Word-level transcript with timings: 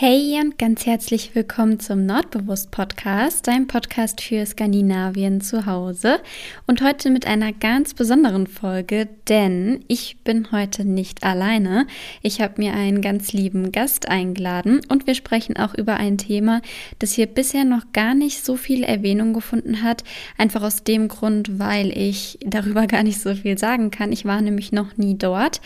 Hey 0.00 0.38
und 0.40 0.58
ganz 0.58 0.86
herzlich 0.86 1.34
willkommen 1.34 1.80
zum 1.80 2.06
Nordbewusst 2.06 2.70
Podcast, 2.70 3.48
dein 3.48 3.66
Podcast 3.66 4.20
für 4.20 4.46
Skandinavien 4.46 5.40
zu 5.40 5.66
Hause. 5.66 6.20
Und 6.68 6.82
heute 6.84 7.10
mit 7.10 7.26
einer 7.26 7.52
ganz 7.52 7.94
besonderen 7.94 8.46
Folge, 8.46 9.08
denn 9.28 9.84
ich 9.88 10.18
bin 10.22 10.52
heute 10.52 10.84
nicht 10.84 11.24
alleine. 11.24 11.88
Ich 12.22 12.40
habe 12.40 12.54
mir 12.58 12.74
einen 12.74 13.02
ganz 13.02 13.32
lieben 13.32 13.72
Gast 13.72 14.08
eingeladen 14.08 14.82
und 14.88 15.08
wir 15.08 15.16
sprechen 15.16 15.56
auch 15.56 15.74
über 15.74 15.96
ein 15.96 16.16
Thema, 16.16 16.62
das 17.00 17.14
hier 17.14 17.26
bisher 17.26 17.64
noch 17.64 17.90
gar 17.92 18.14
nicht 18.14 18.44
so 18.44 18.54
viel 18.54 18.84
Erwähnung 18.84 19.32
gefunden 19.32 19.82
hat. 19.82 20.04
Einfach 20.36 20.62
aus 20.62 20.84
dem 20.84 21.08
Grund, 21.08 21.58
weil 21.58 21.90
ich 21.90 22.38
darüber 22.46 22.86
gar 22.86 23.02
nicht 23.02 23.20
so 23.20 23.34
viel 23.34 23.58
sagen 23.58 23.90
kann. 23.90 24.12
Ich 24.12 24.24
war 24.24 24.42
nämlich 24.42 24.70
noch 24.70 24.96
nie 24.96 25.18
dort. 25.18 25.60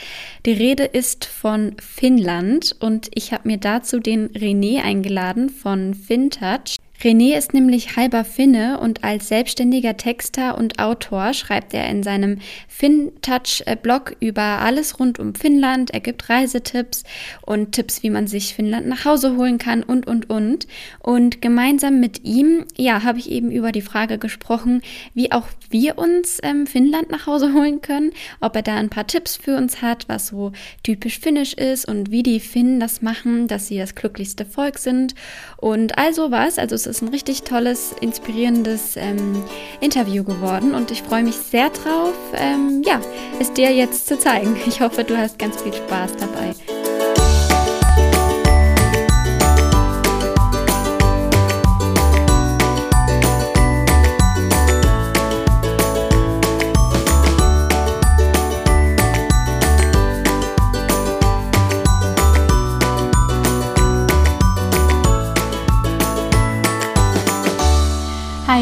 Die 0.46 0.54
Rede 0.54 0.84
ist 0.84 1.26
von 1.26 1.76
Finnland 1.78 2.74
und 2.80 3.10
ich 3.12 3.34
habe 3.34 3.46
mir 3.46 3.58
dazu 3.58 3.98
den 3.98 4.21
René 4.30 4.82
eingeladen 4.82 5.50
von 5.50 5.94
FinTouch. 5.94 6.76
René 7.03 7.36
ist 7.36 7.53
nämlich 7.53 7.96
halber 7.96 8.25
Finne 8.25 8.79
und 8.79 9.03
als 9.03 9.26
selbstständiger 9.26 9.96
Texter 9.96 10.57
und 10.57 10.79
Autor 10.79 11.35
schreibt 11.35 11.75
er 11.75 11.89
in 11.89 12.04
seinem 12.04 12.39
FinTouch-Blog 12.68 14.16
über 14.21 14.43
alles 14.43 15.00
rund 15.00 15.18
um 15.18 15.35
Finnland. 15.35 15.90
Er 15.90 15.99
gibt 15.99 16.29
Reisetipps 16.29 17.03
und 17.44 17.72
Tipps, 17.72 18.04
wie 18.04 18.11
man 18.11 18.29
sich 18.29 18.54
Finnland 18.54 18.86
nach 18.86 19.04
Hause 19.04 19.36
holen 19.36 19.58
kann 19.58 19.82
und, 19.82 20.07
und, 20.07 20.30
und. 20.30 20.68
Und 21.00 21.43
gemeinsam 21.43 21.99
mit 21.99 22.25
ihm, 22.25 22.66
ja, 22.77 23.02
habe 23.02 23.18
ich 23.18 23.32
eben 23.32 23.50
über 23.50 23.72
die 23.72 23.82
Frage 23.82 24.18
gesprochen, 24.18 24.80
wie 25.13 25.32
auch 25.32 25.49
wir 25.72 25.99
uns 25.99 26.39
ähm, 26.43 26.67
Finnland 26.67 27.11
nach 27.11 27.26
Hause 27.26 27.53
holen 27.53 27.80
können, 27.82 28.13
ob 28.40 28.57
er 28.57 28.63
da 28.63 28.76
ein 28.76 28.90
paar 28.90 29.07
Tipps 29.07 29.36
für 29.36 29.57
uns 29.57 29.82
hat, 29.82 30.08
was 30.08 30.29
so 30.29 30.53
typisch 30.82 31.18
finnisch 31.18 31.54
ist 31.54 31.86
und 31.86 32.11
wie 32.11 32.22
die 32.22 32.41
Finnen 32.41 32.80
das 32.80 33.03
machen, 33.03 33.48
dass 33.48 33.69
sie 33.69 33.78
das 33.78 33.94
glücklichste 33.94 34.44
Volk 34.44 34.78
sind 34.78 35.14
und 35.56 35.98
all 35.98 36.12
sowas. 36.14 36.58
Also 36.58 36.75
es 36.75 36.86
ist 36.86 37.03
ein 37.03 37.08
richtig 37.08 37.42
tolles, 37.42 37.94
inspirierendes 38.00 38.96
ähm, 38.96 39.42
Interview 39.80 40.24
geworden 40.24 40.74
und 40.74 40.91
ich 40.91 41.02
freue 41.02 41.22
mich 41.22 41.36
sehr 41.36 41.70
drauf, 41.70 42.14
ähm, 42.34 42.83
ja, 42.84 43.00
es 43.41 43.52
dir 43.52 43.72
jetzt 43.72 44.06
zu 44.06 44.18
zeigen. 44.18 44.56
Ich 44.66 44.80
hoffe, 44.80 45.05
du 45.05 45.16
hast 45.16 45.39
ganz 45.39 45.62
viel 45.62 45.72
Spaß 45.72 46.16
dabei. 46.16 46.81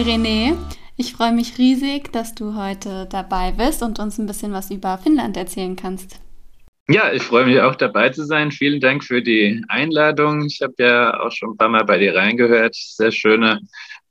Hi 0.00 0.12
René, 0.12 0.56
ich 0.96 1.12
freue 1.12 1.32
mich 1.32 1.58
riesig, 1.58 2.10
dass 2.10 2.34
du 2.34 2.54
heute 2.54 3.06
dabei 3.10 3.52
bist 3.52 3.82
und 3.82 3.98
uns 3.98 4.16
ein 4.16 4.24
bisschen 4.24 4.50
was 4.50 4.70
über 4.70 4.96
Finnland 4.96 5.36
erzählen 5.36 5.76
kannst. 5.76 6.20
Ja, 6.88 7.12
ich 7.12 7.22
freue 7.22 7.44
mich 7.44 7.60
auch 7.60 7.74
dabei 7.74 8.08
zu 8.08 8.24
sein. 8.24 8.50
Vielen 8.50 8.80
Dank 8.80 9.04
für 9.04 9.20
die 9.20 9.62
Einladung. 9.68 10.46
Ich 10.46 10.62
habe 10.62 10.72
ja 10.78 11.20
auch 11.20 11.30
schon 11.32 11.50
ein 11.50 11.56
paar 11.58 11.68
Mal 11.68 11.84
bei 11.84 11.98
dir 11.98 12.14
reingehört. 12.14 12.74
Sehr 12.76 13.12
schöner 13.12 13.60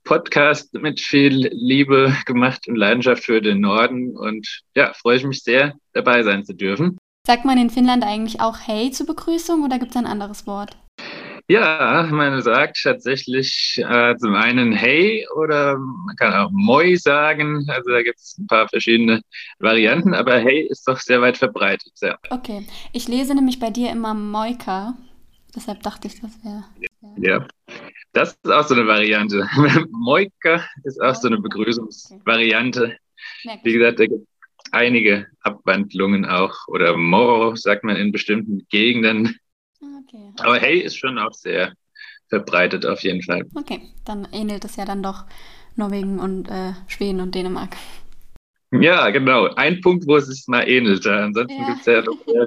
Podcast 0.04 0.72
mit 0.74 1.00
viel 1.00 1.48
Liebe 1.52 2.14
gemacht 2.24 2.68
und 2.68 2.76
Leidenschaft 2.76 3.24
für 3.24 3.42
den 3.42 3.60
Norden. 3.60 4.16
Und 4.16 4.46
ja, 4.76 4.92
freue 4.92 5.16
ich 5.16 5.24
mich 5.24 5.42
sehr, 5.42 5.74
dabei 5.92 6.22
sein 6.22 6.44
zu 6.44 6.54
dürfen. 6.54 6.98
Sagt 7.26 7.44
man 7.44 7.58
in 7.58 7.68
Finnland 7.68 8.04
eigentlich 8.04 8.40
auch 8.40 8.58
Hey 8.64 8.92
zur 8.92 9.06
Begrüßung 9.06 9.64
oder 9.64 9.80
gibt 9.80 9.90
es 9.90 9.96
ein 9.96 10.06
anderes 10.06 10.46
Wort? 10.46 10.76
Ja, 11.50 12.06
man 12.12 12.40
sagt 12.42 12.80
tatsächlich 12.80 13.82
äh, 13.84 14.16
zum 14.18 14.36
einen 14.36 14.70
Hey 14.70 15.26
oder 15.34 15.78
man 15.78 16.14
kann 16.14 16.32
auch 16.32 16.50
Moi 16.52 16.94
sagen. 16.94 17.66
Also 17.66 17.90
da 17.90 18.02
gibt 18.02 18.20
es 18.20 18.38
ein 18.38 18.46
paar 18.46 18.68
verschiedene 18.68 19.20
Varianten, 19.58 20.14
aber 20.14 20.38
Hey 20.38 20.68
ist 20.70 20.86
doch 20.86 21.00
sehr 21.00 21.20
weit 21.22 21.38
verbreitet. 21.38 21.90
Ja. 22.02 22.16
Okay, 22.30 22.68
ich 22.92 23.08
lese 23.08 23.34
nämlich 23.34 23.58
bei 23.58 23.70
dir 23.70 23.90
immer 23.90 24.14
Moika. 24.14 24.94
Deshalb 25.52 25.82
dachte 25.82 26.06
ich, 26.06 26.20
das 26.20 26.30
wäre. 26.44 26.62
Ja, 27.16 27.48
das 28.12 28.38
ist 28.44 28.52
auch 28.52 28.62
so 28.62 28.74
eine 28.74 28.86
Variante. 28.86 29.48
Moika 29.90 30.64
ist 30.84 31.02
auch 31.02 31.16
so 31.16 31.26
eine 31.26 31.40
Begrüßungsvariante. 31.40 32.96
Wie 33.64 33.72
gesagt, 33.72 33.98
da 33.98 34.06
gibt 34.06 34.22
es 34.22 34.72
einige 34.72 35.26
Abwandlungen 35.40 36.26
auch. 36.26 36.54
Oder 36.68 36.96
Moro 36.96 37.56
sagt 37.56 37.82
man 37.82 37.96
in 37.96 38.12
bestimmten 38.12 38.64
Gegenden. 38.70 39.39
Okay. 39.80 40.32
Aber 40.40 40.58
Hey 40.58 40.80
ist 40.80 40.96
schon 40.96 41.18
auch 41.18 41.32
sehr 41.32 41.72
verbreitet 42.28 42.86
auf 42.86 43.02
jeden 43.02 43.22
Fall. 43.22 43.44
Okay, 43.54 43.82
dann 44.04 44.28
ähnelt 44.32 44.64
es 44.64 44.76
ja 44.76 44.84
dann 44.84 45.02
doch 45.02 45.24
Norwegen 45.76 46.18
und 46.18 46.48
äh, 46.48 46.72
Schweden 46.86 47.20
und 47.20 47.34
Dänemark. 47.34 47.76
Ja, 48.72 49.10
genau. 49.10 49.46
Ein 49.54 49.80
Punkt, 49.80 50.06
wo 50.06 50.16
es 50.16 50.26
sich 50.26 50.46
mal 50.46 50.68
ähnelt. 50.68 51.04
Ansonsten 51.06 51.60
ja. 51.60 51.68
gibt 51.68 51.80
es 51.80 51.86
ja 51.86 52.02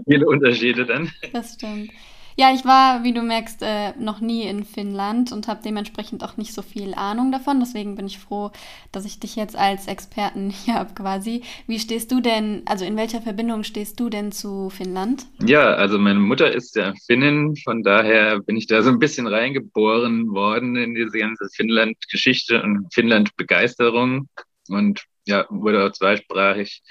viele 0.08 0.26
Unterschiede 0.26 0.86
dann. 0.86 1.12
Das 1.34 1.56
stimmt. 1.56 1.92
Ja, 2.36 2.54
ich 2.54 2.66
war, 2.66 3.04
wie 3.04 3.14
du 3.14 3.22
merkst, 3.22 3.62
äh, 3.62 3.94
noch 4.00 4.20
nie 4.20 4.44
in 4.44 4.64
Finnland 4.64 5.32
und 5.32 5.48
habe 5.48 5.62
dementsprechend 5.64 6.24
auch 6.24 6.38
nicht 6.38 6.54
so 6.54 6.62
viel 6.62 6.94
Ahnung 6.96 7.32
davon. 7.32 7.60
Deswegen 7.60 7.96
bin 7.96 8.08
ich 8.08 8.20
froh, 8.20 8.52
dass 8.92 9.06
ich 9.06 9.20
dich 9.20 9.36
jetzt 9.36 9.56
als 9.56 9.88
Experten 9.88 10.50
hier 10.66 10.76
habe 10.76 10.94
quasi. 10.94 11.44
Wie 11.68 11.80
stehst 11.80 12.12
du 12.12 12.22
denn, 12.22 12.64
also 12.66 12.86
in 12.86 12.98
welcher 12.98 13.22
Verbindung 13.22 13.64
stehst 13.64 14.00
du 14.00 14.10
denn 14.10 14.32
zu 14.32 14.70
Finnland? 14.70 15.26
Ja, 15.46 15.74
also 15.74 16.00
meine 16.00 16.20
Mutter 16.20 16.52
ist 16.52 16.76
ja 16.76 16.94
Finnin, 17.06 17.56
von 17.56 17.84
daher 17.84 18.40
bin 18.40 18.58
ich 18.58 18.68
da 18.68 18.82
so 18.82 18.90
ein 18.90 19.00
bisschen 19.00 19.28
reingeboren 19.28 20.30
worden 20.30 20.76
in 20.76 20.96
diese 20.96 21.18
ganze 21.20 21.48
Finnland-Geschichte 21.54 22.62
und 22.64 22.94
Finnland-Begeisterung 22.94 24.28
und 24.70 25.04
ja, 25.26 25.46
wurde 25.50 25.86
auch 25.86 25.92
zweisprachig 25.92 26.82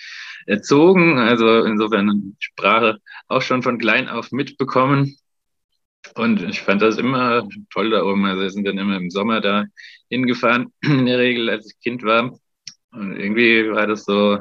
erzogen, 0.47 1.19
also 1.19 1.65
insofern 1.65 2.37
Sprache 2.39 2.99
auch 3.29 3.43
schon 3.43 3.63
von 3.63 3.79
klein 3.79 4.09
auf 4.09 4.33
mitbekommen. 4.33 5.17
Und 6.15 6.43
ich 6.43 6.61
fand 6.61 6.83
das 6.83 6.99
immer 6.99 7.49
toll 7.71 7.91
da 7.91 8.03
oben. 8.03 8.25
Also 8.25 8.43
wir 8.43 8.51
sind 8.51 8.67
dann 8.67 8.79
immer 8.79 8.97
im 8.97 9.11
Sommer 9.11 9.41
da 9.41 9.65
hingefahren, 10.11 10.73
in 10.83 11.07
der 11.07 11.19
Regel, 11.19 11.49
als 11.49 11.67
ich 11.67 11.81
Kind 11.81 12.03
war. 12.03 12.39
Und 12.93 13.19
irgendwie 13.19 13.71
war 13.71 13.87
das 13.87 14.05
so 14.05 14.39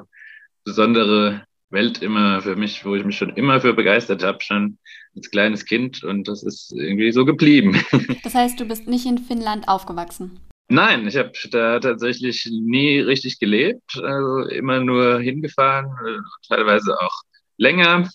besondere 0.66 1.45
Welt 1.69 2.01
immer 2.01 2.41
für 2.41 2.55
mich, 2.55 2.83
wo 2.85 2.95
ich 2.95 3.05
mich 3.05 3.17
schon 3.17 3.29
immer 3.31 3.61
für 3.61 3.73
begeistert 3.73 4.23
habe, 4.23 4.39
schon 4.41 4.77
als 5.16 5.31
kleines 5.31 5.66
Kind. 5.66 6.03
Und 6.03 6.27
das 6.27 6.44
ist 6.44 6.73
irgendwie 6.75 7.11
so 7.11 7.25
geblieben. 7.25 7.81
Das 8.23 8.35
heißt, 8.35 8.59
du 8.59 8.66
bist 8.66 8.88
nicht 8.88 9.05
in 9.05 9.17
Finnland 9.17 9.67
aufgewachsen? 9.67 10.39
Nein, 10.67 11.07
ich 11.07 11.17
habe 11.17 11.31
da 11.49 11.79
tatsächlich 11.79 12.47
nie 12.49 12.99
richtig 12.99 13.39
gelebt. 13.39 13.97
Also 14.01 14.47
immer 14.49 14.79
nur 14.79 15.19
hingefahren, 15.19 15.91
teilweise 16.47 16.97
auch 16.99 17.22
länger 17.57 18.09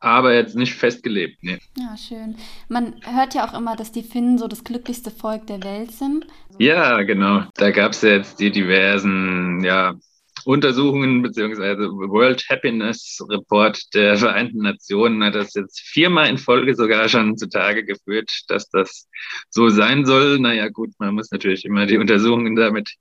aber 0.00 0.34
jetzt 0.34 0.56
nicht 0.56 0.74
festgelebt. 0.74 1.38
Nee. 1.42 1.58
Ja, 1.76 1.96
schön. 1.96 2.36
Man 2.68 2.96
hört 3.02 3.34
ja 3.34 3.48
auch 3.48 3.56
immer, 3.56 3.76
dass 3.76 3.92
die 3.92 4.02
Finnen 4.02 4.38
so 4.38 4.46
das 4.46 4.64
glücklichste 4.64 5.10
Volk 5.10 5.46
der 5.46 5.62
Welt 5.62 5.92
sind. 5.92 6.26
Ja, 6.58 7.02
genau. 7.02 7.44
Da 7.54 7.70
gab 7.70 7.92
es 7.92 8.02
jetzt 8.02 8.38
die 8.38 8.50
diversen 8.50 9.62
ja, 9.64 9.94
Untersuchungen 10.44 11.22
beziehungsweise 11.22 11.90
World 11.90 12.44
Happiness 12.48 13.18
Report 13.28 13.78
der 13.94 14.16
Vereinten 14.16 14.62
Nationen 14.62 15.22
hat 15.24 15.34
das 15.34 15.54
jetzt 15.54 15.80
viermal 15.80 16.28
in 16.28 16.38
Folge 16.38 16.74
sogar 16.74 17.08
schon 17.08 17.36
zutage 17.36 17.84
geführt, 17.84 18.30
dass 18.48 18.70
das 18.70 19.08
so 19.50 19.68
sein 19.68 20.06
soll. 20.06 20.38
Naja, 20.38 20.68
gut, 20.68 20.90
man 20.98 21.14
muss 21.14 21.30
natürlich 21.30 21.64
immer 21.64 21.86
die 21.86 21.98
Untersuchungen 21.98 22.56
damit 22.56 22.94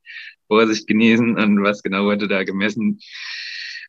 Vorsicht 0.47 0.87
genießen 0.87 1.37
und 1.37 1.63
was 1.63 1.83
genau 1.83 2.05
wurde 2.05 2.27
da 2.27 2.43
gemessen. 2.43 2.99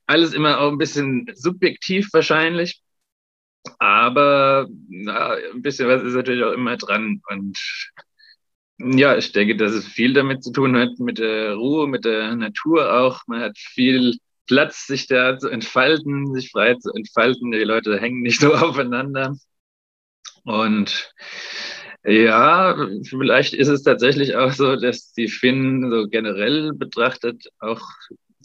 Alles 0.07 0.35
immer 0.35 0.61
auch 0.61 0.71
ein 0.71 0.79
bisschen 0.79 1.27
subjektiv 1.35 2.09
wahrscheinlich. 2.13 2.83
Aber 3.79 4.69
na, 4.89 5.37
ein 5.55 5.63
bisschen 5.63 5.89
was 5.89 6.03
ist 6.03 6.15
natürlich 6.15 6.45
auch 6.45 6.53
immer 6.53 6.77
dran. 6.77 7.21
Und 7.29 7.59
ja, 8.79 9.17
ich 9.17 9.33
denke, 9.33 9.57
dass 9.57 9.73
es 9.73 9.87
viel 9.87 10.13
damit 10.13 10.43
zu 10.45 10.53
tun 10.53 10.77
hat, 10.77 10.99
mit 10.99 11.19
der 11.19 11.55
Ruhe, 11.55 11.87
mit 11.87 12.05
der 12.05 12.35
Natur 12.37 12.93
auch. 12.93 13.23
Man 13.27 13.41
hat 13.41 13.59
viel 13.59 14.17
Platz, 14.47 14.87
sich 14.87 15.07
da 15.07 15.39
zu 15.39 15.49
entfalten, 15.49 16.33
sich 16.35 16.51
frei 16.51 16.75
zu 16.75 16.93
entfalten. 16.93 17.51
Die 17.51 17.59
Leute 17.59 18.01
hängen 18.01 18.23
nicht 18.23 18.41
so 18.41 18.55
aufeinander. 18.55 19.37
Und 20.45 21.13
ja, 22.05 22.89
vielleicht 23.09 23.55
ist 23.55 23.69
es 23.69 23.83
tatsächlich 23.83 24.37
auch 24.37 24.53
so, 24.53 24.77
dass 24.77 25.13
die 25.13 25.29
Finnen 25.29 25.91
so 25.91 26.09
generell 26.09 26.73
betrachtet 26.73 27.49
auch 27.59 27.83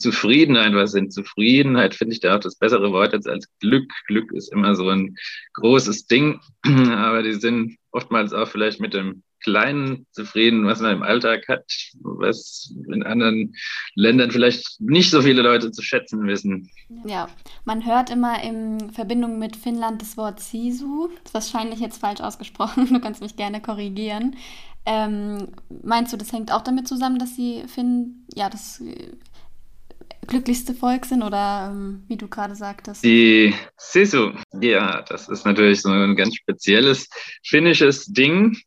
Zufriedenheit 0.03 0.73
was 0.73 0.91
sind. 0.91 1.13
Zufriedenheit 1.13 1.95
finde 1.95 2.13
ich 2.13 2.19
da 2.19 2.35
auch 2.35 2.39
das 2.39 2.57
bessere 2.57 2.91
Wort 2.91 3.13
jetzt 3.13 3.27
als 3.27 3.47
Glück. 3.59 3.91
Glück 4.07 4.31
ist 4.33 4.51
immer 4.51 4.75
so 4.75 4.89
ein 4.89 5.15
großes 5.53 6.05
Ding, 6.07 6.39
aber 6.63 7.23
die 7.23 7.33
sind 7.33 7.77
oftmals 7.91 8.33
auch 8.33 8.47
vielleicht 8.47 8.79
mit 8.79 8.94
dem 8.94 9.23
Kleinen 9.44 10.07
zufrieden, 10.11 10.65
was 10.65 10.79
man 10.79 10.94
im 10.94 11.03
Alltag 11.03 11.47
hat, 11.50 11.65
was 12.01 12.73
in 12.88 13.03
anderen 13.03 13.53
Ländern 13.94 14.31
vielleicht 14.31 14.79
nicht 14.79 15.11
so 15.11 15.21
viele 15.21 15.41
Leute 15.41 15.71
zu 15.71 15.81
schätzen 15.81 16.25
wissen. 16.25 16.69
Ja, 17.06 17.27
man 17.65 17.85
hört 17.85 18.09
immer 18.09 18.41
in 18.41 18.91
Verbindung 18.91 19.39
mit 19.39 19.57
Finnland 19.57 20.01
das 20.01 20.15
Wort 20.17 20.39
Sisu. 20.39 21.09
Das 21.23 21.33
ist 21.45 21.53
wahrscheinlich 21.53 21.79
jetzt 21.79 21.99
falsch 21.99 22.21
ausgesprochen, 22.21 22.88
du 22.94 22.99
kannst 22.99 23.21
mich 23.21 23.35
gerne 23.35 23.61
korrigieren. 23.61 24.38
Ähm, 24.85 25.49
meinst 25.83 26.11
du, 26.11 26.17
das 26.17 26.33
hängt 26.33 26.51
auch 26.51 26.61
damit 26.61 26.88
zusammen, 26.88 27.19
dass 27.19 27.35
sie 27.35 27.63
Finn, 27.67 28.25
ja, 28.33 28.49
das 28.49 28.81
glücklichste 30.25 30.73
Volk 30.73 31.05
sind 31.05 31.23
oder 31.23 31.71
ähm, 31.71 32.03
wie 32.07 32.17
du 32.17 32.27
gerade 32.27 32.55
sagtest? 32.55 33.03
Die 33.03 33.53
Sisu, 33.77 34.31
ja, 34.59 35.01
das 35.03 35.29
ist 35.29 35.45
natürlich 35.45 35.81
so 35.81 35.89
ein 35.89 36.15
ganz 36.15 36.35
spezielles 36.35 37.09
finnisches 37.45 38.05
Ding. 38.05 38.57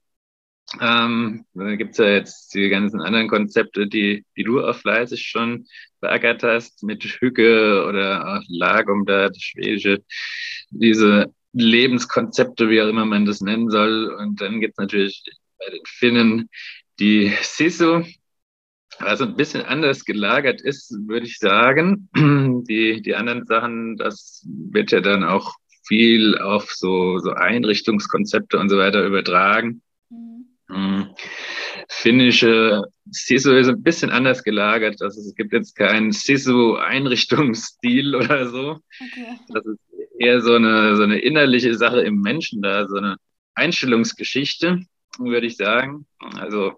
Ähm, 0.81 1.45
da 1.55 1.77
gibt 1.77 1.93
es 1.93 1.99
ja 1.99 2.09
jetzt 2.09 2.55
die 2.55 2.69
ganzen 2.69 3.01
anderen 3.01 3.29
Konzepte, 3.29 3.87
die, 3.87 4.25
die 4.37 4.43
du 4.43 4.61
auch 4.61 4.77
fleißig 4.77 5.23
schon 5.23 5.67
beackert 6.01 6.43
hast, 6.43 6.83
mit 6.83 7.05
Hücke 7.05 7.85
oder 7.87 8.43
Lagom 8.49 9.07
da, 9.07 9.29
das 9.29 9.41
Schwedische, 9.41 10.03
diese 10.71 11.33
Lebenskonzepte, 11.53 12.69
wie 12.69 12.83
auch 12.83 12.89
immer 12.89 13.07
man 13.07 13.25
das 13.25 13.41
nennen 13.41 13.71
soll. 13.71 14.15
Und 14.19 14.41
dann 14.41 14.61
gibt 14.61 14.75
es 14.75 14.79
natürlich 14.79 15.23
bei 15.59 15.71
den 15.71 15.85
Finnen 15.87 16.51
die 16.99 17.33
Sisu, 17.43 18.05
also 18.99 19.25
ein 19.25 19.37
bisschen 19.37 19.63
anders 19.63 20.05
gelagert 20.05 20.61
ist, 20.61 20.93
würde 21.07 21.27
ich 21.27 21.39
sagen. 21.39 22.09
Die, 22.69 23.01
die 23.03 23.15
anderen 23.15 23.47
Sachen, 23.47 23.97
das 23.97 24.45
wird 24.47 24.91
ja 24.91 25.01
dann 25.01 25.25
auch 25.25 25.55
viel 25.87 26.37
auf 26.39 26.73
so, 26.73 27.19
so 27.19 27.31
Einrichtungskonzepte 27.31 28.59
und 28.59 28.69
so 28.69 28.79
weiter 28.79 29.05
übertragen. 29.05 29.83
Mhm. 30.11 30.47
Hm. 30.69 31.07
Finnische 31.89 32.83
Sisu 33.11 33.53
ist 33.53 33.69
ein 33.69 33.83
bisschen 33.83 34.11
anders 34.11 34.43
gelagert. 34.43 35.01
Also 35.01 35.21
es 35.21 35.35
gibt 35.35 35.53
jetzt 35.53 35.77
keinen 35.77 36.11
Sisu-Einrichtungsstil 36.11 38.15
oder 38.17 38.49
so. 38.49 38.81
Okay. 39.01 39.39
Das 39.49 39.65
ist 39.65 39.79
eher 40.19 40.41
so 40.41 40.55
eine, 40.55 40.97
so 40.97 41.05
eine 41.05 41.21
innerliche 41.21 41.75
Sache 41.75 42.01
im 42.01 42.21
Menschen 42.21 42.63
da, 42.63 42.89
so 42.89 42.97
eine 42.97 43.17
Einstellungsgeschichte, 43.55 44.81
würde 45.19 45.47
ich 45.47 45.57
sagen. 45.57 46.07
Also 46.39 46.73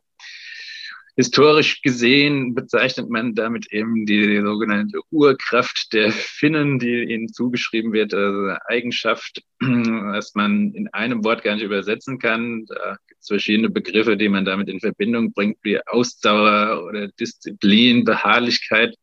historisch 1.18 1.82
gesehen 1.82 2.54
bezeichnet 2.54 3.10
man 3.10 3.34
damit 3.34 3.72
eben 3.72 4.06
die 4.06 4.40
sogenannte 4.40 5.00
Urkraft 5.10 5.92
der 5.92 6.12
Finnen, 6.12 6.78
die 6.78 7.12
ihnen 7.12 7.26
zugeschrieben 7.32 7.92
wird, 7.92 8.14
also 8.14 8.38
eine 8.38 8.64
Eigenschaft, 8.66 9.42
was 9.58 10.36
man 10.36 10.72
in 10.74 10.86
einem 10.94 11.24
Wort 11.24 11.42
gar 11.42 11.56
nicht 11.56 11.64
übersetzen 11.64 12.20
kann. 12.20 12.66
Da 12.66 12.96
gibt 13.08 13.20
es 13.20 13.26
verschiedene 13.26 13.68
Begriffe, 13.68 14.16
die 14.16 14.28
man 14.28 14.44
damit 14.44 14.68
in 14.68 14.78
Verbindung 14.78 15.32
bringt, 15.32 15.58
wie 15.62 15.84
Ausdauer 15.88 16.84
oder 16.88 17.08
Disziplin, 17.08 18.04
Beharrlichkeit 18.04 18.94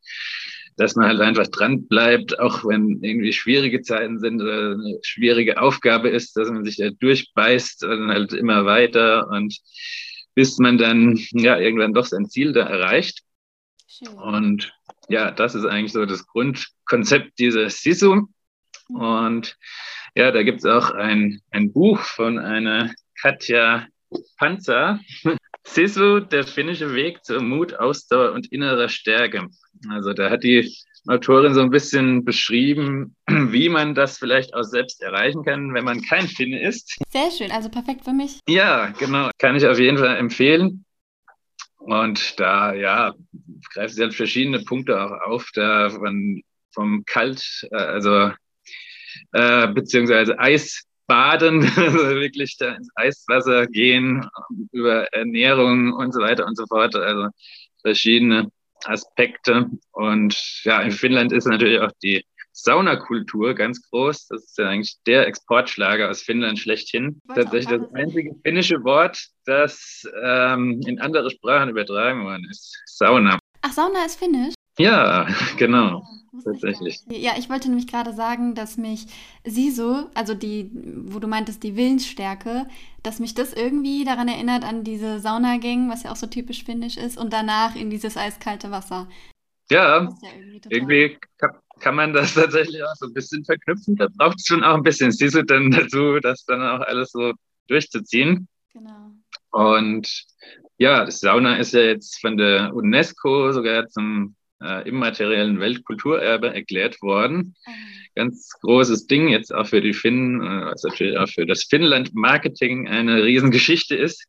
dass 0.77 0.97
man 0.97 1.07
halt 1.07 1.21
einfach 1.21 1.47
dran 1.47 1.87
bleibt, 1.87 2.37
auch 2.37 2.65
wenn 2.65 2.99
irgendwie 3.01 3.31
schwierige 3.31 3.81
Zeiten 3.81 4.19
sind 4.19 4.41
oder 4.41 4.73
eine 4.73 4.99
schwierige 5.03 5.61
Aufgabe 5.61 6.09
ist, 6.09 6.35
dass 6.35 6.49
man 6.49 6.65
sich 6.65 6.75
da 6.75 6.89
durchbeißt 6.89 7.85
und 7.85 8.09
halt 8.09 8.33
immer 8.33 8.65
weiter 8.65 9.29
und 9.29 9.57
bis 10.35 10.57
man 10.59 10.77
dann 10.77 11.17
ja 11.31 11.57
irgendwann 11.57 11.93
doch 11.93 12.05
sein 12.05 12.29
Ziel 12.29 12.53
da 12.53 12.67
erreicht. 12.67 13.23
Schön. 13.87 14.09
Und 14.09 14.73
ja, 15.09 15.31
das 15.31 15.55
ist 15.55 15.65
eigentlich 15.65 15.93
so 15.93 16.05
das 16.05 16.27
Grundkonzept 16.27 17.39
dieser 17.39 17.69
SISU. 17.69 18.27
Mhm. 18.89 18.95
Und 18.95 19.57
ja, 20.15 20.31
da 20.31 20.43
gibt 20.43 20.59
es 20.59 20.65
auch 20.65 20.91
ein, 20.91 21.41
ein 21.51 21.71
Buch 21.71 21.99
von 21.99 22.37
einer 22.37 22.93
Katja 23.19 23.87
Panzer. 24.37 24.99
SISU, 25.67 26.19
der 26.19 26.45
finnische 26.45 26.93
Weg 26.93 27.23
zur 27.25 27.41
Mut, 27.41 27.73
Ausdauer 27.73 28.33
und 28.33 28.51
innerer 28.51 28.87
Stärke. 28.87 29.47
Also 29.89 30.13
da 30.13 30.29
hat 30.29 30.43
die 30.43 30.71
Autorin 31.07 31.53
so 31.53 31.61
ein 31.61 31.69
bisschen 31.69 32.25
beschrieben, 32.25 33.15
wie 33.27 33.69
man 33.69 33.95
das 33.95 34.17
vielleicht 34.17 34.53
auch 34.53 34.63
selbst 34.63 35.01
erreichen 35.01 35.43
kann, 35.43 35.73
wenn 35.73 35.85
man 35.85 36.01
kein 36.01 36.27
Finne 36.27 36.61
ist. 36.61 36.97
Sehr 37.09 37.31
schön, 37.31 37.51
also 37.51 37.69
perfekt 37.69 38.03
für 38.03 38.13
mich. 38.13 38.39
Ja, 38.47 38.87
genau. 38.87 39.29
Kann 39.37 39.55
ich 39.55 39.65
auf 39.65 39.79
jeden 39.79 39.97
Fall 39.97 40.17
empfehlen. 40.17 40.85
Und 41.77 42.39
da, 42.39 42.73
ja, 42.73 43.13
greift 43.73 43.93
sie 43.93 44.01
halt 44.01 44.15
verschiedene 44.15 44.59
Punkte 44.59 44.99
auch 44.99 45.11
auf, 45.27 45.49
da 45.53 45.91
von, 45.91 46.41
vom 46.73 47.03
Kalt, 47.05 47.67
äh, 47.71 47.75
also 47.75 48.31
äh, 49.33 49.67
beziehungsweise 49.67 50.39
Eisbaden, 50.39 51.61
also 51.77 52.09
wirklich 52.15 52.57
da 52.57 52.73
ins 52.73 52.89
Eiswasser 52.95 53.67
gehen, 53.67 54.27
über 54.71 55.13
Ernährung 55.13 55.93
und 55.93 56.11
so 56.11 56.21
weiter 56.21 56.47
und 56.47 56.57
so 56.57 56.65
fort. 56.65 56.95
Also 56.95 57.29
verschiedene 57.83 58.49
Aspekte. 58.83 59.69
Und 59.91 60.61
ja, 60.63 60.81
in 60.81 60.91
Finnland 60.91 61.31
ist 61.31 61.45
natürlich 61.45 61.79
auch 61.79 61.91
die 62.03 62.25
Saunakultur 62.55 63.53
ganz 63.53 63.81
groß. 63.89 64.27
Das 64.27 64.43
ist 64.43 64.57
ja 64.57 64.69
eigentlich 64.69 64.95
der 65.05 65.27
Exportschlager 65.27 66.09
aus 66.09 66.21
Finnland 66.21 66.57
schlechthin. 66.57 67.21
Tatsächlich 67.33 67.79
das 67.79 67.93
einzige 67.93 68.35
finnische 68.43 68.83
Wort, 68.83 69.27
das 69.45 70.03
ähm, 70.23 70.81
in 70.85 70.99
andere 70.99 71.29
Sprachen 71.29 71.69
übertragen 71.69 72.23
worden 72.23 72.47
ist. 72.49 72.81
Sauna. 72.85 73.39
Ach, 73.61 73.71
Sauna 73.73 74.05
ist 74.05 74.17
finnisch? 74.17 74.53
Ja, 74.77 75.27
genau. 75.57 76.03
Tatsächlich. 76.43 77.01
Ja, 77.09 77.33
ich 77.37 77.49
wollte 77.49 77.69
nämlich 77.69 77.87
gerade 77.87 78.13
sagen, 78.13 78.55
dass 78.55 78.77
mich 78.77 79.07
Siso, 79.43 80.09
also 80.13 80.33
die, 80.33 80.69
wo 81.05 81.19
du 81.19 81.27
meintest, 81.27 81.63
die 81.63 81.75
Willensstärke, 81.75 82.67
dass 83.03 83.19
mich 83.19 83.33
das 83.33 83.53
irgendwie 83.53 84.03
daran 84.03 84.27
erinnert 84.27 84.63
an 84.63 84.83
diese 84.83 85.19
Saunagänge, 85.19 85.91
was 85.91 86.03
ja 86.03 86.11
auch 86.11 86.15
so 86.15 86.27
typisch 86.27 86.63
finnisch 86.63 86.97
ist, 86.97 87.17
und 87.17 87.33
danach 87.33 87.75
in 87.75 87.89
dieses 87.89 88.17
eiskalte 88.17 88.71
Wasser. 88.71 89.07
Ja, 89.69 90.03
ja 90.03 90.09
irgendwie, 90.37 90.61
irgendwie 90.69 91.17
kann, 91.37 91.51
kann, 91.79 91.95
man 91.95 92.13
das 92.13 92.33
tatsächlich 92.35 92.83
auch 92.83 92.95
so 92.95 93.07
ein 93.07 93.13
bisschen 93.13 93.43
verknüpfen. 93.45 93.95
Da 93.95 94.07
braucht 94.15 94.39
es 94.39 94.45
schon 94.45 94.63
auch 94.63 94.75
ein 94.75 94.83
bisschen 94.83 95.11
Siso 95.11 95.41
dann 95.41 95.71
dazu, 95.71 96.19
das 96.19 96.45
dann 96.45 96.61
auch 96.61 96.81
alles 96.81 97.11
so 97.11 97.33
durchzuziehen. 97.67 98.47
Genau. 98.73 99.11
Und 99.51 100.25
ja, 100.77 101.05
das 101.05 101.21
Sauna 101.21 101.55
ist 101.55 101.73
ja 101.73 101.81
jetzt 101.81 102.19
von 102.19 102.37
der 102.37 102.75
UNESCO 102.75 103.51
sogar 103.53 103.87
zum 103.87 104.35
äh, 104.61 104.87
immateriellen 104.87 105.59
Weltkulturerbe 105.59 106.53
erklärt 106.53 107.01
worden. 107.01 107.55
Mhm. 107.65 107.71
Ganz 108.15 108.49
großes 108.61 109.07
Ding 109.07 109.27
jetzt 109.27 109.53
auch 109.53 109.67
für 109.67 109.81
die 109.81 109.93
Finnen, 109.93 110.41
äh, 110.41 110.65
was 110.65 110.83
natürlich 110.83 111.17
auch 111.17 111.29
für 111.29 111.45
das 111.45 111.63
Finnland-Marketing 111.63 112.87
eine 112.87 113.23
Riesengeschichte 113.23 113.95
ist. 113.95 114.25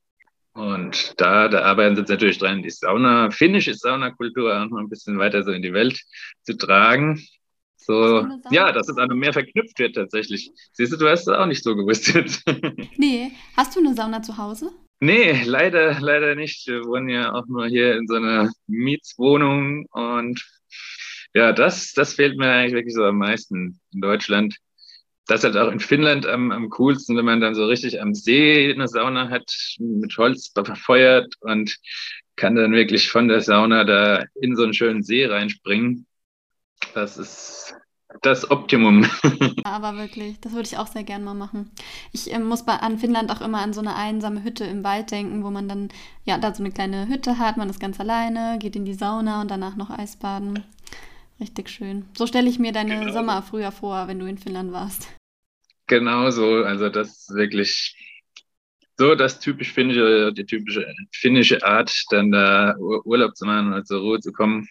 Und 0.53 1.15
da, 1.19 1.49
da 1.49 1.63
arbeiten 1.63 1.97
sie 1.97 2.01
jetzt 2.01 2.09
natürlich 2.09 2.39
dran, 2.39 2.63
die 2.63 2.71
Sauna, 2.71 3.31
finnische 3.31 3.75
Saunakultur 3.75 4.59
auch 4.59 4.69
noch 4.69 4.79
ein 4.79 4.89
bisschen 4.89 5.19
weiter 5.19 5.43
so 5.43 5.53
in 5.53 5.63
die 5.63 5.75
Welt 5.75 6.01
zu 6.43 6.57
tragen. 6.57 7.23
So, 7.77 8.27
ja, 8.51 8.73
dass 8.73 8.89
es 8.89 8.97
auch 8.97 9.07
noch 9.07 9.15
mehr 9.15 9.33
verknüpft 9.33 9.79
wird 9.79 9.95
tatsächlich. 9.95 10.51
Siehst 10.73 10.93
du, 10.93 10.97
du 10.97 11.09
hast 11.09 11.21
es 11.23 11.29
auch 11.29 11.47
nicht 11.47 11.63
so 11.63 11.77
gewusst 11.77 12.09
jetzt. 12.15 12.43
nee, 12.97 13.31
hast 13.57 13.77
du 13.77 13.81
eine 13.81 13.95
Sauna 13.95 14.23
zu 14.23 14.37
Hause? 14.39 14.73
Nee, 15.01 15.43
leider, 15.45 16.01
leider 16.01 16.35
nicht. 16.35 16.67
Wir 16.67 16.85
wohnen 16.85 17.09
ja 17.11 17.35
auch 17.35 17.47
nur 17.47 17.67
hier 17.67 17.97
in 17.97 18.07
so 18.07 18.15
einer 18.15 18.51
Mietswohnung 18.67 19.87
und 19.91 20.43
ja, 21.35 21.53
das, 21.53 21.93
das 21.93 22.15
fehlt 22.15 22.39
mir 22.39 22.51
eigentlich 22.51 22.73
wirklich 22.73 22.95
so 22.95 23.05
am 23.05 23.19
meisten 23.19 23.79
in 23.93 24.01
Deutschland. 24.01 24.57
Das 25.27 25.45
halt 25.45 25.57
auch 25.57 25.71
in 25.71 25.81
Finnland 25.81 26.25
am, 26.27 26.51
am 26.51 26.71
coolsten, 26.71 27.17
wenn 27.17 27.25
man 27.27 27.41
dann 27.41 27.55
so 27.55 27.67
richtig 27.67 28.01
am 28.01 28.15
See 28.15 28.73
eine 28.73 28.89
Sauna 28.89 29.29
hat, 29.29 29.53
mit 29.79 30.17
Holz 30.17 30.53
verfeuert 30.55 31.35
und 31.41 31.77
kann 32.37 32.55
dann 32.55 32.73
wirklich 32.73 33.11
von 33.11 33.29
der 33.29 33.43
Sauna 33.43 33.85
da 33.85 34.25
in 34.41 34.57
so 34.57 34.63
einen 34.63 34.73
schönen 34.73 35.03
See 35.03 35.27
reinspringen. 35.27 36.07
Das 36.95 37.19
ist 37.19 37.75
das 38.23 38.51
Optimum. 38.51 39.05
Aber 39.65 39.97
wirklich, 39.97 40.41
das 40.41 40.53
würde 40.53 40.69
ich 40.69 40.79
auch 40.79 40.87
sehr 40.87 41.05
gern 41.05 41.25
mal 41.25 41.35
machen. 41.35 41.71
Ich 42.13 42.33
äh, 42.33 42.39
muss 42.39 42.65
bei, 42.65 42.75
an 42.75 42.99
Finnland 42.99 43.31
auch 43.31 43.41
immer 43.41 43.61
an 43.61 43.73
so 43.73 43.81
eine 43.81 43.95
einsame 43.95 44.45
Hütte 44.45 44.65
im 44.65 44.85
Wald 44.85 45.11
denken, 45.11 45.45
wo 45.45 45.51
man 45.51 45.69
dann, 45.69 45.89
ja, 46.25 46.39
da 46.39 46.55
so 46.55 46.63
eine 46.63 46.73
kleine 46.73 47.09
Hütte 47.09 47.39
hat, 47.39 47.57
man 47.57 47.71
ist 47.71 47.81
ganz 47.81 48.01
alleine, 48.01 48.59
geht 48.59 48.77
in 48.77 48.85
die 48.85 48.95
Sauna 48.95 49.41
und 49.41 49.51
danach 49.51 49.77
noch 49.77 49.91
Eisbaden. 49.91 50.65
Richtig 51.41 51.69
schön. 51.69 52.07
So 52.17 52.27
stelle 52.27 52.49
ich 52.49 52.59
mir 52.59 52.73
deine 52.73 52.99
genau. 52.99 53.13
Sommer 53.13 53.43
früher 53.43 53.73
vor, 53.73 54.09
wenn 54.09 54.19
du 54.19 54.27
in 54.27 54.39
Finnland 54.39 54.73
warst. 54.73 55.09
Genau 55.87 56.31
so, 56.31 56.65
also 56.65 56.89
das 56.89 57.09
ist 57.09 57.35
wirklich 57.35 57.95
so 58.99 59.15
das 59.15 59.41
typisch 59.41 59.73
finnische, 59.73 60.33
die 60.33 60.47
typische 60.47 60.87
finnische 61.13 61.63
Art, 61.65 61.93
dann 62.11 62.31
da 62.31 62.75
Urlaub 62.79 63.37
zu 63.37 63.45
machen 63.45 63.73
und 63.73 63.87
zur 63.87 64.01
Ruhe 64.01 64.21
zu 64.21 64.33
kommen 64.33 64.67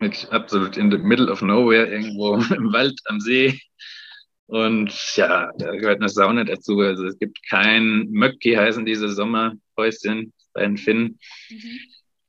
wirklich 0.00 0.30
absolut 0.30 0.76
in 0.76 0.90
the 0.90 0.98
middle 0.98 1.30
of 1.30 1.42
nowhere, 1.42 1.86
irgendwo 1.86 2.34
im 2.54 2.72
Wald 2.72 2.98
am 3.06 3.20
See. 3.20 3.60
Und 4.46 4.92
ja, 5.14 5.50
da 5.58 5.76
gehört 5.76 6.00
eine 6.00 6.08
Sauna 6.08 6.44
dazu. 6.44 6.80
Also 6.80 7.06
es 7.06 7.18
gibt 7.18 7.38
kein 7.48 8.08
Möcki, 8.10 8.54
heißen 8.54 8.84
diese 8.84 9.08
Sommerhäuschen 9.08 10.32
bei 10.54 10.62
den 10.62 10.76
Finnen. 10.76 11.18
Mhm. 11.48 11.80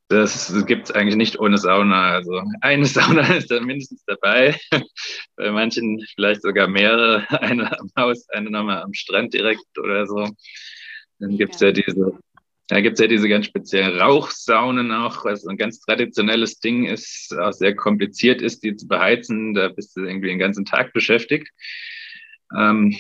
Das 0.08 0.54
gibt 0.66 0.90
es 0.90 0.92
eigentlich 0.92 1.16
nicht 1.16 1.40
ohne 1.40 1.58
Sauna. 1.58 2.12
Also 2.12 2.44
eine 2.60 2.86
Sauna 2.86 3.34
ist 3.34 3.50
da 3.50 3.60
mindestens 3.62 4.04
dabei. 4.06 4.60
Bei 5.38 5.52
manchen 5.52 6.06
vielleicht 6.16 6.42
sogar 6.42 6.68
mehrere. 6.68 7.26
Eine 7.42 7.80
am 7.80 7.90
Haus, 7.98 8.28
eine 8.30 8.52
nochmal 8.52 8.84
am 8.84 8.94
Strand 8.94 9.34
direkt 9.34 9.80
oder 9.80 10.06
so. 10.06 10.30
Dann 11.20 11.38
gibt 11.38 11.56
es 11.56 11.62
ja 11.62 11.72
diese, 11.72 12.20
da 12.72 12.80
gibt 12.80 12.94
es 12.94 13.02
ja 13.02 13.08
diese 13.08 13.28
ganz 13.28 13.48
speziellen 13.48 14.00
Rauchsaunen 14.00 14.94
auch, 14.94 15.26
was 15.26 15.46
ein 15.46 15.58
ganz 15.58 15.82
traditionelles 15.82 16.62
Ding 16.62 16.86
ist, 16.86 17.38
auch 17.38 17.52
sehr 17.52 17.76
kompliziert 17.76 18.42
ist, 18.42 18.64
die 18.64 18.78
zu 18.78 18.88
beheizen. 18.88 19.54
Da 19.54 19.68
bist 19.68 19.98
du 19.98 20.06
irgendwie 20.06 20.30
den 20.30 20.40
ganzen 20.40 20.64
Tag 20.64 20.94
beschäftigt. 20.94 21.50
Ähm, 22.58 22.96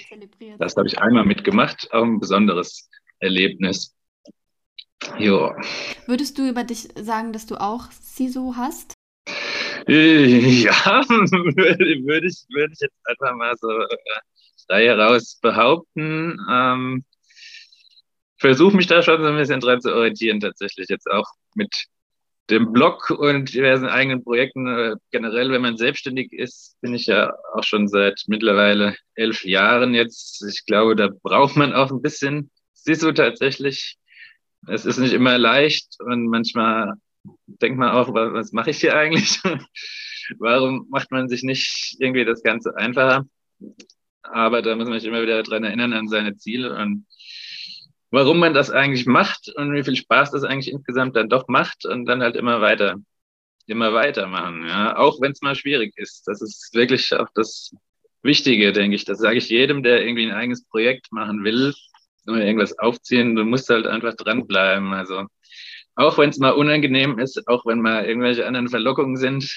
das 0.59 0.75
habe 0.75 0.87
ich 0.87 0.99
einmal 0.99 1.25
mitgemacht, 1.25 1.87
auch 1.93 2.03
ein 2.03 2.19
besonderes 2.19 2.89
Erlebnis. 3.19 3.95
Jo. 5.17 5.55
Würdest 6.05 6.37
du 6.37 6.49
über 6.49 6.65
dich 6.65 6.89
sagen, 6.95 7.31
dass 7.31 7.45
du 7.45 7.55
auch 7.55 7.89
CISO 7.91 8.55
hast? 8.57 8.93
Äh, 9.87 10.25
ja, 10.63 10.73
würde 11.07 12.27
ich, 12.27 12.45
würde 12.49 12.73
ich 12.73 12.79
jetzt 12.81 12.99
einfach 13.05 13.33
mal 13.37 13.55
so 13.57 13.69
frei 14.67 14.83
äh, 14.83 14.87
heraus 14.87 15.39
behaupten. 15.41 16.37
Ähm, 16.51 17.05
Versuche 18.41 18.75
mich 18.75 18.87
da 18.87 19.01
schon 19.01 19.21
so 19.21 19.27
ein 19.27 19.37
bisschen 19.37 19.59
dran 19.59 19.81
zu 19.81 19.93
orientieren, 19.93 20.39
tatsächlich 20.39 20.89
jetzt 20.89 21.09
auch 21.09 21.27
mit 21.55 21.73
dem 22.49 22.73
Blog 22.73 23.11
und 23.11 23.53
diversen 23.53 23.87
eigenen 23.87 24.23
Projekten. 24.23 24.67
Äh, 24.67 24.95
generell, 25.11 25.51
wenn 25.51 25.61
man 25.61 25.77
selbstständig 25.77 26.33
ist, 26.33 26.75
bin 26.81 26.93
ich 26.93 27.05
ja 27.05 27.31
auch 27.53 27.63
schon 27.63 27.87
seit 27.87 28.23
mittlerweile 28.27 28.95
elf 29.15 29.45
Jahren 29.45 29.93
jetzt. 29.93 30.43
Ich 30.43 30.65
glaube, 30.65 30.95
da 30.95 31.09
braucht 31.23 31.55
man 31.55 31.73
auch 31.73 31.91
ein 31.91 32.01
bisschen 32.01 32.51
CISO 32.75 33.11
tatsächlich 33.11 33.97
es 34.67 34.85
ist 34.85 34.99
nicht 34.99 35.13
immer 35.13 35.37
leicht 35.37 35.97
und 35.99 36.27
manchmal 36.27 36.93
denkt 37.45 37.77
man 37.77 37.91
auch, 37.91 38.13
was 38.13 38.51
mache 38.51 38.71
ich 38.71 38.79
hier 38.79 38.95
eigentlich? 38.95 39.39
Warum 40.39 40.87
macht 40.89 41.11
man 41.11 41.29
sich 41.29 41.43
nicht 41.43 41.95
irgendwie 41.99 42.25
das 42.25 42.43
Ganze 42.43 42.75
einfacher? 42.77 43.25
Aber 44.23 44.61
da 44.61 44.75
muss 44.75 44.87
man 44.87 44.99
sich 44.99 45.07
immer 45.07 45.21
wieder 45.21 45.41
dran 45.43 45.63
erinnern 45.63 45.93
an 45.93 46.07
seine 46.07 46.37
Ziele 46.37 46.75
und 46.77 47.05
warum 48.11 48.39
man 48.39 48.53
das 48.53 48.69
eigentlich 48.69 49.05
macht 49.05 49.49
und 49.55 49.73
wie 49.73 49.83
viel 49.83 49.95
Spaß 49.95 50.31
das 50.31 50.43
eigentlich 50.43 50.71
insgesamt 50.71 51.15
dann 51.15 51.29
doch 51.29 51.47
macht 51.47 51.85
und 51.85 52.05
dann 52.05 52.21
halt 52.21 52.35
immer 52.35 52.61
weiter, 52.61 52.97
immer 53.67 53.93
weitermachen. 53.93 54.67
Ja, 54.67 54.97
auch 54.97 55.21
wenn 55.21 55.31
es 55.31 55.41
mal 55.41 55.55
schwierig 55.55 55.93
ist. 55.97 56.27
Das 56.27 56.41
ist 56.41 56.73
wirklich 56.73 57.13
auch 57.15 57.29
das 57.33 57.73
Wichtige, 58.21 58.73
denke 58.73 58.95
ich. 58.95 59.05
Das 59.05 59.19
sage 59.19 59.37
ich 59.37 59.49
jedem, 59.49 59.83
der 59.83 60.03
irgendwie 60.05 60.25
ein 60.27 60.35
eigenes 60.35 60.65
Projekt 60.67 61.11
machen 61.11 61.43
will 61.43 61.73
oder 62.27 62.45
irgendwas 62.45 62.77
aufziehen, 62.77 63.35
du 63.35 63.43
musst 63.43 63.69
halt 63.69 63.87
einfach 63.87 64.13
dranbleiben. 64.15 64.93
Also 64.93 65.25
auch 65.95 66.17
wenn 66.17 66.29
es 66.29 66.37
mal 66.37 66.51
unangenehm 66.51 67.17
ist, 67.19 67.47
auch 67.47 67.65
wenn 67.65 67.81
mal 67.81 68.05
irgendwelche 68.05 68.45
anderen 68.45 68.69
Verlockungen 68.69 69.17
sind, 69.17 69.49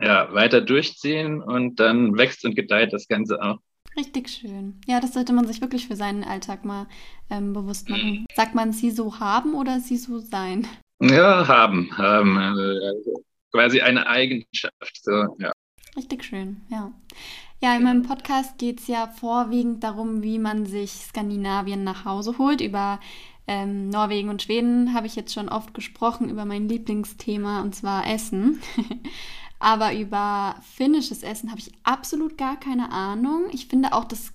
ja, 0.00 0.32
weiter 0.32 0.60
durchziehen 0.60 1.42
und 1.42 1.80
dann 1.80 2.16
wächst 2.16 2.44
und 2.44 2.54
gedeiht 2.54 2.92
das 2.92 3.08
Ganze 3.08 3.40
auch. 3.42 3.58
Richtig 3.96 4.28
schön. 4.28 4.80
Ja, 4.86 5.00
das 5.00 5.14
sollte 5.14 5.32
man 5.32 5.46
sich 5.46 5.60
wirklich 5.60 5.86
für 5.86 5.96
seinen 5.96 6.24
Alltag 6.24 6.64
mal 6.64 6.86
ähm, 7.30 7.52
bewusst 7.52 7.88
machen. 7.88 8.26
Sagt 8.34 8.54
man 8.54 8.72
sie 8.72 8.90
so 8.90 9.20
haben 9.20 9.54
oder 9.54 9.78
sie 9.80 9.96
so 9.96 10.18
sein? 10.18 10.66
Ja, 11.00 11.46
haben, 11.46 11.96
haben. 11.96 12.36
Also, 12.36 13.22
quasi 13.52 13.80
eine 13.80 14.06
Eigenschaft. 14.06 15.02
So, 15.02 15.36
ja. 15.38 15.52
Richtig 15.96 16.24
schön, 16.24 16.62
ja. 16.68 16.92
Ja, 17.62 17.76
in 17.76 17.84
meinem 17.84 18.02
Podcast 18.02 18.58
geht 18.58 18.80
es 18.80 18.88
ja 18.88 19.06
vorwiegend 19.06 19.84
darum, 19.84 20.22
wie 20.22 20.38
man 20.38 20.66
sich 20.66 20.90
Skandinavien 20.90 21.84
nach 21.84 22.04
Hause 22.04 22.36
holt. 22.36 22.60
Über 22.60 22.98
ähm, 23.46 23.90
Norwegen 23.90 24.28
und 24.28 24.42
Schweden 24.42 24.92
habe 24.92 25.06
ich 25.06 25.14
jetzt 25.14 25.32
schon 25.32 25.48
oft 25.48 25.72
gesprochen, 25.72 26.28
über 26.28 26.44
mein 26.44 26.68
Lieblingsthema 26.68 27.62
und 27.62 27.74
zwar 27.74 28.06
Essen. 28.06 28.60
Aber 29.58 29.94
über 29.94 30.56
finnisches 30.74 31.22
Essen 31.22 31.50
habe 31.50 31.60
ich 31.60 31.70
absolut 31.84 32.36
gar 32.36 32.58
keine 32.58 32.90
Ahnung. 32.92 33.44
Ich 33.52 33.66
finde 33.66 33.92
auch, 33.92 34.04
das 34.04 34.32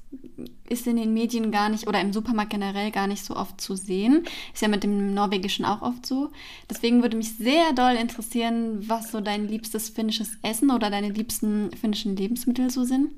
ist 0.68 0.88
in 0.88 0.98
den 0.98 1.14
Medien 1.14 1.52
gar 1.52 1.70
nicht 1.70 1.88
oder 1.88 2.02
im 2.02 2.14
Supermarkt 2.14 2.52
generell 2.52 2.92
gar 2.92 3.08
nicht 3.08 3.24
so 3.24 3.36
oft 3.36 3.60
zu 3.60 3.76
sehen. 3.76 4.26
Ist 4.54 4.62
ja 4.62 4.68
mit 4.68 4.84
dem 4.84 5.14
Norwegischen 5.14 5.66
auch 5.66 5.82
oft 5.82 6.06
so. 6.06 6.32
Deswegen 6.70 7.02
würde 7.02 7.18
mich 7.18 7.36
sehr 7.36 7.74
doll 7.74 7.96
interessieren, 7.96 8.88
was 8.88 9.12
so 9.12 9.22
dein 9.22 9.48
liebstes 9.48 9.90
finnisches 9.90 10.38
Essen 10.42 10.72
oder 10.72 10.90
deine 10.90 11.10
liebsten 11.10 11.72
finnischen 11.76 12.16
Lebensmittel 12.16 12.70
so 12.70 12.84
sind. 12.84 13.12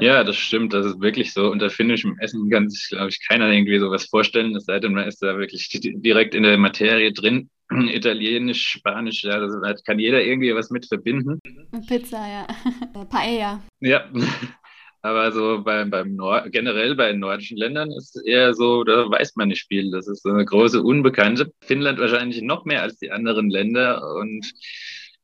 Ja, 0.00 0.24
das 0.24 0.36
stimmt. 0.36 0.72
Das 0.72 0.86
ist 0.86 1.00
wirklich 1.00 1.32
so. 1.32 1.50
Unter 1.50 1.70
finnischem 1.70 2.18
Essen 2.20 2.48
kann 2.50 2.70
sich, 2.70 2.88
glaube 2.88 3.08
ich, 3.08 3.20
keiner 3.26 3.50
irgendwie 3.50 3.78
sowas 3.78 4.06
vorstellen. 4.06 4.54
Es 4.56 4.64
sei 4.64 4.80
denn, 4.80 4.94
man 4.94 5.08
ist 5.08 5.22
da 5.22 5.38
wirklich 5.38 5.68
direkt 5.72 6.34
in 6.34 6.42
der 6.42 6.58
Materie 6.58 7.12
drin. 7.12 7.50
Italienisch, 7.70 8.66
Spanisch, 8.66 9.24
ja, 9.24 9.40
da 9.40 9.74
kann 9.84 9.98
jeder 9.98 10.22
irgendwie 10.22 10.54
was 10.54 10.70
mit 10.70 10.86
verbinden. 10.86 11.40
Pizza, 11.88 12.18
ja. 12.18 12.46
Paella. 13.10 13.62
Ja. 13.80 14.04
Aber 15.02 15.32
so 15.32 15.62
beim, 15.62 15.90
beim 15.90 16.16
Nord 16.16 16.50
generell 16.50 16.94
bei 16.94 17.12
den 17.12 17.20
nordischen 17.20 17.58
Ländern 17.58 17.90
ist 17.90 18.16
es 18.16 18.24
eher 18.24 18.54
so, 18.54 18.84
da 18.84 19.10
weiß 19.10 19.36
man 19.36 19.48
nicht 19.48 19.66
viel. 19.68 19.90
Das 19.90 20.08
ist 20.08 20.22
so 20.22 20.30
eine 20.30 20.46
große 20.46 20.82
Unbekannte. 20.82 21.52
Finnland 21.60 21.98
wahrscheinlich 21.98 22.40
noch 22.40 22.64
mehr 22.64 22.80
als 22.80 22.96
die 22.98 23.10
anderen 23.10 23.50
Länder 23.50 24.02
und 24.14 24.50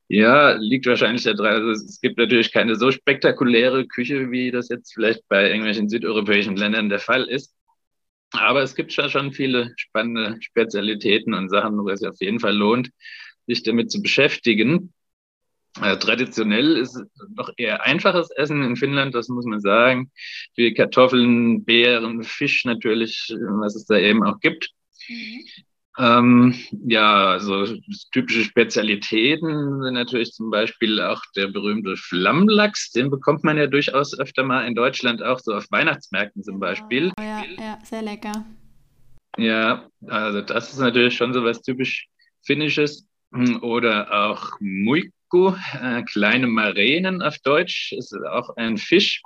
ja, 0.08 0.52
liegt 0.52 0.86
wahrscheinlich 0.86 1.22
daran. 1.22 1.46
Also 1.46 1.70
es 1.70 2.00
gibt 2.02 2.18
natürlich 2.18 2.52
keine 2.52 2.74
so 2.74 2.90
spektakuläre 2.90 3.86
Küche, 3.86 4.30
wie 4.30 4.50
das 4.50 4.68
jetzt 4.68 4.92
vielleicht 4.92 5.26
bei 5.28 5.46
irgendwelchen 5.46 5.88
südeuropäischen 5.88 6.56
Ländern 6.56 6.90
der 6.90 6.98
Fall 6.98 7.24
ist. 7.24 7.54
Aber 8.32 8.62
es 8.62 8.74
gibt 8.74 8.92
schon, 8.92 9.32
viele 9.32 9.72
spannende 9.76 10.40
Spezialitäten 10.40 11.34
und 11.34 11.48
Sachen, 11.48 11.78
wo 11.78 11.88
es 11.88 12.02
auf 12.02 12.20
jeden 12.20 12.40
Fall 12.40 12.54
lohnt, 12.54 12.90
sich 13.46 13.62
damit 13.62 13.90
zu 13.90 14.02
beschäftigen. 14.02 14.92
Äh, 15.80 15.96
traditionell 15.98 16.76
ist 16.76 16.96
es 16.96 17.06
noch 17.36 17.50
eher 17.56 17.84
einfaches 17.84 18.30
Essen 18.30 18.62
in 18.62 18.76
Finnland, 18.76 19.14
das 19.14 19.28
muss 19.28 19.44
man 19.44 19.60
sagen. 19.60 20.10
Wie 20.56 20.74
Kartoffeln, 20.74 21.64
Beeren, 21.64 22.24
Fisch 22.24 22.64
natürlich, 22.64 23.32
was 23.36 23.76
es 23.76 23.86
da 23.86 23.96
eben 23.96 24.24
auch 24.24 24.40
gibt. 24.40 24.70
Mhm. 25.08 25.44
Ähm, 25.98 26.54
ja, 26.86 27.38
so 27.40 27.66
typische 28.12 28.44
Spezialitäten 28.44 29.82
sind 29.82 29.94
natürlich 29.94 30.32
zum 30.32 30.50
Beispiel 30.50 31.00
auch 31.00 31.20
der 31.36 31.48
berühmte 31.48 31.96
Flammlachs. 31.96 32.92
Den 32.92 33.10
bekommt 33.10 33.44
man 33.44 33.56
ja 33.56 33.66
durchaus 33.66 34.18
öfter 34.18 34.44
mal 34.44 34.66
in 34.66 34.74
Deutschland 34.74 35.22
auch 35.22 35.40
so 35.40 35.52
auf 35.52 35.66
Weihnachtsmärkten 35.70 36.42
zum 36.42 36.60
Beispiel. 36.60 37.12
Oh, 37.18 37.22
ja, 37.22 37.44
ja, 37.58 37.78
sehr 37.84 38.02
lecker. 38.02 38.44
Ja, 39.36 39.88
also 40.06 40.40
das 40.40 40.72
ist 40.72 40.78
natürlich 40.78 41.16
schon 41.16 41.32
so 41.32 41.44
was 41.44 41.62
typisch 41.62 42.08
Finnisches. 42.44 43.06
Oder 43.62 44.12
auch 44.12 44.58
Muikku, 44.58 45.54
äh, 45.80 46.02
kleine 46.02 46.48
Maränen 46.48 47.22
auf 47.22 47.38
Deutsch, 47.38 47.92
ist 47.92 48.12
auch 48.28 48.56
ein 48.56 48.76
Fisch 48.76 49.22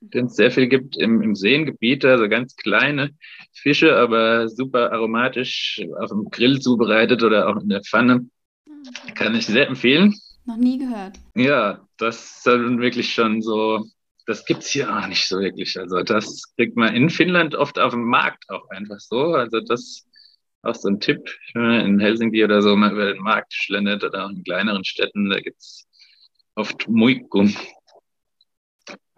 den 0.00 0.26
es 0.26 0.36
sehr 0.36 0.50
viel 0.50 0.68
gibt 0.68 0.96
im, 0.96 1.22
im 1.22 1.34
Seengebiet, 1.34 2.04
also 2.04 2.28
ganz 2.28 2.56
kleine 2.56 3.10
Fische, 3.52 3.96
aber 3.96 4.48
super 4.48 4.92
aromatisch 4.92 5.80
auf 6.00 6.10
dem 6.10 6.30
Grill 6.30 6.60
zubereitet 6.60 7.22
oder 7.22 7.48
auch 7.48 7.60
in 7.60 7.68
der 7.68 7.82
Pfanne. 7.82 8.28
Kann 9.14 9.34
ich 9.34 9.46
sehr 9.46 9.68
empfehlen. 9.68 10.14
Noch 10.46 10.56
nie 10.56 10.78
gehört. 10.78 11.18
Ja, 11.34 11.86
das 11.98 12.36
ist 12.36 12.46
dann 12.46 12.80
wirklich 12.80 13.12
schon 13.12 13.42
so, 13.42 13.84
das 14.26 14.44
gibt 14.44 14.62
es 14.62 14.70
hier 14.70 14.94
auch 14.94 15.06
nicht 15.06 15.26
so 15.26 15.40
wirklich. 15.40 15.78
Also 15.78 16.02
das 16.02 16.44
kriegt 16.56 16.76
man 16.76 16.94
in 16.94 17.10
Finnland 17.10 17.54
oft 17.54 17.78
auf 17.78 17.92
dem 17.92 18.04
Markt 18.04 18.44
auch 18.48 18.68
einfach 18.70 18.98
so. 18.98 19.34
Also 19.34 19.60
das 19.60 19.80
ist 19.80 20.08
auch 20.62 20.74
so 20.74 20.88
ein 20.88 21.00
Tipp, 21.00 21.30
in 21.54 21.98
Helsinki 21.98 22.42
oder 22.44 22.62
so 22.62 22.76
mal 22.76 22.92
über 22.92 23.12
den 23.12 23.22
Markt 23.22 23.52
schlendert 23.52 24.04
oder 24.04 24.24
auch 24.26 24.30
in 24.30 24.42
kleineren 24.44 24.84
Städten, 24.84 25.30
da 25.30 25.40
gibt 25.40 25.58
es 25.58 25.86
oft 26.54 26.88
Muikku. 26.88 27.48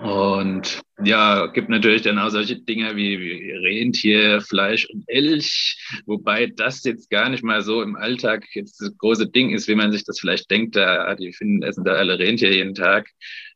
Und 0.02 0.80
ja, 1.04 1.46
gibt 1.46 1.68
natürlich 1.68 2.02
dann 2.02 2.18
auch 2.18 2.30
solche 2.30 2.56
Dinge 2.56 2.96
wie, 2.96 3.20
wie 3.20 3.52
Rentier, 3.52 4.40
Fleisch 4.40 4.86
und 4.86 5.04
Elch, 5.08 5.76
wobei 6.06 6.46
das 6.46 6.84
jetzt 6.84 7.10
gar 7.10 7.28
nicht 7.28 7.44
mal 7.44 7.60
so 7.60 7.82
im 7.82 7.96
Alltag 7.96 8.46
jetzt 8.54 8.80
das 8.80 8.96
große 8.96 9.28
Ding 9.28 9.50
ist, 9.50 9.68
wie 9.68 9.74
man 9.74 9.92
sich 9.92 10.04
das 10.04 10.20
vielleicht 10.20 10.50
denkt. 10.50 10.76
Da, 10.76 11.14
die 11.16 11.32
finden, 11.32 11.62
essen 11.62 11.84
da 11.84 11.92
alle 11.92 12.18
Rentier 12.18 12.52
jeden 12.52 12.74
Tag. 12.74 13.08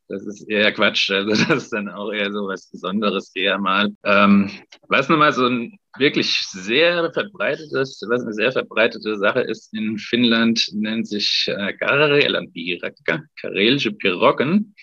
Das 0.07 0.23
ist 0.27 0.47
eher 0.47 0.71
Quatsch. 0.71 1.09
Also 1.09 1.29
das 1.49 1.63
ist 1.63 1.73
dann 1.73 1.89
auch 1.89 2.11
eher 2.11 2.31
so 2.31 2.47
was 2.47 2.69
Besonderes 2.69 3.31
eher 3.35 3.57
mal. 3.57 3.89
Ähm, 4.03 4.51
was 4.87 5.09
nun 5.09 5.19
mal 5.19 5.33
so 5.33 5.47
ein 5.47 5.79
wirklich 5.97 6.41
sehr 6.49 7.11
verbreitetes, 7.11 8.05
was 8.07 8.21
eine 8.21 8.33
sehr 8.33 8.51
verbreitete 8.51 9.17
Sache 9.17 9.41
ist 9.41 9.73
in 9.73 9.97
Finnland, 9.97 10.63
nennt 10.73 11.07
sich 11.07 11.47
äh, 11.47 11.73
Karelanpiirakka, 11.73 13.23
karelische 13.39 13.93
Piroggen. 13.93 14.75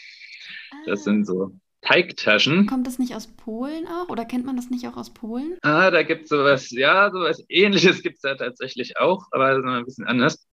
Das 0.87 1.05
sind 1.05 1.27
so 1.27 1.53
Teigtaschen. 1.83 2.67
Kommt 2.67 2.87
das 2.87 2.99
nicht 2.99 3.15
aus 3.15 3.27
Polen 3.27 3.87
auch? 3.87 4.09
Oder 4.09 4.25
kennt 4.25 4.47
man 4.47 4.57
das 4.57 4.71
nicht 4.71 4.87
auch 4.87 4.97
aus 4.97 5.11
Polen? 5.11 5.59
Ah, 5.63 5.91
da 5.91 6.03
gibt 6.03 6.25
es 6.25 6.29
sowas, 6.29 6.71
ja, 6.71 7.11
sowas 7.11 7.45
ähnliches 7.49 8.03
gibt 8.03 8.17
es 8.17 8.21
da 8.23 8.35
tatsächlich 8.37 8.99
auch, 8.99 9.27
aber 9.33 9.51
das 9.51 9.59
ist 9.59 9.65
ein 9.65 9.85
bisschen 9.85 10.07
anders. 10.07 10.47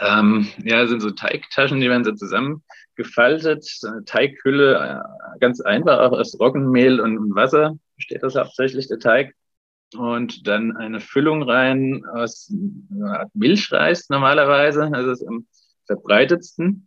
Ähm, 0.00 0.46
ja, 0.62 0.86
sind 0.86 1.00
so 1.00 1.10
Teigtaschen, 1.10 1.80
die 1.80 1.88
werden 1.90 2.04
so 2.04 2.12
zusammengefaltet. 2.12 3.64
So 3.64 3.88
eine 3.88 4.04
Teighülle, 4.04 5.02
äh, 5.02 5.38
ganz 5.40 5.60
einfach, 5.60 5.98
auch 5.98 6.12
aus 6.12 6.38
Roggenmehl 6.38 7.00
und 7.00 7.34
Wasser 7.34 7.76
besteht 7.96 8.22
das 8.22 8.36
hauptsächlich, 8.36 8.88
der 8.88 8.98
Teig. 8.98 9.34
und 9.96 10.46
dann 10.46 10.76
eine 10.76 11.00
Füllung 11.00 11.42
rein 11.42 12.04
aus 12.14 12.52
Milchreis 13.34 14.08
normalerweise, 14.08 14.88
also 14.92 15.10
ist 15.10 15.26
am 15.26 15.46
verbreitetsten. 15.86 16.86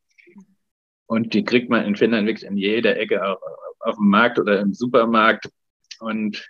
Und 1.14 1.36
die 1.36 1.44
kriegt 1.44 1.70
man 1.70 1.86
in 1.86 1.96
Finnland 1.96 2.26
wirklich 2.26 2.50
in 2.50 2.58
jeder 2.58 2.98
Ecke, 2.98 3.24
auch 3.24 3.40
auf 3.82 3.98
dem 3.98 4.10
Markt 4.10 4.40
oder 4.40 4.60
im 4.60 4.74
Supermarkt. 4.74 5.48
Und 6.00 6.44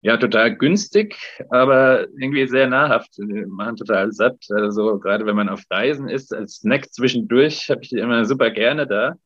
ja, 0.00 0.16
total 0.16 0.56
günstig, 0.56 1.18
aber 1.50 2.08
irgendwie 2.18 2.48
sehr 2.48 2.66
nahrhaft. 2.66 3.18
Die 3.18 3.44
machen 3.44 3.76
total 3.76 4.10
satt. 4.10 4.42
Also 4.48 4.98
gerade 4.98 5.26
wenn 5.26 5.36
man 5.36 5.50
auf 5.50 5.64
Reisen 5.68 6.08
ist, 6.08 6.32
als 6.32 6.60
Snack 6.60 6.94
zwischendurch, 6.94 7.68
habe 7.68 7.82
ich 7.82 7.90
die 7.90 7.98
immer 7.98 8.24
super 8.24 8.50
gerne 8.50 8.86
da. 8.86 9.16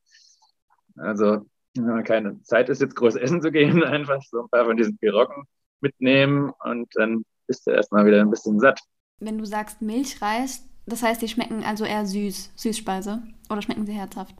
Also 0.97 1.45
wenn 1.75 1.85
man 1.85 2.03
keine 2.03 2.43
Zeit 2.43 2.67
ist, 2.67 2.81
jetzt 2.81 2.97
groß 2.97 3.15
essen 3.15 3.41
zu 3.41 3.53
gehen, 3.53 3.81
einfach 3.81 4.21
so 4.23 4.41
ein 4.41 4.49
paar 4.49 4.65
von 4.65 4.75
diesen 4.75 4.97
Pirocken 4.97 5.45
mitnehmen 5.79 6.51
und 6.65 6.89
dann 6.95 7.23
bist 7.47 7.65
du 7.65 7.71
erstmal 7.71 8.05
wieder 8.05 8.19
ein 8.19 8.29
bisschen 8.29 8.59
satt. 8.59 8.81
Wenn 9.21 9.37
du 9.37 9.45
sagst 9.45 9.81
Milchreis, 9.81 10.67
das 10.85 11.01
heißt, 11.01 11.21
die 11.21 11.29
schmecken 11.29 11.63
also 11.63 11.85
eher 11.85 12.05
süß, 12.05 12.51
Süßspeise 12.57 13.23
oder 13.49 13.61
schmecken 13.61 13.85
sie 13.85 13.93
herzhaft? 13.93 14.35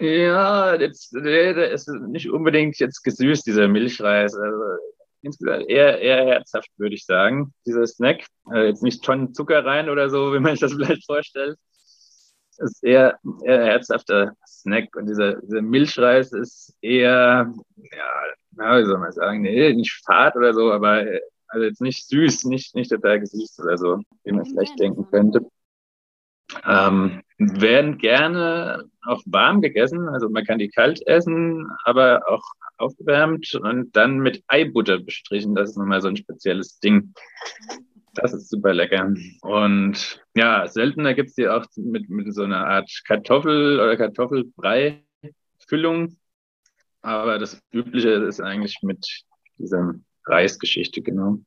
Ja, 0.00 0.74
jetzt, 0.74 1.12
der 1.14 1.70
ist 1.70 1.88
nicht 1.88 2.30
unbedingt 2.30 2.78
jetzt 2.78 3.02
gesüßt, 3.02 3.46
dieser 3.46 3.68
Milchreis. 3.68 4.34
Also 4.34 4.62
insgesamt 5.22 5.68
eher, 5.68 6.00
eher 6.00 6.24
herzhaft, 6.26 6.68
würde 6.76 6.94
ich 6.94 7.04
sagen, 7.04 7.52
dieser 7.66 7.86
Snack. 7.86 8.26
Also 8.44 8.66
jetzt 8.66 8.82
nicht 8.82 9.02
Tonnen 9.02 9.34
Zucker 9.34 9.64
rein 9.64 9.88
oder 9.88 10.10
so, 10.10 10.32
wie 10.34 10.40
man 10.40 10.52
sich 10.52 10.60
das 10.60 10.72
vielleicht 10.74 11.06
vorstellt. 11.06 11.58
Es 12.56 12.70
ist 12.70 12.84
eher, 12.84 13.18
eher 13.44 13.64
herzhafter 13.64 14.32
Snack 14.46 14.94
und 14.94 15.06
dieser, 15.06 15.40
dieser 15.40 15.62
Milchreis 15.62 16.32
ist 16.32 16.76
eher, 16.80 17.52
ja, 17.76 18.78
wie 18.78 18.86
soll 18.86 18.98
man 18.98 19.10
sagen, 19.10 19.42
nee, 19.42 19.72
nicht 19.74 20.00
fad 20.06 20.36
oder 20.36 20.54
so, 20.54 20.70
aber 20.70 21.04
also 21.48 21.66
jetzt 21.66 21.80
nicht 21.80 22.06
süß, 22.06 22.44
nicht, 22.44 22.76
nicht 22.76 22.90
total 22.90 23.18
gesüßt 23.18 23.58
oder 23.60 23.76
so, 23.76 24.00
wie 24.22 24.32
man 24.32 24.46
vielleicht 24.46 24.78
denken 24.78 25.04
könnte. 25.10 25.40
Ähm, 26.64 27.23
werden 27.38 27.98
gerne 27.98 28.84
auch 29.06 29.22
warm 29.26 29.60
gegessen, 29.60 30.08
also 30.08 30.28
man 30.28 30.44
kann 30.44 30.58
die 30.58 30.68
kalt 30.68 31.06
essen, 31.06 31.70
aber 31.84 32.22
auch 32.28 32.42
aufgewärmt 32.76 33.54
und 33.54 33.96
dann 33.96 34.18
mit 34.18 34.42
Eibutter 34.48 34.98
bestrichen. 34.98 35.54
Das 35.54 35.70
ist 35.70 35.76
nochmal 35.76 36.02
so 36.02 36.08
ein 36.08 36.16
spezielles 36.16 36.80
Ding. 36.80 37.14
Das 38.14 38.32
ist 38.32 38.48
super 38.48 38.72
lecker. 38.72 39.12
Und 39.42 40.24
ja, 40.36 40.66
seltener 40.68 41.14
gibt 41.14 41.28
es 41.30 41.34
die 41.34 41.48
auch 41.48 41.66
mit, 41.76 42.08
mit 42.08 42.32
so 42.34 42.44
einer 42.44 42.64
Art 42.66 42.90
Kartoffel- 43.06 43.80
oder 43.80 43.96
Kartoffelbrei-Füllung. 43.96 46.16
Aber 47.02 47.38
das 47.38 47.60
Übliche 47.72 48.10
ist 48.10 48.40
eigentlich 48.40 48.78
mit 48.82 49.04
dieser 49.58 49.94
Reisgeschichte, 50.26 51.02
genau. 51.02 51.40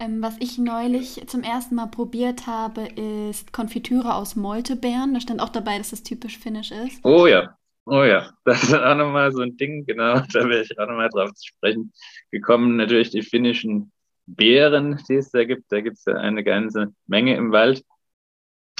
Ähm, 0.00 0.22
was 0.22 0.36
ich 0.40 0.56
neulich 0.56 1.22
zum 1.26 1.42
ersten 1.42 1.74
Mal 1.74 1.88
probiert 1.88 2.46
habe, 2.46 2.88
ist 2.96 3.52
Konfitüre 3.52 4.14
aus 4.14 4.34
Moltebeeren. 4.34 5.12
Da 5.12 5.20
stand 5.20 5.42
auch 5.42 5.50
dabei, 5.50 5.76
dass 5.76 5.90
das 5.90 6.02
typisch 6.02 6.38
finnisch 6.38 6.70
ist. 6.70 7.04
Oh 7.04 7.26
ja, 7.26 7.54
oh 7.84 8.02
ja, 8.02 8.30
das 8.46 8.62
ist 8.62 8.74
auch 8.74 8.94
nochmal 8.94 9.30
so 9.30 9.42
ein 9.42 9.58
Ding, 9.58 9.84
genau, 9.84 10.20
da 10.32 10.48
wäre 10.48 10.62
ich 10.62 10.78
auch 10.78 10.88
nochmal 10.88 11.10
drauf 11.10 11.34
zu 11.34 11.48
sprechen 11.48 11.92
gekommen. 12.30 12.76
Natürlich 12.76 13.10
die 13.10 13.20
finnischen 13.20 13.92
Beeren, 14.24 14.98
die 15.06 15.16
es 15.16 15.30
da 15.30 15.44
gibt. 15.44 15.70
Da 15.70 15.82
gibt 15.82 15.98
es 15.98 16.06
ja 16.06 16.14
eine 16.14 16.42
ganze 16.44 16.94
Menge 17.06 17.36
im 17.36 17.52
Wald, 17.52 17.84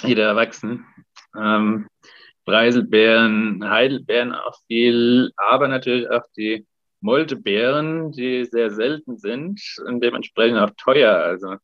die 0.02 0.14
da 0.14 0.34
wachsen. 0.36 0.86
Ähm, 1.36 1.86
Preiselbeeren, 2.46 3.68
Heidelbeeren 3.68 4.32
auch 4.32 4.56
viel, 4.66 5.30
aber 5.36 5.68
natürlich 5.68 6.10
auch 6.10 6.24
die 6.34 6.66
Moltebeeren, 7.00 8.12
die 8.12 8.45
sehr 8.45 8.71
selten 8.71 9.16
sind 9.19 9.61
und 9.87 10.02
dementsprechend 10.02 10.59
auch 10.59 10.71
teuer. 10.76 11.14
Also 11.14 11.57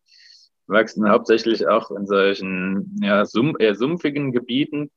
wachsen 0.66 1.09
hauptsächlich 1.09 1.66
auch 1.69 1.90
in 1.90 2.07
solchen 2.07 2.99
ja, 3.02 3.25
sum 3.25 3.57
eher 3.59 3.75
sumpfigen 3.75 4.33
Gebieten. 4.33 4.90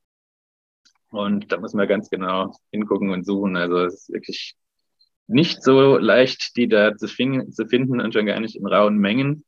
Und 1.12 1.51
da 1.51 1.58
muss 1.58 1.74
man 1.74 1.88
ganz 1.88 2.10
genau 2.10 2.53
hingucken 2.72 3.10
und 3.10 3.25
suchen. 3.25 3.58
Also 3.58 3.86
es 3.86 3.93
ist 3.93 4.10
wirklich 4.13 4.55
nicht 5.27 5.63
so 5.63 5.98
leicht, 5.98 6.55
die 6.55 6.67
da 6.67 6.96
zu, 6.96 7.08
fin 7.08 7.51
zu 7.51 7.67
finden 7.67 8.01
und 8.01 8.13
schon 8.13 8.25
gar 8.25 8.39
nicht 8.39 8.55
in 8.55 8.65
rauen 8.65 8.98
Mengen. 8.98 9.46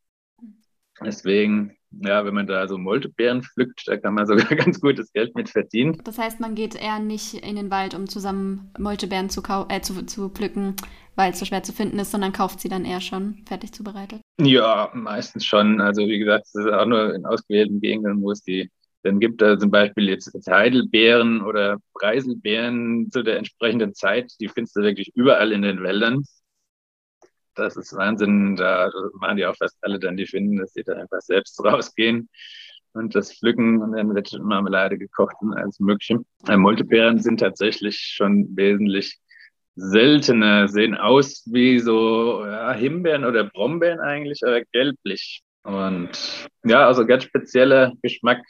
Deswegen 1.03 1.77
ja, 2.00 2.25
wenn 2.25 2.33
man 2.33 2.48
da 2.48 2.67
so 2.67 2.77
Moltebeeren 2.77 3.43
pflückt, 3.43 3.83
da 3.86 3.98
kann 3.98 4.13
man 4.13 4.25
sogar 4.25 4.45
ganz 4.55 4.79
gutes 4.79 5.12
Geld 5.12 5.36
mit 5.36 5.50
verdienen. 5.50 6.01
Das 6.03 6.17
heißt, 6.17 6.39
man 6.39 6.55
geht 6.55 6.75
eher 6.75 7.00
nicht 7.00 7.33
in 7.33 7.55
den 7.55 7.69
Wald, 7.69 7.93
um 7.93 8.07
zusammen 8.07 8.71
Moltebeeren 8.79 9.29
zu, 9.29 9.41
äh, 9.69 9.81
zu, 9.81 10.05
zu 10.05 10.29
pflücken, 10.29 10.75
weil 11.15 11.31
es 11.31 11.39
so 11.39 11.45
schwer 11.45 11.63
zu 11.63 11.74
finden 11.74 12.00
ist, 12.00 12.12
sondern 12.12 12.31
kauft 12.31 12.60
sie 12.62 12.69
dann 12.69 12.86
eher 12.86 13.01
schon 13.01 13.43
fertig 13.45 13.74
zubereitet? 13.74 14.21
Ja, 14.39 14.89
meistens 14.93 15.45
schon. 15.45 15.81
Also 15.81 16.01
wie 16.01 16.19
gesagt, 16.19 16.45
es 16.48 16.55
ist 16.55 16.71
auch 16.71 16.86
nur 16.86 17.13
in 17.13 17.25
ausgewählten 17.25 17.81
Gegenden, 17.81 18.21
wo 18.21 18.31
es 18.31 18.43
die 18.43 18.69
dann 19.03 19.20
gibt. 19.20 19.42
Da 19.42 19.57
zum 19.57 19.72
Beispiel 19.72 20.09
jetzt 20.09 20.31
Heidelbeeren 20.48 21.42
oder 21.42 21.77
Preiselbeeren 21.94 23.09
zu 23.11 23.24
der 23.24 23.37
entsprechenden 23.37 23.94
Zeit. 23.94 24.31
Die 24.39 24.48
findest 24.48 24.75
du 24.75 24.81
wirklich 24.81 25.11
überall 25.15 25.51
in 25.51 25.63
den 25.63 25.83
Wäldern 25.83 26.24
das 27.55 27.77
ist 27.77 27.96
Wahnsinn. 27.96 28.55
Da 28.55 28.92
machen 29.20 29.37
die 29.37 29.46
auch 29.46 29.55
fast 29.55 29.77
alle 29.81 30.00
dann 30.00 30.18
die 30.18 30.27
Finden, 30.27 30.57
dass 30.57 30.74
sie 30.74 30.83
da 30.83 30.94
einfach 30.94 31.22
selbst 31.22 31.59
rausgehen 31.64 32.29
und 32.94 33.16
das 33.16 33.33
pflücken 33.33 33.81
und 33.81 33.94
dann 33.94 34.14
wird 34.14 34.37
Marmelade 34.42 34.98
gekocht 34.98 35.35
und 35.42 35.53
alles 35.53 35.79
Mögliche. 35.79 36.20
Äh, 36.48 36.57
Multibeeren 36.57 37.20
sind 37.20 37.40
tatsächlich 37.40 37.98
schon 37.98 38.55
wesentlich 38.55 39.20
seltener, 39.75 40.68
sehen 40.68 40.96
aus 40.96 41.44
wie 41.51 41.79
so 41.79 42.46
ja, 42.46 42.74
Himbeeren 42.74 43.24
oder 43.24 43.46
Brombeeren 43.46 44.00
eigentlich, 44.00 44.42
aber 44.46 44.61
gelblich. 44.74 45.42
Und 45.64 46.09
ja, 46.66 46.87
also 46.87 47.05
ganz 47.05 47.24
spezieller 47.24 47.94
Geschmack 48.01 48.42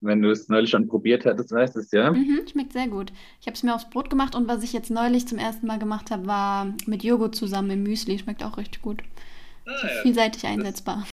wenn 0.00 0.22
du 0.22 0.30
es 0.30 0.48
neulich 0.48 0.70
schon 0.70 0.88
probiert 0.88 1.24
hattest, 1.24 1.52
weißt 1.52 1.76
du 1.76 1.80
es 1.80 1.90
ja. 1.90 2.10
Mhm, 2.10 2.46
schmeckt 2.50 2.72
sehr 2.72 2.88
gut. 2.88 3.12
Ich 3.40 3.46
habe 3.46 3.54
es 3.54 3.62
mir 3.62 3.74
aufs 3.74 3.90
Brot 3.90 4.10
gemacht 4.10 4.34
und 4.34 4.48
was 4.48 4.62
ich 4.62 4.72
jetzt 4.72 4.90
neulich 4.90 5.26
zum 5.26 5.38
ersten 5.38 5.66
Mal 5.66 5.78
gemacht 5.78 6.10
habe, 6.10 6.26
war 6.26 6.74
mit 6.86 7.02
Joghurt 7.04 7.34
zusammen 7.34 7.70
im 7.70 7.82
Müsli. 7.82 8.18
Schmeckt 8.18 8.42
auch 8.42 8.56
richtig 8.56 8.82
gut. 8.82 9.02
Ah, 9.66 9.70
ja. 9.82 10.02
Vielseitig 10.02 10.46
einsetzbar. 10.46 11.06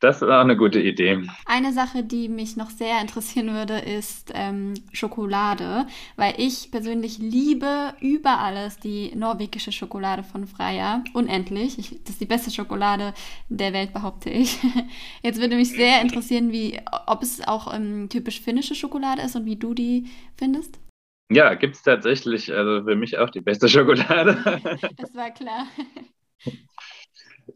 Das 0.00 0.22
ist 0.22 0.28
auch 0.28 0.40
eine 0.40 0.56
gute 0.56 0.80
Idee. 0.80 1.24
Eine 1.44 1.72
Sache, 1.72 2.04
die 2.04 2.28
mich 2.28 2.56
noch 2.56 2.70
sehr 2.70 3.00
interessieren 3.00 3.52
würde, 3.52 3.78
ist 3.78 4.30
ähm, 4.32 4.74
Schokolade, 4.92 5.86
weil 6.14 6.34
ich 6.38 6.70
persönlich 6.70 7.18
liebe 7.18 7.94
über 8.00 8.38
alles 8.38 8.78
die 8.78 9.12
norwegische 9.16 9.72
Schokolade 9.72 10.22
von 10.22 10.46
Freya. 10.46 11.02
Unendlich. 11.14 11.80
Ich, 11.80 11.90
das 12.04 12.10
ist 12.10 12.20
die 12.20 12.26
beste 12.26 12.52
Schokolade 12.52 13.12
der 13.48 13.72
Welt, 13.72 13.92
behaupte 13.92 14.30
ich. 14.30 14.58
Jetzt 15.22 15.40
würde 15.40 15.56
mich 15.56 15.70
sehr 15.70 16.00
interessieren, 16.00 16.52
wie, 16.52 16.78
ob 17.06 17.22
es 17.22 17.46
auch 17.48 17.74
ähm, 17.74 18.08
typisch 18.08 18.40
finnische 18.40 18.76
Schokolade 18.76 19.22
ist 19.22 19.34
und 19.34 19.46
wie 19.46 19.56
du 19.56 19.74
die 19.74 20.06
findest. 20.36 20.78
Ja, 21.28 21.54
gibt 21.54 21.74
es 21.74 21.82
tatsächlich. 21.82 22.52
Also 22.52 22.84
für 22.84 22.94
mich 22.94 23.18
auch 23.18 23.30
die 23.30 23.40
beste 23.40 23.68
Schokolade. 23.68 24.60
das 24.96 25.12
war 25.16 25.32
klar. 25.32 25.66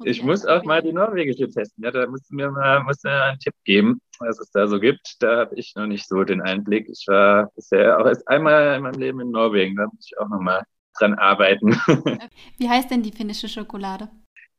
Ich 0.04 0.22
muss 0.22 0.46
auch 0.46 0.64
mal 0.64 0.82
die 0.82 0.92
norwegische 0.92 1.48
testen. 1.48 1.84
Ja, 1.84 1.90
da 1.90 2.06
musst 2.06 2.30
du 2.30 2.34
mir 2.34 2.50
mal 2.50 2.82
musst 2.82 3.04
du 3.04 3.08
mir 3.08 3.22
einen 3.22 3.38
Tipp 3.38 3.54
geben, 3.64 4.00
was 4.18 4.38
es 4.38 4.50
da 4.50 4.66
so 4.66 4.80
gibt. 4.80 5.16
Da 5.20 5.38
habe 5.38 5.54
ich 5.56 5.74
noch 5.76 5.86
nicht 5.86 6.06
so 6.08 6.24
den 6.24 6.40
Einblick. 6.40 6.88
Ich 6.88 7.04
war 7.08 7.50
bisher 7.54 7.98
auch 7.98 8.06
erst 8.06 8.26
einmal 8.28 8.76
in 8.76 8.82
meinem 8.82 9.00
Leben 9.00 9.20
in 9.20 9.30
Norwegen. 9.30 9.76
Da 9.76 9.86
muss 9.86 10.06
ich 10.10 10.18
auch 10.18 10.28
noch 10.28 10.40
mal 10.40 10.62
dran 10.98 11.14
arbeiten. 11.14 11.72
Wie 12.58 12.68
heißt 12.68 12.90
denn 12.90 13.02
die 13.02 13.12
finnische 13.12 13.48
Schokolade? 13.48 14.08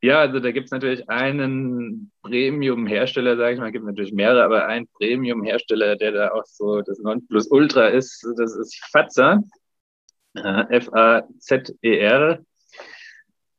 Ja, 0.02 0.18
also 0.20 0.38
da 0.38 0.50
gibt 0.50 0.66
es 0.66 0.70
natürlich 0.70 1.08
einen 1.08 2.12
Premium-Hersteller, 2.22 3.38
sage 3.38 3.54
ich 3.54 3.60
mal, 3.60 3.72
gibt 3.72 3.86
natürlich 3.86 4.12
mehrere, 4.12 4.44
aber 4.44 4.66
ein 4.66 4.86
Premium-Hersteller, 4.98 5.96
der 5.96 6.12
da 6.12 6.32
auch 6.32 6.44
so 6.44 6.82
das 6.82 6.98
Nonplusultra 6.98 7.86
ist, 7.86 8.22
das 8.36 8.54
ist 8.54 8.78
Fazer, 8.92 9.42
äh, 10.34 10.76
F-A-Z-E-R 10.76 12.44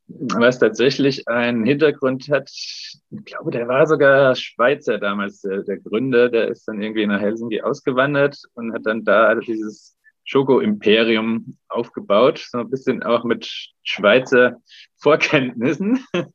was 0.07 0.59
tatsächlich 0.59 1.27
einen 1.27 1.65
Hintergrund 1.65 2.29
hat. 2.29 2.49
Ich 2.51 2.99
glaube, 3.25 3.51
der 3.51 3.67
war 3.67 3.87
sogar 3.87 4.35
Schweizer 4.35 4.97
damals, 4.97 5.41
der, 5.41 5.63
der 5.63 5.77
Gründer. 5.77 6.29
Der 6.29 6.49
ist 6.49 6.67
dann 6.67 6.81
irgendwie 6.81 7.07
nach 7.07 7.19
Helsinki 7.19 7.61
ausgewandert 7.61 8.37
und 8.53 8.73
hat 8.73 8.85
dann 8.85 9.03
da 9.03 9.35
dieses 9.35 9.97
Schoko-Imperium 10.25 11.57
aufgebaut. 11.69 12.45
So 12.49 12.59
ein 12.59 12.69
bisschen 12.69 13.03
auch 13.03 13.23
mit 13.23 13.49
Schweizer 13.83 14.57
Vorkenntnissen. 14.97 15.99
Ja, 16.13 16.25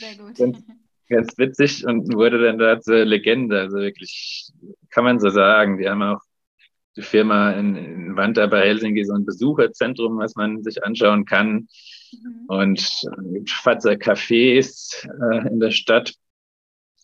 sehr 0.00 0.24
gut. 0.24 0.36
Ganz, 0.36 0.64
ganz 1.08 1.38
witzig 1.38 1.86
und 1.86 2.12
wurde 2.14 2.42
dann 2.42 2.58
da 2.58 2.80
zur 2.80 3.04
Legende. 3.04 3.60
Also 3.60 3.78
wirklich, 3.78 4.52
kann 4.90 5.04
man 5.04 5.20
so 5.20 5.30
sagen. 5.30 5.78
Die 5.78 5.88
haben 5.88 6.02
auch 6.02 6.20
die 6.96 7.02
Firma 7.02 7.52
in, 7.52 7.76
in 7.76 8.16
Wanda 8.16 8.46
bei 8.46 8.60
Helsinki 8.60 9.04
so 9.04 9.14
ein 9.14 9.26
Besucherzentrum, 9.26 10.18
was 10.18 10.34
man 10.34 10.62
sich 10.62 10.82
anschauen 10.84 11.24
kann. 11.24 11.68
Mhm. 12.12 12.44
Und 12.48 12.90
gibt 13.32 13.50
Fatzer 13.50 13.92
Cafés 13.92 15.04
äh, 15.04 15.48
in 15.48 15.60
der 15.60 15.70
Stadt. 15.70 16.14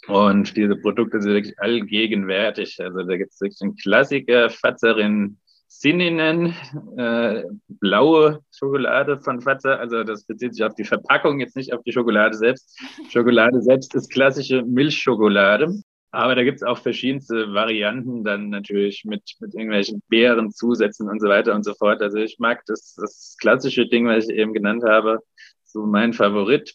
Und 0.08 0.56
diese 0.56 0.76
Produkte 0.76 1.20
sind 1.20 1.32
wirklich 1.32 1.58
allgegenwärtig. 1.60 2.78
Also 2.80 3.02
da 3.02 3.16
gibt 3.16 3.32
es 3.32 3.40
wirklich 3.40 3.60
einen 3.62 3.76
Klassiker, 3.76 4.50
Fatzerin 4.50 5.38
Sininen, 5.68 6.54
äh, 6.96 7.44
blaue 7.68 8.40
Schokolade 8.50 9.18
von 9.20 9.40
Vater. 9.40 9.80
Also 9.80 10.04
das 10.04 10.24
bezieht 10.24 10.54
sich 10.54 10.64
auf 10.64 10.74
die 10.74 10.84
Verpackung, 10.84 11.40
jetzt 11.40 11.56
nicht 11.56 11.72
auf 11.72 11.82
die 11.82 11.92
Schokolade 11.92 12.36
selbst. 12.36 12.78
Schokolade 13.10 13.62
selbst 13.62 13.94
ist 13.94 14.10
klassische 14.10 14.62
Milchschokolade. 14.62 15.82
Aber 16.12 16.34
da 16.34 16.44
gibt 16.44 16.56
es 16.56 16.62
auch 16.62 16.78
verschiedenste 16.78 17.54
Varianten, 17.54 18.22
dann 18.22 18.50
natürlich 18.50 19.04
mit, 19.06 19.22
mit 19.40 19.54
irgendwelchen 19.54 20.02
Beerenzusätzen 20.08 21.08
und 21.08 21.20
so 21.20 21.28
weiter 21.28 21.54
und 21.54 21.64
so 21.64 21.72
fort. 21.74 22.02
Also 22.02 22.18
ich 22.18 22.38
mag 22.38 22.62
das, 22.66 22.94
das 23.00 23.36
klassische 23.40 23.86
Ding, 23.86 24.06
was 24.06 24.28
ich 24.28 24.36
eben 24.36 24.52
genannt 24.52 24.84
habe, 24.84 25.20
so 25.64 25.86
mein 25.86 26.12
Favorit. 26.12 26.74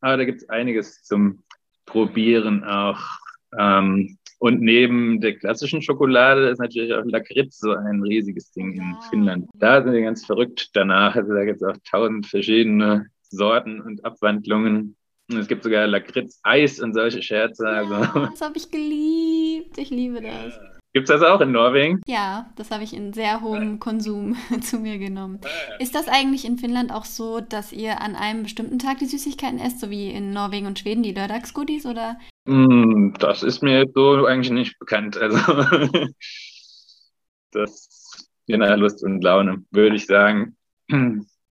Aber 0.00 0.16
da 0.16 0.24
gibt 0.24 0.42
es 0.42 0.48
einiges 0.48 1.04
zum 1.04 1.44
Probieren 1.86 2.64
auch. 2.64 3.00
Ähm, 3.56 4.18
und 4.38 4.60
neben 4.60 5.20
der 5.20 5.38
klassischen 5.38 5.80
Schokolade 5.80 6.48
ist 6.48 6.58
natürlich 6.58 6.92
auch 6.92 7.04
Lakritz 7.04 7.60
so 7.60 7.70
ein 7.70 8.02
riesiges 8.02 8.50
Ding 8.50 8.74
in 8.74 8.96
Finnland. 9.08 9.48
Da 9.54 9.82
sind 9.82 9.94
die 9.94 10.02
ganz 10.02 10.26
verrückt 10.26 10.70
danach. 10.74 11.14
Also 11.14 11.32
da 11.32 11.44
gibt 11.44 11.62
es 11.62 11.68
auch 11.68 11.76
tausend 11.88 12.26
verschiedene 12.26 13.06
Sorten 13.22 13.80
und 13.80 14.04
Abwandlungen. 14.04 14.96
Und 15.30 15.38
es 15.38 15.48
gibt 15.48 15.62
sogar 15.62 15.86
Lakritz-Eis 15.86 16.80
und 16.80 16.94
solche 16.94 17.22
Scherze. 17.22 17.66
Also. 17.66 17.94
Ja, 17.94 18.28
das 18.30 18.40
habe 18.40 18.56
ich 18.56 18.70
geliebt. 18.70 19.78
Ich 19.78 19.90
liebe 19.90 20.20
das. 20.20 20.58
Gibt 20.92 21.10
es 21.10 21.20
das 21.20 21.28
auch 21.28 21.40
in 21.40 21.50
Norwegen? 21.50 22.00
Ja, 22.06 22.52
das 22.54 22.70
habe 22.70 22.84
ich 22.84 22.94
in 22.94 23.12
sehr 23.12 23.40
hohem 23.40 23.80
Konsum 23.80 24.36
zu 24.60 24.78
mir 24.78 24.98
genommen. 24.98 25.40
Ist 25.80 25.94
das 25.94 26.06
eigentlich 26.06 26.44
in 26.44 26.56
Finnland 26.56 26.92
auch 26.92 27.04
so, 27.04 27.40
dass 27.40 27.72
ihr 27.72 28.00
an 28.00 28.14
einem 28.14 28.44
bestimmten 28.44 28.78
Tag 28.78 28.98
die 28.98 29.06
Süßigkeiten 29.06 29.58
esst, 29.58 29.80
so 29.80 29.90
wie 29.90 30.10
in 30.10 30.30
Norwegen 30.30 30.66
und 30.66 30.78
Schweden 30.78 31.02
die 31.02 31.12
Lördagsgoodies, 31.12 31.86
oder? 31.86 32.16
Mm, 32.44 33.12
das 33.18 33.42
ist 33.42 33.60
mir 33.60 33.86
so 33.92 34.24
eigentlich 34.26 34.52
nicht 34.52 34.78
bekannt. 34.78 35.16
Also 35.16 35.36
das 37.50 37.88
je 38.46 38.56
nach 38.56 38.76
Lust 38.76 39.02
und 39.02 39.22
Laune, 39.22 39.64
würde 39.70 39.96
ich 39.96 40.06
sagen. 40.06 40.56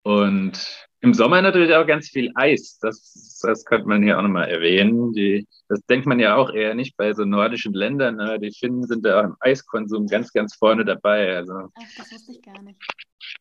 Und 0.03 0.87
im 1.03 1.13
Sommer 1.13 1.41
natürlich 1.41 1.75
auch 1.75 1.85
ganz 1.85 2.07
viel 2.07 2.31
Eis. 2.33 2.79
Das, 2.79 3.41
das 3.43 3.65
könnte 3.65 3.89
man 3.89 4.01
hier 4.01 4.17
auch 4.17 4.21
nochmal 4.21 4.47
erwähnen. 4.47 5.11
Die, 5.11 5.45
das 5.67 5.81
denkt 5.81 6.05
man 6.05 6.17
ja 6.17 6.37
auch 6.37 6.49
eher 6.53 6.75
nicht 6.75 6.95
bei 6.95 7.13
so 7.13 7.25
nordischen 7.25 7.73
Ländern. 7.73 8.21
Aber 8.21 8.37
die 8.37 8.53
Finnen 8.57 8.83
sind 8.83 9.05
da 9.05 9.19
auch 9.19 9.23
im 9.25 9.35
Eiskonsum 9.41 10.07
ganz, 10.07 10.31
ganz 10.31 10.55
vorne 10.55 10.85
dabei. 10.85 11.35
Also, 11.35 11.53
Ach, 11.53 11.97
das 11.97 12.09
wusste 12.09 12.31
ich 12.31 12.41
gar 12.41 12.61
nicht. 12.61 12.79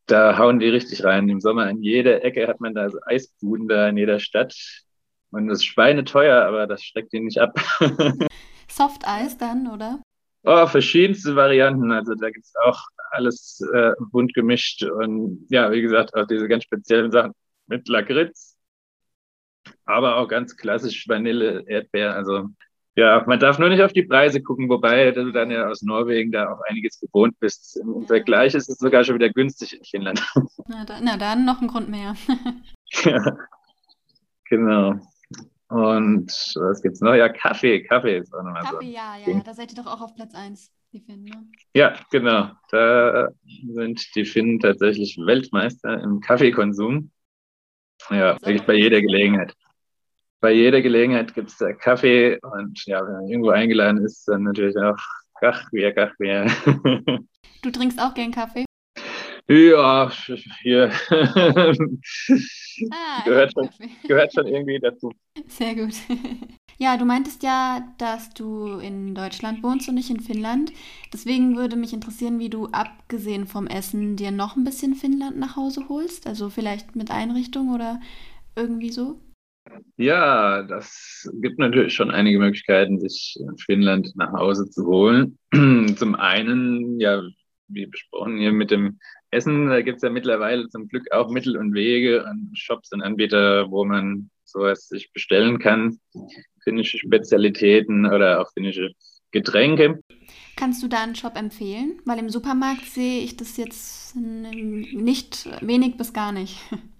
Da 0.06 0.36
hauen 0.38 0.58
die 0.58 0.70
richtig 0.70 1.04
rein. 1.04 1.28
Im 1.28 1.40
Sommer 1.40 1.66
an 1.66 1.80
jeder 1.80 2.24
Ecke 2.24 2.48
hat 2.48 2.60
man 2.60 2.74
da 2.74 2.90
so 2.90 2.98
Eisbuden 3.06 3.68
da 3.68 3.88
in 3.88 3.96
jeder 3.96 4.18
Stadt. 4.18 4.56
Und 5.30 5.46
das 5.46 5.58
ist 5.58 5.66
schweineteuer, 5.66 6.44
aber 6.44 6.66
das 6.66 6.82
schreckt 6.82 7.14
ihn 7.14 7.26
nicht 7.26 7.38
ab. 7.38 7.56
Softeis 8.68 9.38
dann, 9.38 9.68
oder? 9.68 10.02
Oh, 10.42 10.66
verschiedenste 10.66 11.36
Varianten. 11.36 11.92
Also 11.92 12.14
da 12.16 12.28
gibt 12.30 12.44
es 12.44 12.54
auch 12.64 12.80
alles 13.12 13.64
äh, 13.72 13.92
bunt 14.10 14.34
gemischt. 14.34 14.82
Und 14.82 15.46
ja, 15.48 15.70
wie 15.70 15.80
gesagt, 15.80 16.12
auch 16.16 16.26
diese 16.26 16.48
ganz 16.48 16.64
speziellen 16.64 17.12
Sachen 17.12 17.32
mit 17.72 17.88
Lakritz, 17.88 18.58
aber 19.86 20.16
auch 20.16 20.28
ganz 20.28 20.56
klassisch 20.56 21.08
Vanille, 21.08 21.64
Erdbeer. 21.66 22.14
Also 22.14 22.48
ja, 22.94 23.24
man 23.26 23.40
darf 23.40 23.58
nur 23.58 23.70
nicht 23.70 23.80
auf 23.80 23.94
die 23.94 24.02
Preise 24.02 24.42
gucken, 24.42 24.68
wobei 24.68 25.10
du 25.12 25.32
dann 25.32 25.50
ja 25.50 25.66
aus 25.66 25.80
Norwegen 25.80 26.30
da 26.30 26.52
auch 26.52 26.60
einiges 26.68 27.00
gewohnt 27.00 27.38
bist. 27.40 27.78
Im 27.78 28.06
Vergleich 28.06 28.54
ist 28.54 28.68
es 28.68 28.78
sogar 28.78 29.02
schon 29.02 29.14
wieder 29.14 29.30
günstig 29.30 29.74
in 29.74 29.84
Finnland. 29.84 30.22
Na, 30.68 30.84
da, 30.84 31.00
na 31.00 31.16
dann 31.16 31.46
noch 31.46 31.62
ein 31.62 31.68
Grund 31.68 31.88
mehr. 31.88 32.14
ja, 33.04 33.36
genau. 34.44 34.94
Und 35.68 36.30
was 36.56 36.82
gibt's 36.82 37.00
noch? 37.00 37.14
Ja, 37.14 37.30
Kaffee. 37.30 37.82
Kaffee 37.84 38.18
ist 38.18 38.34
auch 38.34 38.42
nochmal 38.42 38.66
so. 38.66 38.72
Kaffee, 38.72 38.92
ja, 38.92 39.16
ja, 39.16 39.32
ja, 39.32 39.42
da 39.42 39.54
seid 39.54 39.72
ihr 39.72 39.82
doch 39.82 39.90
auch 39.90 40.02
auf 40.02 40.14
Platz 40.14 40.34
1, 40.34 40.70
die 40.92 41.00
Finnen, 41.00 41.24
ne? 41.24 41.46
Ja, 41.74 41.94
genau. 42.10 42.50
Da 42.70 43.30
sind 43.72 44.14
die 44.14 44.26
Finnen 44.26 44.60
tatsächlich 44.60 45.16
Weltmeister 45.16 45.98
im 46.02 46.20
Kaffeekonsum. 46.20 47.10
Ja, 48.10 48.36
wirklich 48.42 48.64
bei 48.64 48.74
jeder 48.74 49.00
Gelegenheit. 49.00 49.54
Bei 50.40 50.52
jeder 50.52 50.82
Gelegenheit 50.82 51.34
gibt 51.34 51.50
es 51.50 51.58
da 51.58 51.72
Kaffee 51.72 52.38
und 52.42 52.84
ja, 52.86 53.04
wenn 53.06 53.12
man 53.12 53.28
irgendwo 53.28 53.50
eingeladen 53.50 54.04
ist, 54.04 54.26
dann 54.26 54.42
natürlich 54.42 54.76
auch 54.76 54.98
Kaffee, 55.40 55.92
Kaffee. 55.92 56.46
Du 57.62 57.70
trinkst 57.70 58.00
auch 58.00 58.12
gern 58.12 58.32
Kaffee? 58.32 58.64
Ja, 59.48 60.10
hier 60.62 60.90
Ah, 62.90 63.22
gehört, 63.24 63.52
schon, 63.52 63.68
gehört 64.06 64.32
schon 64.34 64.46
irgendwie 64.46 64.78
dazu. 64.80 65.12
Sehr 65.48 65.74
gut. 65.74 65.94
Ja, 66.78 66.96
du 66.96 67.04
meintest 67.04 67.44
ja, 67.44 67.94
dass 67.98 68.30
du 68.34 68.78
in 68.78 69.14
Deutschland 69.14 69.62
wohnst 69.62 69.88
und 69.88 69.94
nicht 69.94 70.10
in 70.10 70.18
Finnland. 70.18 70.72
Deswegen 71.12 71.56
würde 71.56 71.76
mich 71.76 71.92
interessieren, 71.92 72.40
wie 72.40 72.50
du 72.50 72.66
abgesehen 72.72 73.46
vom 73.46 73.68
Essen 73.68 74.16
dir 74.16 74.32
noch 74.32 74.56
ein 74.56 74.64
bisschen 74.64 74.96
Finnland 74.96 75.38
nach 75.38 75.54
Hause 75.54 75.88
holst. 75.88 76.26
Also 76.26 76.50
vielleicht 76.50 76.96
mit 76.96 77.12
Einrichtung 77.12 77.72
oder 77.72 78.00
irgendwie 78.56 78.90
so. 78.90 79.20
Ja, 79.96 80.62
das 80.62 81.28
gibt 81.40 81.58
natürlich 81.58 81.94
schon 81.94 82.10
einige 82.10 82.38
Möglichkeiten, 82.38 82.98
sich 83.00 83.36
in 83.40 83.56
Finnland 83.58 84.14
nach 84.16 84.32
Hause 84.32 84.68
zu 84.70 84.86
holen. 84.86 85.38
Zum 85.96 86.14
einen, 86.16 86.98
ja, 87.00 87.22
wie 87.72 87.86
besprochen 87.86 88.38
hier 88.38 88.52
mit 88.52 88.70
dem 88.70 88.98
Essen, 89.30 89.68
da 89.68 89.80
gibt 89.80 89.96
es 89.96 90.02
ja 90.02 90.10
mittlerweile 90.10 90.68
zum 90.68 90.88
Glück 90.88 91.10
auch 91.12 91.30
Mittel 91.30 91.56
und 91.56 91.74
Wege 91.74 92.24
und 92.24 92.50
Shops 92.54 92.92
und 92.92 93.02
Anbieter, 93.02 93.70
wo 93.70 93.84
man 93.84 94.30
sowas 94.44 94.88
sich 94.88 95.12
bestellen 95.12 95.58
kann. 95.58 95.98
Finnische 96.62 96.98
Spezialitäten 96.98 98.06
oder 98.06 98.40
auch 98.40 98.52
finnische 98.52 98.92
Getränke. 99.30 100.00
Kannst 100.56 100.82
du 100.82 100.88
da 100.88 101.02
einen 101.02 101.14
Shop 101.14 101.36
empfehlen? 101.36 102.00
Weil 102.04 102.18
im 102.18 102.28
Supermarkt 102.28 102.84
sehe 102.84 103.22
ich 103.22 103.36
das 103.36 103.56
jetzt 103.56 104.14
nicht 104.14 105.48
wenig 105.66 105.96
bis 105.96 106.12
gar 106.12 106.32
nicht. 106.32 106.58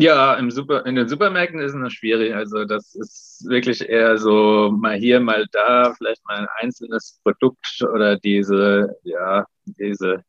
Ja, 0.00 0.34
im 0.34 0.50
Super, 0.50 0.86
in 0.86 0.94
den 0.94 1.08
Supermärkten 1.08 1.60
ist 1.60 1.72
es 1.72 1.76
noch 1.76 1.90
schwierig. 1.90 2.34
Also 2.34 2.64
das 2.64 2.94
ist 2.94 3.44
wirklich 3.46 3.86
eher 3.86 4.16
so 4.16 4.70
mal 4.72 4.96
hier, 4.96 5.20
mal 5.20 5.46
da, 5.52 5.92
vielleicht 5.96 6.24
mal 6.26 6.38
ein 6.38 6.48
einzelnes 6.60 7.20
Produkt 7.22 7.82
oder 7.82 8.16
diese, 8.16 8.96
ja, 9.02 9.44
diese 9.64 10.24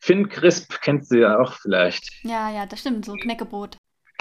Finn-Crisp 0.00 0.80
kennst 0.82 1.12
du 1.12 1.20
ja 1.20 1.38
auch 1.38 1.54
vielleicht. 1.54 2.10
Ja, 2.24 2.50
ja, 2.50 2.66
das 2.66 2.80
stimmt, 2.80 3.06
so 3.06 3.14
Knäckebrot. 3.14 3.78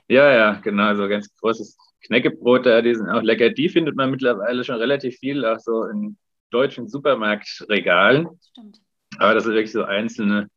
Ja, 0.08 0.32
ja, 0.32 0.54
genau, 0.64 0.96
so 0.96 1.10
ganz 1.10 1.30
großes 1.38 1.78
Knäckebrot 2.06 2.66
da, 2.66 2.82
die 2.82 2.96
sind 2.96 3.10
auch 3.10 3.24
lecker. 3.24 3.50
Die 3.50 3.68
findet 3.68 3.96
man 3.96 4.12
mittlerweile 4.12 4.64
schon 4.64 4.76
relativ 4.76 5.18
viel, 5.18 5.44
auch 5.46 5.60
so 5.60 5.86
in 5.86 6.18
deutschen 6.52 6.88
Supermarktregalen. 6.88 8.28
Stimmt. 8.52 8.80
Aber 9.18 9.34
das 9.34 9.44
sind 9.44 9.54
wirklich 9.54 9.72
so 9.72 9.84
einzelne, 9.84 10.48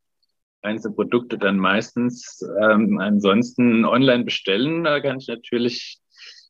einzelne 0.65 0.95
Produkte 0.95 1.39
dann 1.39 1.59
meistens. 1.59 2.45
Ähm, 2.61 2.99
ansonsten 2.99 3.85
online 3.85 4.25
bestellen, 4.25 4.85
da 4.85 5.01
kann 5.01 5.19
ich 5.19 5.29
natürlich 5.29 5.99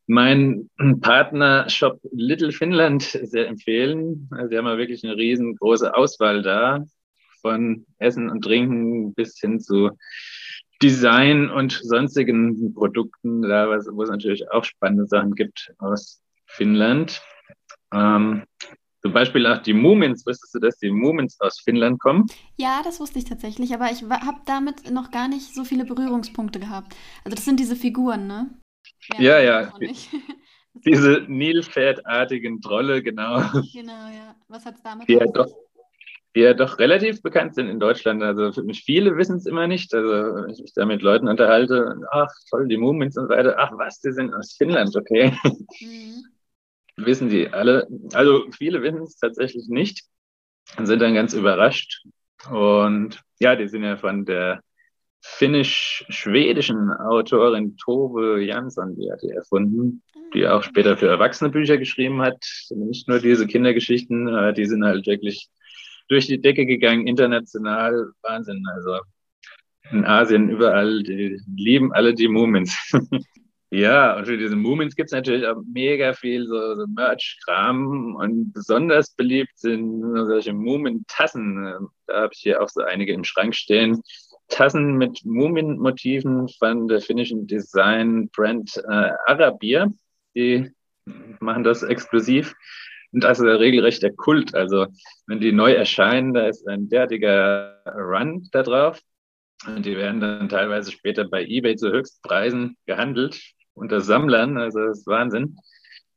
meinen 0.06 0.70
Partner-Shop 1.00 2.00
Little 2.12 2.52
Finland 2.52 3.02
sehr 3.02 3.48
empfehlen. 3.48 4.28
Also 4.30 4.48
die 4.48 4.58
haben 4.58 4.66
ja 4.66 4.78
wirklich 4.78 5.04
eine 5.04 5.16
riesengroße 5.16 5.94
Auswahl 5.94 6.42
da, 6.42 6.84
von 7.40 7.86
Essen 7.98 8.30
und 8.30 8.42
Trinken 8.42 9.14
bis 9.14 9.38
hin 9.38 9.60
zu 9.60 9.90
Design 10.82 11.50
und 11.50 11.72
sonstigen 11.82 12.74
Produkten, 12.74 13.42
da 13.42 13.68
wo 13.68 14.02
es 14.02 14.10
natürlich 14.10 14.50
auch 14.50 14.64
spannende 14.64 15.06
Sachen 15.06 15.34
gibt 15.34 15.72
aus 15.78 16.20
Finnland. 16.46 17.22
Ähm, 17.92 18.44
zum 19.04 19.12
Beispiel 19.12 19.46
auch 19.46 19.58
die 19.58 19.74
Mumins. 19.74 20.24
Wusstest 20.26 20.54
du, 20.54 20.58
dass 20.60 20.78
die 20.78 20.90
Mumins 20.90 21.38
aus 21.40 21.60
Finnland 21.60 22.00
kommen? 22.00 22.26
Ja, 22.56 22.80
das 22.82 23.00
wusste 23.00 23.18
ich 23.18 23.26
tatsächlich, 23.26 23.74
aber 23.74 23.90
ich 23.90 24.02
habe 24.02 24.38
damit 24.46 24.90
noch 24.90 25.10
gar 25.10 25.28
nicht 25.28 25.54
so 25.54 25.64
viele 25.64 25.84
Berührungspunkte 25.84 26.58
gehabt. 26.58 26.96
Also 27.22 27.36
das 27.36 27.44
sind 27.44 27.60
diese 27.60 27.76
Figuren, 27.76 28.26
ne? 28.26 28.48
Ja, 29.18 29.38
ja. 29.38 29.72
Diese 30.84 31.24
Nilpferdartigen 31.28 32.60
Trolle, 32.60 33.00
genau. 33.00 33.40
Genau, 33.72 34.08
ja. 34.08 34.34
Was 34.48 34.66
hat's 34.66 34.82
damit 34.82 35.08
Die 35.08 35.12
ja 35.12 35.24
doch, 35.26 35.46
die 36.34 36.40
ja 36.40 36.52
doch 36.52 36.80
relativ 36.80 37.22
bekannt 37.22 37.54
sind 37.54 37.68
in 37.68 37.78
Deutschland. 37.78 38.20
Also 38.24 38.52
für 38.52 38.64
mich 38.64 38.82
viele 38.82 39.16
wissen 39.16 39.36
es 39.36 39.46
immer 39.46 39.68
nicht. 39.68 39.94
Also 39.94 40.08
wenn 40.08 40.50
ich 40.50 40.60
mich 40.60 40.72
da 40.74 40.84
mit 40.84 41.02
Leuten 41.02 41.28
unterhalte, 41.28 41.94
ach 42.10 42.32
toll, 42.50 42.66
die 42.66 42.76
Mumins 42.76 43.16
und 43.16 43.28
so 43.28 43.28
weiter. 43.28 43.54
Ach 43.56 43.70
was, 43.76 44.00
die 44.00 44.10
sind 44.10 44.34
aus 44.34 44.54
Finnland, 44.54 44.96
okay. 44.96 45.32
Mhm. 45.80 46.24
Wissen 46.96 47.28
die 47.28 47.48
alle. 47.48 47.86
Also 48.12 48.46
viele 48.52 48.82
wissen 48.82 49.02
es 49.02 49.16
tatsächlich 49.16 49.68
nicht 49.68 50.04
und 50.76 50.86
sind 50.86 51.00
dann 51.00 51.14
ganz 51.14 51.34
überrascht. 51.34 52.02
Und 52.50 53.20
ja, 53.38 53.56
die 53.56 53.68
sind 53.68 53.84
ja 53.84 53.96
von 53.96 54.24
der 54.24 54.60
finnisch-schwedischen 55.22 56.90
Autorin 56.92 57.76
Tove 57.78 58.42
Jansson, 58.42 58.94
die 58.96 59.10
hat 59.10 59.22
die 59.22 59.30
erfunden, 59.30 60.02
die 60.34 60.46
auch 60.46 60.62
später 60.62 60.98
für 60.98 61.08
Erwachsene 61.08 61.50
Bücher 61.50 61.78
geschrieben 61.78 62.20
hat. 62.20 62.44
Nicht 62.70 63.08
nur 63.08 63.20
diese 63.20 63.46
Kindergeschichten, 63.46 64.54
die 64.54 64.66
sind 64.66 64.84
halt 64.84 65.06
wirklich 65.06 65.48
durch 66.08 66.26
die 66.26 66.40
Decke 66.40 66.66
gegangen, 66.66 67.06
international. 67.06 68.12
Wahnsinn. 68.22 68.62
Also 68.74 68.98
in 69.90 70.04
Asien 70.04 70.50
überall, 70.50 71.02
die 71.02 71.40
lieben 71.56 71.92
alle 71.92 72.14
die 72.14 72.28
Mumins. 72.28 72.76
Ja, 73.74 74.16
und 74.16 74.26
für 74.26 74.38
diese 74.38 74.54
Moomins 74.54 74.94
gibt 74.94 75.08
es 75.08 75.12
natürlich 75.12 75.44
auch 75.44 75.60
mega 75.66 76.12
viel 76.12 76.46
so, 76.46 76.76
so 76.76 76.86
Merch-Kram 76.86 78.14
und 78.14 78.52
besonders 78.52 79.10
beliebt 79.16 79.58
sind 79.58 80.00
solche 80.28 80.52
Moomin-Tassen. 80.52 81.88
Da 82.06 82.22
habe 82.22 82.32
ich 82.32 82.38
hier 82.40 82.62
auch 82.62 82.68
so 82.68 82.82
einige 82.82 83.12
im 83.12 83.24
Schrank 83.24 83.52
stehen. 83.56 84.00
Tassen 84.46 84.96
mit 84.96 85.24
Moomin-Motiven 85.24 86.48
von 86.50 86.86
der 86.86 87.00
finnischen 87.00 87.48
Design-Brand 87.48 88.76
äh, 88.88 89.10
Arabia. 89.26 89.92
Die 90.36 90.70
machen 91.40 91.64
das 91.64 91.82
exklusiv. 91.82 92.54
Und 93.10 93.24
das 93.24 93.40
ist 93.40 93.46
ja 93.46 93.56
regelrecht 93.56 94.04
der 94.04 94.14
Kult. 94.14 94.54
Also, 94.54 94.86
wenn 95.26 95.40
die 95.40 95.50
neu 95.50 95.72
erscheinen, 95.72 96.32
da 96.32 96.46
ist 96.46 96.64
ein 96.68 96.88
derartiger 96.88 97.82
Run 97.86 98.48
da 98.52 98.62
drauf. 98.62 99.00
Und 99.66 99.84
die 99.84 99.96
werden 99.96 100.20
dann 100.20 100.48
teilweise 100.48 100.92
später 100.92 101.24
bei 101.24 101.44
eBay 101.44 101.74
zu 101.74 101.90
Höchstpreisen 101.90 102.76
gehandelt 102.86 103.40
unter 103.74 104.00
Sammlern. 104.00 104.56
Also 104.56 104.80
das 104.80 105.00
ist 105.00 105.06
Wahnsinn. 105.06 105.56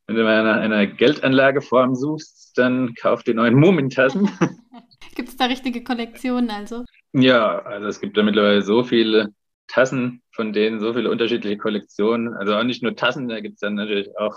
Wenn 0.07 0.15
du 0.15 0.23
mal 0.23 0.43
nach 0.43 0.57
einer 0.57 0.87
Geldanlageform 0.87 1.95
suchst, 1.95 2.57
dann 2.57 2.93
kauf 2.95 3.23
die 3.23 3.33
neuen 3.33 3.55
Mumintassen. 3.55 4.29
Gibt 5.15 5.29
es 5.29 5.37
da 5.37 5.45
richtige 5.45 5.83
Kollektionen 5.83 6.49
also? 6.49 6.85
Ja, 7.13 7.59
also 7.59 7.87
es 7.87 7.99
gibt 7.99 8.17
da 8.17 8.23
mittlerweile 8.23 8.61
so 8.61 8.83
viele 8.83 9.33
Tassen, 9.67 10.21
von 10.31 10.53
denen 10.53 10.79
so 10.79 10.93
viele 10.93 11.09
unterschiedliche 11.09 11.57
Kollektionen. 11.57 12.33
Also 12.35 12.55
auch 12.55 12.63
nicht 12.63 12.83
nur 12.83 12.95
Tassen, 12.95 13.27
da 13.27 13.39
gibt 13.41 13.55
es 13.55 13.59
dann 13.59 13.75
natürlich 13.75 14.17
auch 14.17 14.35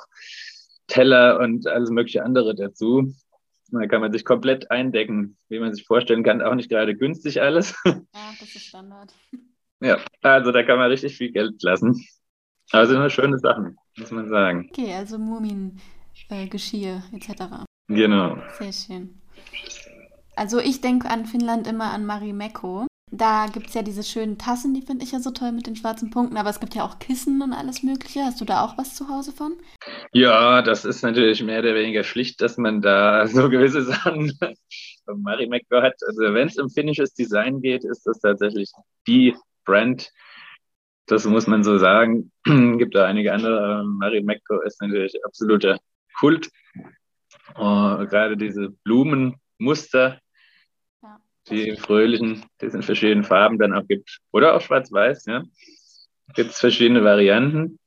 Teller 0.88 1.38
und 1.38 1.66
alles 1.66 1.90
mögliche 1.90 2.24
andere 2.24 2.54
dazu. 2.54 3.12
Da 3.70 3.87
kann 3.87 4.00
man 4.00 4.12
sich 4.12 4.24
komplett 4.24 4.70
eindecken, 4.70 5.37
wie 5.48 5.61
man 5.61 5.72
sich 5.72 5.87
vorstellen 5.87 6.24
kann. 6.24 6.42
Auch 6.42 6.54
nicht 6.54 6.68
gerade 6.68 6.96
günstig 6.96 7.40
alles. 7.40 7.74
Ja, 7.85 8.35
das 8.40 8.54
ist 8.54 8.66
Standard. 8.66 9.14
Ja, 9.80 9.98
also 10.22 10.50
da 10.50 10.62
kann 10.64 10.78
man 10.78 10.90
richtig 10.90 11.16
viel 11.16 11.30
Geld 11.30 11.62
lassen. 11.62 12.04
Also 12.72 12.96
eine 12.96 13.11
schöne 13.11 13.38
Sachen, 13.38 13.76
muss 13.98 14.11
man 14.11 14.28
sagen. 14.28 14.68
Okay, 14.70 14.94
also 14.94 15.18
Mumin, 15.18 15.80
äh, 16.28 16.46
Geschirr 16.46 17.02
etc. 17.12 17.64
Genau. 17.88 18.38
Sehr 18.59 18.72
schön. 18.72 19.20
Also 20.37 20.59
ich 20.61 20.80
denke 20.80 21.11
an 21.11 21.26
Finnland 21.26 21.66
immer 21.66 21.92
an 21.92 22.06
Marimekko. 22.06 22.87
Da 23.12 23.46
gibt 23.52 23.66
es 23.66 23.74
ja 23.74 23.83
diese 23.83 24.04
schönen 24.04 24.38
Tassen, 24.38 24.72
die 24.72 24.83
finde 24.83 25.04
ich 25.04 25.11
ja 25.11 25.18
so 25.18 25.33
toll 25.33 25.50
mit 25.50 25.66
den 25.66 25.74
schwarzen 25.74 26.11
Punkten, 26.11 26.37
aber 26.37 26.48
es 26.48 26.61
gibt 26.61 26.76
ja 26.76 26.85
auch 26.85 27.00
Kissen 27.00 27.42
und 27.42 27.52
alles 27.52 27.83
Mögliche. 27.83 28.20
Hast 28.20 28.40
du 28.40 28.44
da 28.44 28.64
auch 28.64 28.78
was 28.78 28.94
zu 28.94 29.09
Hause 29.09 29.33
von? 29.33 29.56
Ja, 30.12 30.62
das 30.62 30.85
ist 30.85 31.02
natürlich 31.02 31.42
mehr 31.42 31.59
oder 31.59 31.74
weniger 31.74 32.04
schlicht, 32.04 32.40
dass 32.40 32.56
man 32.56 32.80
da 32.80 33.26
so 33.26 33.48
gewisse 33.48 33.83
Sachen 33.83 34.33
von 35.04 35.22
Marimekko 35.22 35.83
hat. 35.83 35.96
Also 36.06 36.33
wenn 36.33 36.46
es 36.46 36.56
um 36.56 36.70
finnisches 36.70 37.12
Design 37.12 37.61
geht, 37.61 37.85
ist 37.85 38.06
das 38.06 38.20
tatsächlich 38.20 38.70
die 39.09 39.35
Brand. 39.64 40.12
Das 41.11 41.25
muss 41.25 41.49
man 41.49 41.64
so 41.64 41.77
sagen. 41.77 42.31
gibt 42.44 42.94
da 42.94 43.07
einige 43.07 43.33
andere. 43.33 43.85
Marimekko 43.85 44.61
ist 44.61 44.81
natürlich 44.81 45.12
absoluter 45.25 45.79
Kult. 46.20 46.49
Uh, 47.57 48.07
gerade 48.07 48.37
diese 48.37 48.70
Blumenmuster, 48.85 50.20
die 51.49 51.77
fröhlichen, 51.77 52.44
die 52.61 52.66
es 52.66 52.75
in 52.75 52.83
verschiedenen 52.83 53.25
Farben 53.25 53.59
dann 53.59 53.75
auch 53.75 53.87
gibt. 53.88 54.20
Oder 54.31 54.55
auch 54.55 54.61
schwarz-weiß, 54.61 55.25
ja. 55.27 55.42
Gibt 56.37 56.51
es 56.51 56.61
verschiedene 56.61 57.03
Varianten. 57.03 57.81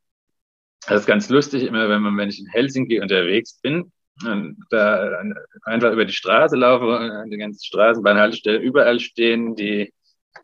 Das 0.86 1.02
ist 1.02 1.08
ganz 1.08 1.30
lustig, 1.30 1.64
immer 1.64 1.88
wenn 1.88 2.02
man, 2.02 2.18
wenn 2.18 2.28
ich 2.28 2.40
in 2.40 2.48
Helsinki 2.48 3.00
unterwegs 3.00 3.58
bin, 3.62 3.94
und 4.26 4.58
da 4.70 5.24
einfach 5.64 5.94
über 5.94 6.06
die 6.06 6.14
Straße 6.14 6.58
laufe, 6.58 7.00
an 7.00 7.32
die 7.32 7.38
ganzen 7.38 7.64
Straßenbahnhaltestellen, 7.64 8.62
überall 8.62 9.00
stehen 9.00 9.56
die 9.56 9.94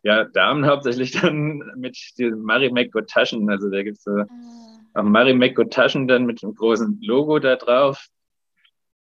ja, 0.03 0.25
Damen 0.25 0.65
hauptsächlich 0.65 1.11
dann 1.11 1.71
mit 1.75 1.97
diesen 2.17 2.41
Marimekko-Taschen. 2.43 3.49
Also 3.49 3.69
da 3.69 3.83
gibt 3.83 3.97
es 3.97 4.03
so 4.03 4.11
ah. 4.11 4.27
auch 4.93 5.03
Marimekko-Taschen 5.03 6.07
dann 6.07 6.25
mit 6.25 6.43
einem 6.43 6.55
großen 6.55 6.99
Logo 7.01 7.39
da 7.39 7.55
drauf. 7.55 8.07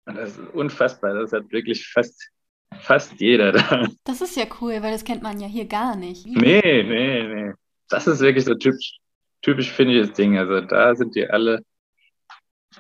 Und 0.07 0.17
das 0.17 0.37
ist 0.37 0.55
unfassbar. 0.55 1.15
Das 1.15 1.33
hat 1.33 1.51
wirklich 1.51 1.89
fast 1.89 2.31
fast 2.81 3.21
jeder 3.21 3.53
da. 3.53 3.87
Das 4.05 4.21
ist 4.21 4.37
ja 4.37 4.45
cool, 4.61 4.83
weil 4.83 4.93
das 4.93 5.05
kennt 5.05 5.23
man 5.23 5.41
ja 5.41 5.47
hier 5.47 5.67
gar 5.67 5.97
nicht. 5.97 6.27
Nee, 6.27 6.83
nee, 6.83 7.23
nee. 7.23 7.53
Das 7.89 8.07
ist 8.07 8.21
wirklich 8.21 8.45
so 8.45 8.55
typisch, 8.55 8.99
typisch 9.43 9.71
finnisches 9.71 10.13
Ding. 10.13 10.39
Also 10.39 10.61
da 10.61 10.95
sind 10.95 11.15
die 11.15 11.29
alle, 11.29 11.65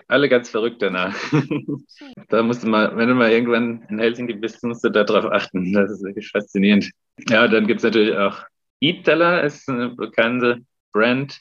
alle 0.08 0.28
ganz 0.28 0.50
verrückt 0.50 0.82
danach. 0.82 1.14
da 2.28 2.42
musst 2.42 2.64
du 2.64 2.68
mal, 2.68 2.96
wenn 2.96 3.08
du 3.08 3.14
mal 3.14 3.30
irgendwann 3.30 3.82
in 3.88 3.98
Helsinki 3.98 4.34
bist, 4.34 4.62
musst 4.64 4.84
du 4.84 4.90
darauf 4.90 5.26
achten. 5.26 5.72
Das 5.72 5.90
ist 5.90 6.02
wirklich 6.02 6.28
faszinierend. 6.28 6.90
Ja, 7.28 7.48
dann 7.48 7.66
gibt 7.66 7.78
es 7.78 7.84
natürlich 7.84 8.16
auch 8.16 8.42
Itala, 8.80 9.40
ist 9.40 9.68
eine 9.68 9.90
bekannte 9.90 10.64
Brand, 10.92 11.40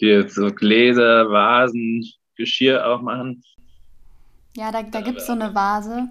die 0.00 0.06
jetzt 0.06 0.34
so 0.34 0.52
Gläser, 0.52 1.30
Vasen, 1.30 2.04
Geschirr 2.36 2.86
auch 2.86 3.02
machen. 3.02 3.42
Ja, 4.56 4.72
da, 4.72 4.82
da 4.82 5.00
gibt 5.00 5.18
es 5.18 5.26
so 5.26 5.32
eine 5.32 5.54
Vase, 5.54 6.08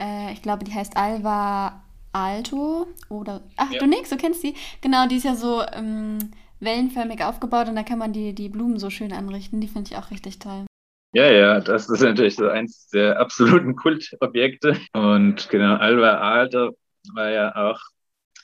äh, 0.00 0.32
ich 0.32 0.42
glaube, 0.42 0.64
die 0.64 0.74
heißt 0.74 0.96
Alva 0.96 1.82
Alto 2.12 2.86
oder. 3.08 3.42
Ach, 3.56 3.70
ja. 3.70 3.78
du 3.78 3.86
nix, 3.86 4.10
du 4.10 4.16
kennst 4.16 4.42
die. 4.42 4.54
Genau, 4.80 5.06
die 5.06 5.16
ist 5.16 5.24
ja 5.24 5.34
so 5.34 5.62
ähm, 5.72 6.18
wellenförmig 6.60 7.22
aufgebaut 7.22 7.68
und 7.68 7.76
da 7.76 7.82
kann 7.82 7.98
man 7.98 8.12
die, 8.12 8.34
die 8.34 8.48
Blumen 8.48 8.78
so 8.78 8.90
schön 8.90 9.12
anrichten. 9.12 9.60
Die 9.60 9.68
finde 9.68 9.90
ich 9.90 9.98
auch 9.98 10.10
richtig 10.10 10.38
toll. 10.38 10.64
Ja, 11.12 11.30
ja, 11.30 11.60
das 11.60 11.88
ist 11.88 12.02
natürlich 12.02 12.36
so 12.36 12.48
eins 12.48 12.88
der 12.88 13.20
absoluten 13.20 13.76
Kultobjekte. 13.76 14.78
Und 14.92 15.48
genau, 15.50 15.76
Alva 15.76 16.18
Alto 16.18 16.76
war 17.14 17.30
ja 17.30 17.54
auch 17.54 17.80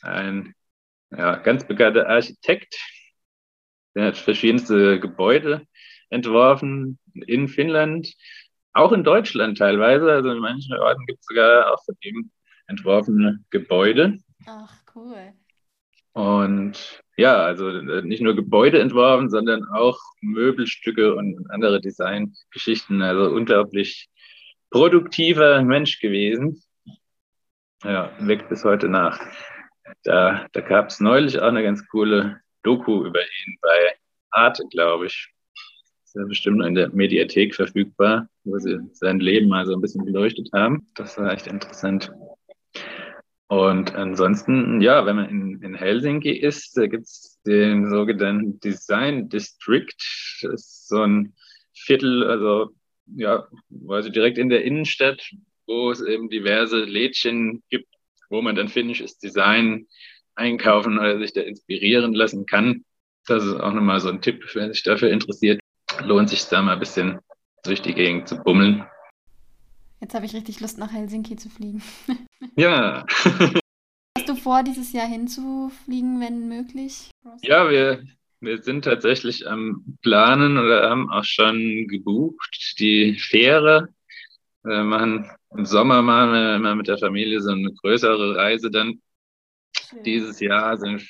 ein 0.03 0.55
ja, 1.11 1.37
ganz 1.37 1.67
bekannter 1.67 2.09
Architekt. 2.09 2.79
Der 3.95 4.07
hat 4.07 4.17
verschiedenste 4.17 5.01
Gebäude 5.01 5.67
entworfen 6.11 6.99
in 7.27 7.49
Finnland 7.49 8.15
auch 8.75 8.93
in 8.93 9.05
Deutschland 9.05 9.59
teilweise. 9.59 10.11
Also 10.11 10.31
in 10.31 10.39
manchen 10.39 10.77
Orten 10.79 11.05
gibt 11.07 11.21
es 11.21 11.27
sogar 11.27 11.73
auch 11.73 11.85
von 11.85 11.97
ihm 12.01 12.31
entworfene 12.67 13.45
Gebäude. 13.51 14.19
Ach, 14.47 14.75
cool. 14.95 15.33
Und 16.13 17.03
ja, 17.17 17.37
also 17.37 17.71
nicht 17.71 18.23
nur 18.23 18.35
Gebäude 18.35 18.81
entworfen, 18.81 19.31
sondern 19.31 19.65
auch 19.73 19.99
Möbelstücke 20.21 21.15
und 21.15 21.51
andere 21.51 21.81
Designgeschichten. 21.81 23.03
Also 23.03 23.31
unglaublich 23.31 24.09
produktiver 24.71 25.63
Mensch 25.63 26.01
gewesen. 26.01 26.63
Ja, 27.83 28.11
wirkt 28.21 28.49
bis 28.49 28.65
heute 28.65 28.89
nach. 28.89 29.21
Da, 30.05 30.47
da 30.53 30.61
gab 30.61 30.89
es 30.89 31.01
neulich 31.01 31.39
auch 31.39 31.49
eine 31.49 31.63
ganz 31.63 31.87
coole 31.89 32.41
Doku 32.63 33.05
über 33.05 33.21
ihn 33.21 33.59
bei 33.61 33.95
Arte, 34.31 34.65
glaube 34.71 35.07
ich. 35.07 35.33
Ist 36.05 36.15
ja 36.15 36.25
bestimmt 36.25 36.65
in 36.65 36.75
der 36.75 36.91
Mediathek 36.91 37.55
verfügbar 37.55 38.29
wo 38.45 38.59
sie 38.59 38.79
sein 38.93 39.21
Leben 39.21 39.49
mal 39.49 39.67
so 39.67 39.75
ein 39.75 39.81
bisschen 39.81 40.05
beleuchtet 40.05 40.51
haben. 40.53 40.87
Das 40.95 41.17
war 41.19 41.33
echt 41.33 41.47
interessant. 41.47 42.13
Und 43.49 43.95
ansonsten, 43.95 44.81
ja, 44.81 45.05
wenn 45.05 45.17
man 45.17 45.29
in, 45.29 45.63
in 45.63 45.75
Helsinki 45.75 46.33
ist, 46.33 46.77
da 46.77 46.87
gibt 46.87 47.05
es 47.05 47.39
den 47.47 47.91
sogenannten 47.91 48.59
Design 48.61 49.29
District. 49.29 49.95
Das 50.43 50.53
ist 50.53 50.89
so 50.89 51.03
ein 51.03 51.35
Viertel, 51.75 52.25
also 52.25 52.71
ja, 53.17 53.47
quasi 53.87 54.11
direkt 54.11 54.39
in 54.39 54.49
der 54.49 54.65
Innenstadt, 54.65 55.23
wo 55.67 55.91
es 55.91 56.01
eben 56.01 56.31
diverse 56.31 56.85
Lädchen 56.85 57.63
gibt, 57.69 57.89
wo 58.33 58.43
man 58.43 58.57
dann 58.57 58.69
finnisches 58.69 59.19
Design 59.19 59.87
einkaufen 60.35 60.99
oder 60.99 61.19
sich 61.19 61.35
da 61.35 61.43
inspirieren 61.43 62.15
lassen 62.15 62.47
kann. 62.47 62.85
Das 63.27 63.45
ist 63.45 63.55
auch 63.55 63.73
nochmal 63.73 64.01
so 64.01 64.09
ein 64.09 64.23
Tipp, 64.23 64.43
wer 64.55 64.73
sich 64.73 64.83
dafür 64.83 65.11
interessiert. 65.11 65.61
Lohnt 66.01 66.31
sich 66.31 66.45
da 66.47 66.63
mal 66.63 66.73
ein 66.73 66.81
bisschen 66.81 67.19
durch 67.63 67.83
die 67.83 67.95
Gegend 67.95 68.27
zu 68.27 68.37
bummeln. 68.39 68.85
Jetzt 70.01 70.15
habe 70.15 70.25
ich 70.25 70.35
richtig 70.35 70.59
Lust, 70.61 70.79
nach 70.79 70.91
Helsinki 70.91 71.37
zu 71.37 71.49
fliegen. 71.49 71.83
ja. 72.57 73.05
Hast 74.17 74.29
du 74.29 74.35
vor, 74.35 74.63
dieses 74.65 74.93
Jahr 74.93 75.07
hinzufliegen, 75.07 76.19
wenn 76.21 76.49
möglich? 76.49 77.11
Ja, 77.43 77.71
wir, 77.71 78.03
wir 78.41 78.63
sind 78.63 78.85
tatsächlich 78.85 79.47
am 79.47 79.99
Planen 80.03 80.59
oder 80.59 80.89
haben 80.89 81.11
auch 81.11 81.25
schon 81.25 81.87
gebucht 81.87 82.77
die 82.79 83.17
Fähre. 83.19 83.91
Wir 84.65 84.85
machen 84.85 85.29
im 85.57 85.67
Sommer 85.67 86.03
machen 86.03 86.33
wir 86.33 86.57
immer 86.57 86.75
mit 86.75 86.89
der 86.89 86.99
Familie 86.99 87.41
so 87.41 87.51
eine 87.51 87.73
größere 87.73 88.37
Reise 88.37 88.71
dann. 88.71 89.03
Schön. 89.77 90.03
Dieses 90.05 90.41
Jahr 90.41 90.77
sind 90.79 91.03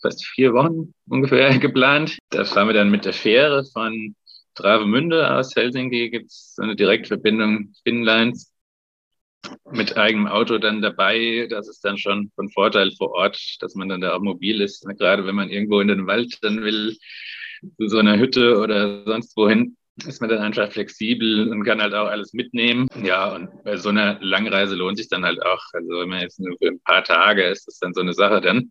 fast 0.00 0.24
vier 0.26 0.52
Wochen 0.54 0.94
ungefähr 1.08 1.58
geplant. 1.58 2.18
Da 2.30 2.44
fahren 2.44 2.68
wir 2.68 2.74
dann 2.74 2.90
mit 2.90 3.04
der 3.04 3.12
Fähre 3.12 3.64
von 3.64 4.14
Travemünde 4.54 5.30
aus 5.34 5.54
Helsinki 5.54 6.08
gibt 6.08 6.30
es 6.30 6.56
eine 6.58 6.74
Direktverbindung 6.74 7.74
Finnlines 7.84 8.54
mit 9.70 9.96
eigenem 9.98 10.26
Auto 10.26 10.56
dann 10.58 10.80
dabei. 10.80 11.46
Das 11.50 11.68
ist 11.68 11.84
dann 11.84 11.98
schon 11.98 12.32
von 12.34 12.50
Vorteil 12.50 12.90
vor 12.92 13.10
Ort, 13.12 13.38
dass 13.60 13.74
man 13.74 13.90
dann 13.90 14.00
da 14.00 14.14
auch 14.14 14.20
mobil 14.20 14.62
ist. 14.62 14.86
Gerade 14.98 15.26
wenn 15.26 15.34
man 15.34 15.50
irgendwo 15.50 15.80
in 15.80 15.88
den 15.88 16.06
Wald 16.06 16.38
dann 16.42 16.62
will, 16.62 16.96
zu 17.78 17.88
so 17.88 17.98
einer 17.98 18.18
Hütte 18.18 18.58
oder 18.58 19.04
sonst 19.04 19.36
wohin, 19.36 19.76
ist 20.04 20.20
man 20.20 20.28
dann 20.28 20.40
einfach 20.40 20.70
flexibel 20.70 21.50
und 21.50 21.64
kann 21.64 21.80
halt 21.80 21.94
auch 21.94 22.08
alles 22.08 22.32
mitnehmen. 22.34 22.88
Ja, 23.02 23.34
und 23.34 23.64
bei 23.64 23.76
so 23.76 23.88
einer 23.88 24.18
Langreise 24.20 24.74
lohnt 24.74 24.98
sich 24.98 25.08
dann 25.08 25.24
halt 25.24 25.40
auch. 25.42 25.62
Also 25.72 25.88
wenn 26.00 26.08
man 26.08 26.20
jetzt 26.20 26.38
nur 26.38 26.56
für 26.58 26.68
ein 26.68 26.80
paar 26.80 27.02
Tage 27.02 27.44
ist, 27.44 27.66
ist 27.66 27.82
dann 27.82 27.94
so 27.94 28.02
eine 28.02 28.12
Sache 28.12 28.40
dann. 28.40 28.70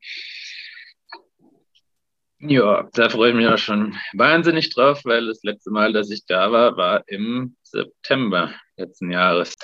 Ja, 2.39 2.88
da 2.93 3.09
freue 3.09 3.31
ich 3.31 3.35
mich 3.35 3.47
auch 3.47 3.57
schon 3.57 3.95
wahnsinnig 4.13 4.69
drauf, 4.73 5.01
weil 5.03 5.25
das 5.25 5.41
letzte 5.43 5.71
Mal, 5.71 5.93
dass 5.93 6.11
ich 6.11 6.25
da 6.27 6.51
war, 6.51 6.77
war 6.77 7.03
im 7.07 7.55
September 7.63 8.53
letzten 8.77 9.09
Jahres. 9.11 9.55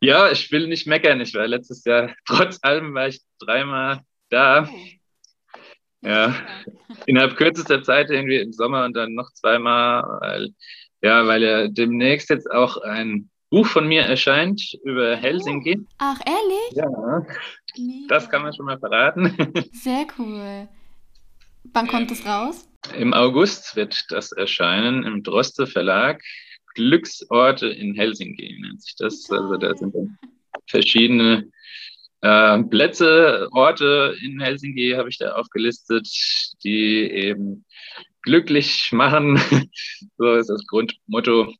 Ja, 0.00 0.30
ich 0.30 0.52
will 0.52 0.68
nicht 0.68 0.86
meckern. 0.86 1.20
Ich 1.20 1.34
war 1.34 1.48
letztes 1.48 1.84
Jahr, 1.84 2.14
trotz 2.26 2.58
allem 2.62 2.94
war 2.94 3.08
ich 3.08 3.22
dreimal 3.40 4.02
da. 4.30 4.68
Ja, 6.04 6.34
innerhalb 7.06 7.36
kürzester 7.36 7.82
Zeit 7.82 8.10
irgendwie 8.10 8.38
im 8.38 8.52
Sommer 8.52 8.84
und 8.84 8.94
dann 8.94 9.14
noch 9.14 9.32
zweimal, 9.34 10.02
weil, 10.20 10.50
ja, 11.02 11.26
weil 11.26 11.42
ja 11.42 11.68
demnächst 11.68 12.30
jetzt 12.30 12.50
auch 12.50 12.76
ein 12.78 13.30
Buch 13.50 13.66
von 13.66 13.86
mir 13.86 14.02
erscheint 14.02 14.62
über 14.82 15.14
Helsinki. 15.16 15.78
Oh. 15.78 15.86
Ach, 15.98 16.20
ehrlich? 16.24 16.72
Ja. 16.72 16.88
Mega. 17.76 18.06
Das 18.08 18.30
kann 18.30 18.42
man 18.42 18.54
schon 18.54 18.66
mal 18.66 18.78
verraten. 18.78 19.36
Sehr 19.72 20.06
cool. 20.18 20.68
Wann 21.72 21.86
kommt 21.86 22.10
es 22.10 22.24
raus? 22.26 22.68
Im 22.96 23.12
August 23.12 23.76
wird 23.76 24.06
das 24.08 24.32
erscheinen 24.32 25.04
im 25.04 25.22
Droste 25.22 25.66
Verlag. 25.66 26.22
Glücksorte 26.74 27.68
in 27.68 27.94
Helsinki 27.94 28.58
nennt 28.60 28.82
sich 28.82 28.96
das. 28.96 29.30
Also 29.30 29.56
da 29.56 29.76
sind 29.76 29.94
dann 29.94 30.18
verschiedene 30.66 31.50
äh, 32.22 32.62
Plätze, 32.62 33.48
Orte 33.52 34.16
in 34.22 34.40
Helsinki 34.40 34.94
habe 34.96 35.08
ich 35.08 35.18
da 35.18 35.32
aufgelistet, 35.32 36.08
die 36.64 37.10
eben 37.10 37.64
glücklich 38.22 38.90
machen. 38.92 39.36
so 40.18 40.34
ist 40.34 40.48
das 40.48 40.66
Grundmotto. 40.66 41.54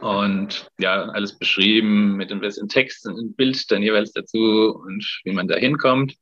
Und 0.00 0.68
ja, 0.78 1.04
alles 1.10 1.38
beschrieben 1.38 2.16
mit 2.16 2.32
ein 2.32 2.40
bisschen 2.40 2.68
Text 2.68 3.06
und 3.06 3.16
ein 3.16 3.34
Bild 3.34 3.70
dann 3.70 3.82
jeweils 3.82 4.12
dazu 4.12 4.74
und 4.84 5.20
wie 5.24 5.32
man 5.32 5.48
da 5.48 5.56
hinkommt. 5.56 6.14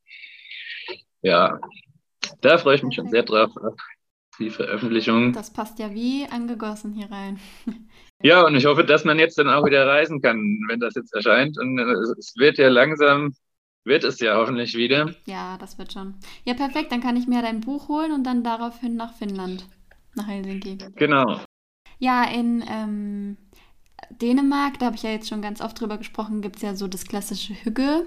Ja, 1.23 1.59
da 2.41 2.59
freue 2.59 2.77
ich 2.77 2.83
mich 2.83 2.95
schon 2.95 3.11
sehr 3.11 3.23
drauf, 3.23 3.51
auf 3.57 3.75
die 4.39 4.51
Veröffentlichung. 4.51 5.33
Das 5.33 5.53
passt 5.53 5.79
ja 5.79 5.93
wie 5.95 6.27
angegossen 6.31 6.93
hier 6.93 7.11
rein. 7.11 7.39
Ja, 8.23 8.47
und 8.47 8.57
ich 8.57 8.65
hoffe, 8.65 8.83
dass 8.83 9.05
man 9.05 9.19
jetzt 9.19 9.39
dann 9.39 9.51
auch 9.51 9.67
wieder 9.67 9.87
reisen 9.87 10.23
kann, 10.23 10.39
wenn 10.69 10.81
das 10.81 10.95
jetzt 10.95 11.13
erscheint. 11.13 11.59
Und 11.59 11.79
äh, 11.79 11.93
es 12.19 12.33
wird 12.39 12.57
ja 12.57 12.69
langsam, 12.71 13.35
wird 13.87 14.05
es 14.05 14.21
ja 14.21 14.37
hoffentlich 14.37 14.75
wieder. 14.75 15.15
Ja, 15.27 15.57
das 15.59 15.79
wird 15.79 15.93
schon. 15.93 16.15
Ja, 16.45 16.55
perfekt. 16.55 16.93
Dann 16.93 17.01
kann 17.01 17.17
ich 17.17 17.27
mir 17.27 17.41
dein 17.41 17.61
Buch 17.61 17.89
holen 17.89 18.13
und 18.13 18.25
dann 18.25 18.43
daraufhin 18.43 18.97
nach 18.97 19.15
Finnland, 19.15 19.67
nach 20.15 20.27
Helsinki. 20.27 20.79
Genau. 20.97 21.41
Ja, 21.99 22.25
in 22.25 22.63
ähm, 22.69 23.37
Dänemark, 24.11 24.79
da 24.79 24.87
habe 24.87 24.97
ich 24.97 25.03
ja 25.03 25.11
jetzt 25.11 25.29
schon 25.29 25.41
ganz 25.41 25.61
oft 25.61 25.81
drüber 25.81 25.97
gesprochen, 25.97 26.43
gibt 26.43 26.57
es 26.57 26.63
ja 26.63 26.75
so 26.75 26.89
das 26.89 27.07
klassische 27.07 27.55
Hügge. 27.55 28.05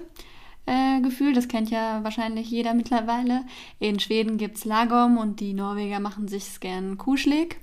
Äh, 0.66 1.00
Gefühl. 1.00 1.32
Das 1.32 1.48
kennt 1.48 1.70
ja 1.70 2.04
wahrscheinlich 2.04 2.50
jeder 2.50 2.74
mittlerweile. 2.74 3.44
In 3.78 3.98
Schweden 3.98 4.36
gibt 4.36 4.58
es 4.58 4.64
Lagom 4.64 5.16
und 5.18 5.40
die 5.40 5.54
Norweger 5.54 5.98
machen 6.00 6.28
sich 6.28 6.60
gern 6.60 6.98
kuschelig. 6.98 7.56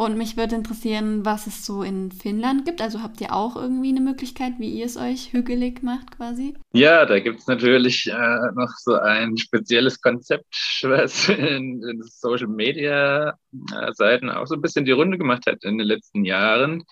Und 0.00 0.16
mich 0.16 0.38
würde 0.38 0.54
interessieren, 0.54 1.26
was 1.26 1.46
es 1.46 1.66
so 1.66 1.82
in 1.82 2.10
Finnland 2.10 2.64
gibt. 2.64 2.80
Also 2.80 3.02
habt 3.02 3.20
ihr 3.20 3.34
auch 3.34 3.54
irgendwie 3.54 3.90
eine 3.90 4.00
Möglichkeit, 4.00 4.54
wie 4.56 4.70
ihr 4.70 4.86
es 4.86 4.96
euch 4.96 5.34
hügelig 5.34 5.82
macht 5.82 6.16
quasi? 6.16 6.54
Ja, 6.72 7.04
da 7.04 7.20
gibt 7.20 7.40
es 7.40 7.46
natürlich 7.46 8.06
äh, 8.06 8.52
noch 8.54 8.70
so 8.78 8.94
ein 8.94 9.36
spezielles 9.36 10.00
Konzept, 10.00 10.46
was 10.84 11.28
in, 11.28 11.82
in 11.82 12.02
Social 12.02 12.46
Media 12.46 13.34
äh, 13.74 13.92
Seiten 13.92 14.30
auch 14.30 14.46
so 14.46 14.54
ein 14.54 14.62
bisschen 14.62 14.86
die 14.86 14.92
Runde 14.92 15.18
gemacht 15.18 15.44
hat 15.46 15.64
in 15.64 15.76
den 15.76 15.86
letzten 15.86 16.24
Jahren, 16.24 16.82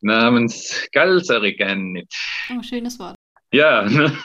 namens 0.00 0.86
Galsariganit. 0.92 2.14
Oh, 2.56 2.62
schönes 2.62 3.00
Wort. 3.00 3.16
Ja, 3.50 3.82
ne? 3.82 4.16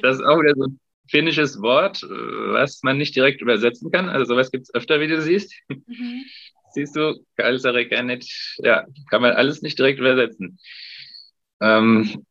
das 0.00 0.16
ist 0.16 0.24
auch 0.24 0.40
wieder 0.40 0.54
so 0.56 0.68
ein 0.68 0.80
finnisches 1.10 1.60
Wort, 1.60 2.02
was 2.02 2.82
man 2.82 2.96
nicht 2.96 3.14
direkt 3.14 3.42
übersetzen 3.42 3.90
kann. 3.90 4.08
Also 4.08 4.24
sowas 4.24 4.50
gibt 4.50 4.62
es 4.62 4.74
öfter, 4.74 5.00
wie 5.00 5.08
du 5.08 5.20
siehst. 5.20 5.52
Mhm. 5.68 6.24
Siehst 6.72 6.96
du, 6.96 7.24
Kalsarek 7.36 7.90
ja, 7.90 8.86
kann 9.10 9.22
man 9.22 9.32
alles 9.32 9.62
nicht 9.62 9.78
direkt 9.78 9.98
übersetzen. 9.98 10.58
Ähm, 11.60 12.24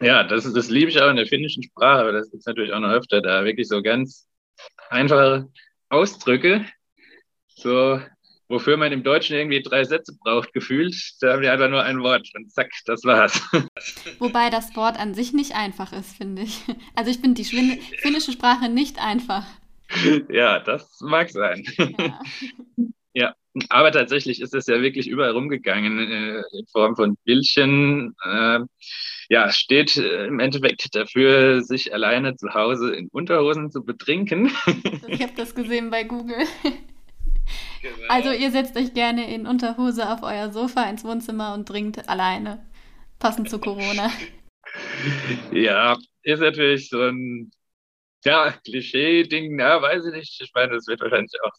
ja, 0.00 0.24
das, 0.24 0.50
das 0.52 0.70
liebe 0.70 0.90
ich 0.90 1.00
auch 1.00 1.10
in 1.10 1.16
der 1.16 1.26
finnischen 1.26 1.62
Sprache, 1.62 2.00
aber 2.00 2.12
das 2.12 2.30
gibt 2.30 2.40
es 2.40 2.46
natürlich 2.46 2.72
auch 2.72 2.80
noch 2.80 2.90
öfter, 2.90 3.22
da 3.22 3.44
wirklich 3.44 3.68
so 3.68 3.82
ganz 3.82 4.26
einfache 4.90 5.48
Ausdrücke, 5.88 6.66
so 7.48 8.00
wofür 8.48 8.76
man 8.76 8.92
im 8.92 9.02
Deutschen 9.02 9.36
irgendwie 9.36 9.62
drei 9.62 9.84
Sätze 9.84 10.16
braucht, 10.22 10.52
gefühlt. 10.52 10.94
Da 11.20 11.32
haben 11.32 11.42
wir 11.42 11.52
einfach 11.52 11.70
nur 11.70 11.82
ein 11.82 12.02
Wort 12.02 12.28
und 12.34 12.52
zack, 12.52 12.70
das 12.86 13.04
war's. 13.04 13.40
Wobei 14.18 14.50
das 14.50 14.76
Wort 14.76 14.98
an 14.98 15.14
sich 15.14 15.32
nicht 15.32 15.54
einfach 15.54 15.92
ist, 15.92 16.16
finde 16.16 16.42
ich. 16.42 16.60
Also 16.94 17.10
ich 17.10 17.18
finde 17.18 17.42
die 17.42 17.44
finnische 17.44 18.32
Sprache 18.32 18.68
nicht 18.68 18.98
einfach. 18.98 19.46
Ja, 20.28 20.58
das 20.60 21.00
mag 21.00 21.30
sein. 21.30 21.64
Ja. 21.98 22.20
ja. 23.14 23.34
aber 23.68 23.92
tatsächlich 23.92 24.40
ist 24.40 24.54
es 24.54 24.66
ja 24.66 24.82
wirklich 24.82 25.06
überall 25.06 25.30
rumgegangen 25.30 25.98
äh, 25.98 26.42
in 26.52 26.66
Form 26.70 26.96
von 26.96 27.16
Bildchen. 27.24 28.14
Äh, 28.24 28.60
ja, 29.30 29.50
steht 29.50 29.96
im 29.96 30.38
Endeffekt 30.40 30.94
dafür, 30.94 31.62
sich 31.62 31.94
alleine 31.94 32.36
zu 32.36 32.52
Hause 32.52 32.94
in 32.94 33.08
Unterhosen 33.08 33.70
zu 33.70 33.82
betrinken. 33.82 34.50
Ich 35.08 35.22
habe 35.22 35.32
das 35.36 35.54
gesehen 35.54 35.90
bei 35.90 36.04
Google. 36.04 36.44
Genau. 37.82 37.96
Also 38.08 38.32
ihr 38.32 38.50
setzt 38.50 38.76
euch 38.76 38.94
gerne 38.94 39.32
in 39.32 39.46
Unterhose 39.46 40.10
auf 40.10 40.22
euer 40.22 40.50
Sofa 40.50 40.88
ins 40.88 41.04
Wohnzimmer 41.04 41.54
und 41.54 41.68
trinkt 41.68 42.08
alleine. 42.08 42.64
Passend 43.18 43.50
zu 43.50 43.58
Corona. 43.58 44.10
Ja, 45.52 45.96
ist 46.22 46.40
natürlich 46.40 46.88
so 46.88 47.00
ein 47.00 47.52
ja, 48.24 48.52
Klischee-Ding, 48.64 49.58
ja, 49.60 49.80
weiß 49.80 50.06
ich 50.06 50.12
nicht. 50.12 50.40
Ich 50.40 50.50
meine, 50.52 50.72
das 50.72 50.86
wird 50.88 51.00
wahrscheinlich 51.00 51.30
auch 51.44 51.52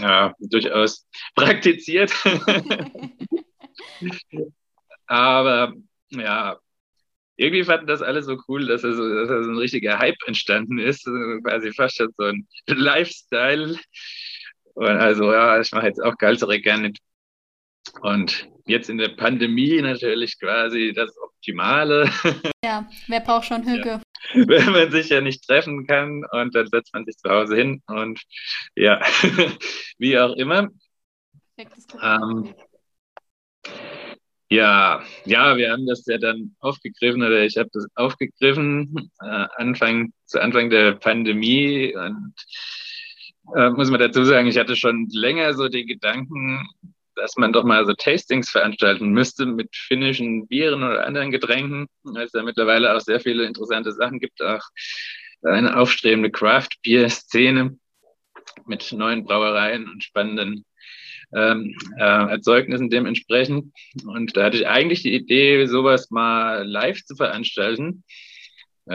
ja, 0.00 0.34
durchaus 0.38 1.06
praktiziert. 1.34 2.12
Aber 5.06 5.74
ja, 6.10 6.58
irgendwie 7.36 7.64
fanden 7.64 7.86
das 7.86 8.02
alle 8.02 8.22
so 8.22 8.36
cool, 8.48 8.66
dass 8.66 8.82
da 8.82 8.92
so, 8.92 9.08
dass 9.08 9.28
so 9.28 9.50
ein 9.50 9.56
richtiger 9.56 9.98
Hype 9.98 10.18
entstanden 10.26 10.78
ist. 10.78 11.04
Quasi 11.42 11.72
fast 11.72 11.96
schon 11.96 12.12
so 12.16 12.24
ein 12.24 12.46
Lifestyle. 12.66 13.78
Und 14.74 14.86
also, 14.86 15.32
ja, 15.32 15.60
ich 15.60 15.72
mache 15.72 15.86
jetzt 15.86 16.02
auch 16.02 16.16
Galserek 16.18 16.62
gerne. 16.62 16.92
Und 18.02 18.48
jetzt 18.66 18.90
in 18.90 18.98
der 18.98 19.08
Pandemie 19.08 19.80
natürlich 19.80 20.38
quasi 20.38 20.92
das 20.94 21.16
Optimale. 21.18 22.10
Ja, 22.62 22.86
wer 23.08 23.20
braucht 23.20 23.46
schon 23.46 23.66
Hüge? 23.66 24.02
Wenn 24.34 24.72
man 24.72 24.90
sich 24.90 25.08
ja 25.08 25.20
nicht 25.20 25.46
treffen 25.46 25.86
kann 25.86 26.24
und 26.30 26.54
dann 26.54 26.66
setzt 26.68 26.94
man 26.94 27.04
sich 27.04 27.16
zu 27.16 27.28
Hause 27.28 27.56
hin 27.56 27.82
und 27.86 28.20
ja, 28.76 29.00
wie 29.98 30.18
auch 30.18 30.36
immer. 30.36 30.68
Ähm, 32.02 32.54
ja, 34.48 35.02
ja, 35.24 35.56
wir 35.56 35.72
haben 35.72 35.86
das 35.86 36.04
ja 36.06 36.18
dann 36.18 36.56
aufgegriffen 36.60 37.22
oder 37.22 37.42
ich 37.44 37.56
habe 37.56 37.70
das 37.72 37.86
aufgegriffen 37.94 39.10
äh, 39.20 39.46
Anfang 39.56 40.12
zu 40.24 40.40
Anfang 40.40 40.70
der 40.70 40.92
Pandemie 40.92 41.94
und 41.94 42.34
äh, 43.54 43.70
muss 43.70 43.90
man 43.90 44.00
dazu 44.00 44.24
sagen, 44.24 44.48
ich 44.48 44.58
hatte 44.58 44.76
schon 44.76 45.08
länger 45.10 45.54
so 45.54 45.68
die 45.68 45.86
Gedanken, 45.86 46.66
dass 47.20 47.36
man 47.36 47.52
doch 47.52 47.64
mal 47.64 47.84
so 47.84 47.92
Tastings 47.92 48.50
veranstalten 48.50 49.10
müsste 49.10 49.44
mit 49.44 49.68
finnischen 49.74 50.48
Bieren 50.48 50.82
oder 50.82 51.06
anderen 51.06 51.30
Getränken, 51.30 51.86
weil 52.02 52.24
es 52.24 52.32
da 52.32 52.42
mittlerweile 52.42 52.96
auch 52.96 53.00
sehr 53.00 53.20
viele 53.20 53.44
interessante 53.44 53.92
Sachen 53.92 54.20
gibt, 54.20 54.40
auch 54.42 54.62
eine 55.42 55.76
aufstrebende 55.76 56.30
Craft-Bier-Szene 56.30 57.78
mit 58.66 58.92
neuen 58.92 59.24
Brauereien 59.24 59.88
und 59.88 60.02
spannenden 60.02 60.64
ähm, 61.34 61.76
äh, 61.98 62.30
Erzeugnissen 62.30 62.88
dementsprechend. 62.88 63.72
Und 64.04 64.36
da 64.36 64.44
hatte 64.44 64.56
ich 64.56 64.66
eigentlich 64.66 65.02
die 65.02 65.14
Idee, 65.14 65.66
sowas 65.66 66.10
mal 66.10 66.66
live 66.66 67.04
zu 67.04 67.14
veranstalten. 67.14 68.02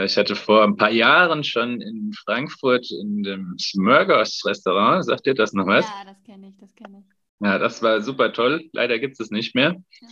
Ich 0.04 0.18
hatte 0.18 0.36
vor 0.36 0.64
ein 0.64 0.76
paar 0.76 0.92
Jahren 0.92 1.44
schon 1.44 1.80
in 1.80 2.12
Frankfurt 2.26 2.92
in 2.92 3.24
dem 3.24 3.56
Smörgås-Restaurant, 3.58 5.06
sagt 5.06 5.26
ihr 5.26 5.36
das 5.36 5.54
noch 5.54 5.68
was? 5.68 5.86
Ja, 5.86 6.12
das 6.12 6.22
kenne 6.24 6.50
ich, 6.50 6.58
das 6.58 6.76
kenne 6.76 7.00
ich. 7.00 7.14
Ja, 7.39 7.60
das 7.60 7.82
war 7.82 8.02
super 8.02 8.34
toll. 8.34 8.69
Leider 8.71 9.00
gibt 9.00 9.13
es 9.13 9.19
es 9.19 9.32
nicht 9.32 9.56
mehr. 9.56 9.76
Ja. 10.02 10.08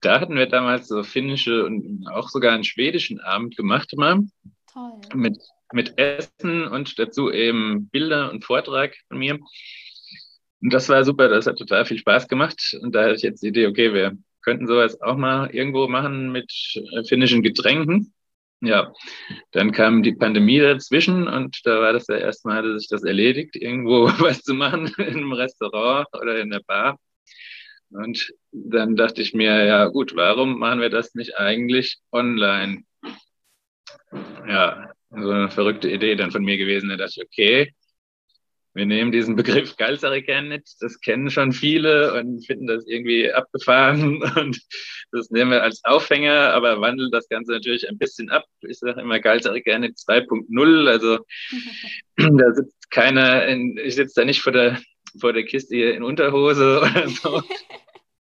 Da 0.00 0.20
hatten 0.20 0.36
wir 0.36 0.46
damals 0.46 0.88
so 0.88 1.02
finnische 1.02 1.64
und 1.64 2.06
auch 2.08 2.28
sogar 2.28 2.54
einen 2.54 2.64
schwedischen 2.64 3.20
Abend 3.20 3.56
gemacht 3.56 3.92
immer. 3.92 4.20
Toll. 4.72 5.00
Mit, 5.14 5.38
mit 5.72 5.98
Essen 5.98 6.66
und 6.68 6.98
dazu 6.98 7.32
eben 7.32 7.88
Bilder 7.88 8.30
und 8.30 8.44
Vortrag 8.44 8.96
von 9.08 9.18
mir. 9.18 9.38
Und 10.60 10.72
das 10.72 10.88
war 10.88 11.04
super, 11.04 11.28
das 11.28 11.46
hat 11.46 11.58
total 11.58 11.84
viel 11.84 11.98
Spaß 11.98 12.28
gemacht. 12.28 12.76
Und 12.80 12.94
da 12.94 13.04
hatte 13.04 13.14
ich 13.14 13.22
jetzt 13.22 13.42
die 13.42 13.48
Idee, 13.48 13.66
okay, 13.66 13.92
wir 13.92 14.16
könnten 14.42 14.66
sowas 14.66 15.00
auch 15.00 15.16
mal 15.16 15.50
irgendwo 15.50 15.88
machen 15.88 16.30
mit 16.30 16.52
äh, 16.74 17.04
finnischen 17.04 17.42
Getränken. 17.42 18.12
Ja, 18.60 18.92
dann 19.52 19.70
kam 19.70 20.02
die 20.02 20.14
Pandemie 20.14 20.58
dazwischen 20.58 21.28
und 21.28 21.60
da 21.64 21.80
war 21.80 21.92
das 21.92 22.08
ja 22.08 22.16
erstmal, 22.16 22.56
hatte 22.56 22.78
sich 22.78 22.88
das 22.88 23.04
erledigt, 23.04 23.54
irgendwo 23.54 24.06
was 24.20 24.42
zu 24.42 24.54
machen 24.54 24.92
in 24.98 25.04
einem 25.04 25.32
Restaurant 25.32 26.08
oder 26.12 26.40
in 26.40 26.50
der 26.50 26.60
Bar. 26.66 26.98
Und 27.90 28.32
dann 28.52 28.96
dachte 28.96 29.22
ich 29.22 29.32
mir, 29.32 29.64
ja 29.64 29.86
gut, 29.86 30.14
warum 30.14 30.58
machen 30.58 30.80
wir 30.80 30.90
das 30.90 31.14
nicht 31.14 31.38
eigentlich 31.38 31.98
online? 32.12 32.82
Ja, 34.46 34.90
so 35.10 35.30
eine 35.30 35.50
verrückte 35.50 35.90
Idee 35.90 36.14
dann 36.16 36.30
von 36.30 36.44
mir 36.44 36.58
gewesen. 36.58 36.88
Da 36.90 36.96
dachte 36.96 37.14
ich, 37.16 37.24
okay, 37.24 37.74
wir 38.78 38.86
nehmen 38.86 39.10
diesen 39.10 39.34
Begriff 39.34 39.76
Galsarikan 39.76 40.56
das 40.80 41.00
kennen 41.00 41.30
schon 41.30 41.52
viele 41.52 42.14
und 42.14 42.46
finden 42.46 42.68
das 42.68 42.86
irgendwie 42.86 43.30
abgefahren 43.30 44.22
und 44.36 44.60
das 45.10 45.30
nehmen 45.30 45.50
wir 45.50 45.64
als 45.64 45.82
Aufhänger, 45.84 46.54
aber 46.54 46.80
wandeln 46.80 47.10
das 47.10 47.28
Ganze 47.28 47.52
natürlich 47.52 47.88
ein 47.88 47.98
bisschen 47.98 48.30
ab. 48.30 48.44
Ich 48.60 48.78
sage 48.78 49.00
immer 49.00 49.18
Galsarikan 49.18 49.84
2.0, 49.84 50.88
also 50.88 51.18
da 52.16 52.54
sitzt 52.54 52.90
keiner, 52.90 53.46
in, 53.48 53.76
ich 53.76 53.96
sitze 53.96 54.20
da 54.20 54.24
nicht 54.24 54.42
vor 54.42 54.52
der, 54.52 54.80
vor 55.20 55.32
der 55.32 55.44
Kiste 55.44 55.74
hier 55.74 55.94
in 55.94 56.04
Unterhose 56.04 56.78
oder 56.82 57.08
so. 57.08 57.42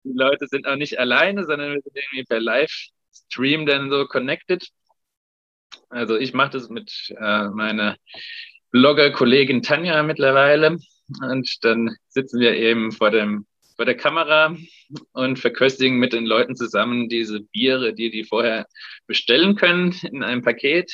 Die 0.05 0.13
Leute 0.15 0.47
sind 0.47 0.69
auch 0.69 0.77
nicht 0.77 1.01
alleine, 1.01 1.45
sondern 1.45 1.73
wir 1.73 1.81
sind 1.81 1.97
irgendwie 1.97 2.25
per 2.25 2.41
Livestream 2.41 3.67
dann 3.67 3.91
so 3.91 4.07
connected. 4.07 4.69
Also 5.89 6.17
ich 6.17 6.33
mache 6.33 6.51
das 6.51 6.69
mit 6.69 7.13
äh, 7.19 7.49
meiner 7.49 7.97
Blogger-Kollegin 8.75 9.63
Tanja 9.63 10.03
mittlerweile. 10.03 10.79
Und 11.21 11.59
dann 11.63 11.97
sitzen 12.09 12.41
wir 12.41 12.57
eben 12.57 12.91
vor, 12.91 13.13
dem, 13.13 13.47
vor 13.77 13.85
der 13.85 13.97
Kamera 13.97 14.57
und 15.13 15.39
verköstigen 15.39 15.99
mit 15.99 16.13
den 16.13 16.27
Leuten 16.27 16.57
zusammen 16.57 17.09
diese 17.09 17.41
Biere, 17.41 17.95
die 17.95 18.11
die 18.11 18.25
vorher 18.25 18.67
bestellen 19.07 19.55
können 19.55 19.95
in 20.03 20.25
einem 20.25 20.43
Paket 20.43 20.93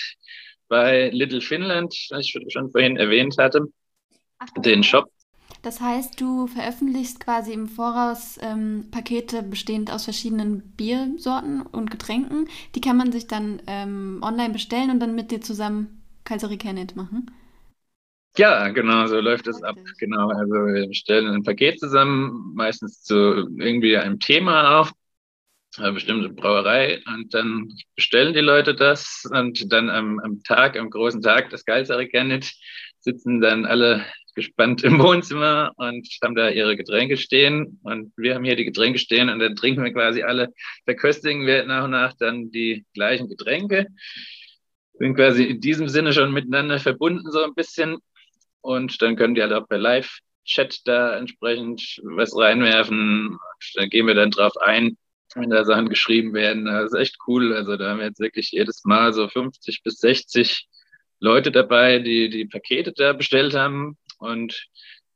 bei 0.68 1.08
Little 1.08 1.40
Finland, 1.40 1.94
was 2.10 2.26
ich 2.26 2.36
schon 2.48 2.70
vorhin 2.70 2.98
erwähnt 2.98 3.36
hatte, 3.38 3.66
Ach, 4.38 4.48
den 4.58 4.84
Shop. 4.84 5.10
Das 5.62 5.80
heißt, 5.80 6.20
du 6.20 6.48
veröffentlichst 6.48 7.18
quasi 7.18 7.54
im 7.54 7.66
Voraus 7.66 8.38
ähm, 8.42 8.88
Pakete 8.90 9.42
bestehend 9.42 9.90
aus 9.90 10.04
verschiedenen 10.04 10.74
Biersorten 10.76 11.62
und 11.62 11.90
Getränken. 11.90 12.46
Die 12.74 12.82
kann 12.82 12.98
man 12.98 13.10
sich 13.10 13.26
dann 13.26 13.62
ähm, 13.66 14.20
online 14.22 14.52
bestellen 14.52 14.90
und 14.90 15.00
dann 15.00 15.14
mit 15.14 15.30
dir 15.30 15.40
zusammen 15.40 16.02
Kaiseri 16.24 16.58
Kennet 16.58 16.94
machen. 16.94 17.30
Ja, 18.36 18.68
genau, 18.68 19.06
so 19.06 19.20
läuft 19.20 19.46
es 19.48 19.62
ab. 19.62 19.76
Genau, 19.98 20.28
also 20.28 20.52
wir 20.52 20.94
stellen 20.94 21.28
ein 21.28 21.42
Paket 21.42 21.80
zusammen, 21.80 22.52
meistens 22.54 23.02
zu 23.02 23.48
irgendwie 23.58 23.96
einem 23.96 24.20
Thema 24.20 24.80
auf, 24.80 24.92
eine 25.76 25.92
bestimmte 25.92 26.28
Brauerei, 26.28 27.02
und 27.06 27.34
dann 27.34 27.72
bestellen 27.96 28.32
die 28.32 28.40
Leute 28.40 28.74
das 28.74 29.24
und 29.30 29.72
dann 29.72 29.90
am, 29.90 30.20
am 30.20 30.42
Tag, 30.42 30.78
am 30.78 30.90
großen 30.90 31.22
Tag 31.22 31.50
des 31.50 31.64
Geilsarikanet 31.64 32.52
sitzen 33.00 33.40
dann 33.40 33.66
alle 33.66 34.04
gespannt 34.34 34.84
im 34.84 34.98
Wohnzimmer 35.00 35.72
und 35.76 36.06
haben 36.22 36.34
da 36.34 36.50
ihre 36.50 36.76
Getränke 36.76 37.16
stehen. 37.16 37.80
Und 37.82 38.12
wir 38.16 38.34
haben 38.34 38.44
hier 38.44 38.56
die 38.56 38.64
Getränke 38.64 38.98
stehen 38.98 39.28
und 39.28 39.38
dann 39.40 39.56
trinken 39.56 39.82
wir 39.82 39.92
quasi 39.92 40.22
alle, 40.22 40.52
verköstigen 40.84 41.46
wir 41.46 41.64
nach 41.64 41.84
und 41.84 41.90
nach 41.90 42.14
dann 42.18 42.50
die 42.50 42.84
gleichen 42.94 43.28
Getränke. 43.28 43.86
Sind 44.94 45.16
quasi 45.16 45.44
in 45.44 45.60
diesem 45.60 45.88
Sinne 45.88 46.12
schon 46.12 46.32
miteinander 46.32 46.78
verbunden 46.78 47.30
so 47.30 47.42
ein 47.42 47.54
bisschen 47.54 47.98
und 48.60 49.00
dann 49.02 49.16
können 49.16 49.34
die 49.34 49.42
halt 49.42 49.52
auch 49.52 49.68
per 49.68 49.78
Live-Chat 49.78 50.86
da 50.86 51.16
entsprechend 51.16 52.00
was 52.02 52.36
reinwerfen. 52.36 53.38
Da 53.74 53.86
gehen 53.86 54.06
wir 54.06 54.14
dann 54.14 54.30
drauf 54.30 54.56
ein, 54.58 54.96
wenn 55.34 55.50
da 55.50 55.64
Sachen 55.64 55.88
geschrieben 55.88 56.34
werden. 56.34 56.64
Das 56.66 56.92
ist 56.92 56.98
echt 56.98 57.16
cool. 57.26 57.54
Also 57.54 57.76
da 57.76 57.90
haben 57.90 57.98
wir 57.98 58.06
jetzt 58.06 58.20
wirklich 58.20 58.50
jedes 58.50 58.84
Mal 58.84 59.12
so 59.12 59.28
50 59.28 59.82
bis 59.82 59.98
60 59.98 60.66
Leute 61.20 61.50
dabei, 61.50 61.98
die 61.98 62.30
die 62.30 62.46
Pakete 62.46 62.92
da 62.92 63.12
bestellt 63.12 63.54
haben. 63.54 63.96
Und 64.18 64.66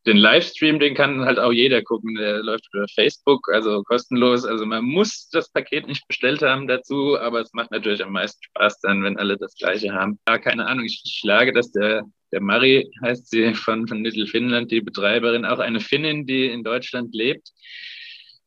den 0.07 0.17
Livestream, 0.19 0.79
den 0.79 0.95
kann 0.95 1.25
halt 1.25 1.39
auch 1.39 1.53
jeder 1.53 1.83
gucken. 1.83 2.15
Der 2.15 2.43
läuft 2.43 2.69
über 2.73 2.87
Facebook, 2.95 3.49
also 3.53 3.83
kostenlos. 3.83 4.45
Also 4.45 4.67
man 4.67 4.85
muss 4.85 5.29
das 5.31 5.51
Paket 5.51 5.87
nicht 5.87 6.07
bestellt 6.07 6.43
haben 6.43 6.69
dazu, 6.69 7.19
aber 7.19 7.41
es 7.41 7.53
macht 7.55 7.71
natürlich 7.71 8.05
am 8.05 8.13
meisten 8.13 8.43
Spaß 8.43 8.81
dann, 8.81 9.03
wenn 9.03 9.19
alle 9.19 9.39
das 9.39 9.55
Gleiche 9.55 9.93
haben. 9.93 10.19
Ja, 10.29 10.39
keine 10.39 10.67
Ahnung, 10.67 10.85
ich 10.85 11.03
schlage, 11.07 11.53
dass 11.53 11.73
der 11.73 12.05
der 12.35 12.43
Mari 12.43 12.91
heißt 13.01 13.31
sie 13.31 13.55
von, 13.55 13.87
von 13.87 14.03
Little 14.03 14.27
Finland, 14.27 14.73
die 14.73 14.81
Betreiberin, 14.81 15.45
auch 15.45 15.61
eine 15.61 15.79
Finnin, 15.79 16.27
die 16.27 16.47
in 16.47 16.65
Deutschland 16.65 17.15
lebt. 17.15 17.53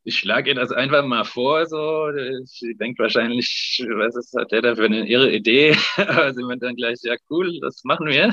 Ich 0.04 0.18
schlage 0.18 0.50
ihr 0.50 0.54
das 0.54 0.72
einfach 0.72 1.04
mal 1.06 1.24
vor, 1.24 1.64
so. 1.66 2.10
Sie 2.44 2.74
denkt 2.74 2.98
wahrscheinlich, 2.98 3.82
was 3.96 4.14
ist, 4.14 4.34
hat 4.38 4.52
der 4.52 4.60
da 4.60 4.76
für 4.76 4.84
eine 4.84 5.08
irre 5.08 5.32
Idee? 5.32 5.74
Aber 5.96 6.34
sie 6.34 6.44
meint 6.44 6.62
dann 6.62 6.76
gleich, 6.76 6.98
ja, 7.02 7.14
cool, 7.30 7.58
das 7.60 7.82
machen 7.84 8.06
wir. 8.06 8.32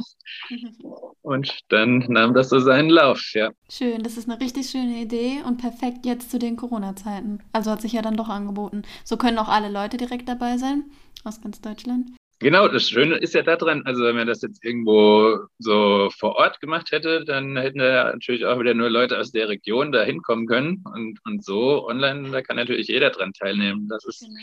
Und 1.22 1.58
dann 1.70 2.00
nahm 2.10 2.34
das 2.34 2.50
so 2.50 2.60
seinen 2.60 2.90
Lauf, 2.90 3.22
ja. 3.34 3.52
Schön, 3.70 4.04
das 4.04 4.18
ist 4.18 4.30
eine 4.30 4.40
richtig 4.42 4.70
schöne 4.70 5.02
Idee 5.02 5.38
und 5.46 5.58
perfekt 5.58 6.06
jetzt 6.06 6.30
zu 6.30 6.38
den 6.38 6.56
Corona-Zeiten. 6.56 7.40
Also 7.52 7.72
hat 7.72 7.82
sich 7.82 7.94
ja 7.94 8.04
dann 8.04 8.16
doch 8.16 8.30
angeboten. 8.30 8.84
So 9.04 9.18
können 9.18 9.40
auch 9.40 9.48
alle 9.48 9.72
Leute 9.72 9.98
direkt 9.98 10.30
dabei 10.30 10.58
sein 10.58 10.84
aus 11.24 11.42
ganz 11.42 11.62
Deutschland. 11.62 12.12
Genau, 12.40 12.68
das 12.68 12.90
Schöne 12.90 13.16
ist 13.16 13.34
ja 13.34 13.44
daran, 13.44 13.84
also 13.86 14.04
wenn 14.04 14.18
man 14.18 14.28
das 14.28 14.42
jetzt 14.42 14.64
irgendwo 14.64 15.40
so 15.58 16.10
vor 16.18 16.36
Ort 16.36 16.60
gemacht 16.60 16.92
hätte, 16.92 17.24
dann 17.24 17.56
hätten 17.56 17.80
ja 17.80 18.12
natürlich 18.12 18.46
auch 18.46 18.60
wieder 18.60 18.74
nur 18.74 18.90
Leute 18.90 19.18
aus 19.18 19.32
der 19.32 19.48
Region 19.48 19.94
da 19.94 20.04
hinkommen 20.04 20.46
können. 20.46 20.84
Und, 20.94 21.20
und 21.24 21.46
so 21.46 21.88
online, 21.88 22.32
da 22.32 22.42
kann 22.42 22.58
natürlich 22.58 22.88
jeder 22.88 23.10
dran 23.12 23.32
teilnehmen. 23.32 23.88
Das 23.88 24.04
ist 24.04 24.20
genau. 24.20 24.36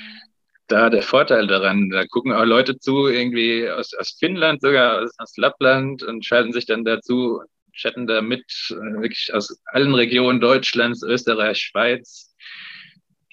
da 0.69 0.89
der 0.89 1.03
Vorteil 1.03 1.47
daran. 1.47 1.91
Da 1.91 2.07
gucken 2.07 2.33
auch 2.33 2.47
Leute 2.47 2.79
zu, 2.79 3.09
irgendwie 3.09 3.69
aus, 3.69 3.93
aus 3.93 4.17
Finnland, 4.19 4.63
sogar 4.63 5.03
aus, 5.03 5.11
aus 5.19 5.37
Lappland 5.37 6.03
und 6.03 6.25
schalten 6.25 6.55
sich 6.55 6.65
dann 6.65 6.87
dazu, 6.87 7.43
chatten 7.75 8.07
da 8.07 8.23
mit, 8.23 8.45
äh, 8.71 9.03
wirklich 9.03 9.35
aus 9.35 9.61
allen 9.67 9.95
Regionen 9.95 10.41
Deutschlands, 10.41 11.03
Österreich, 11.03 11.59
Schweiz 11.59 12.31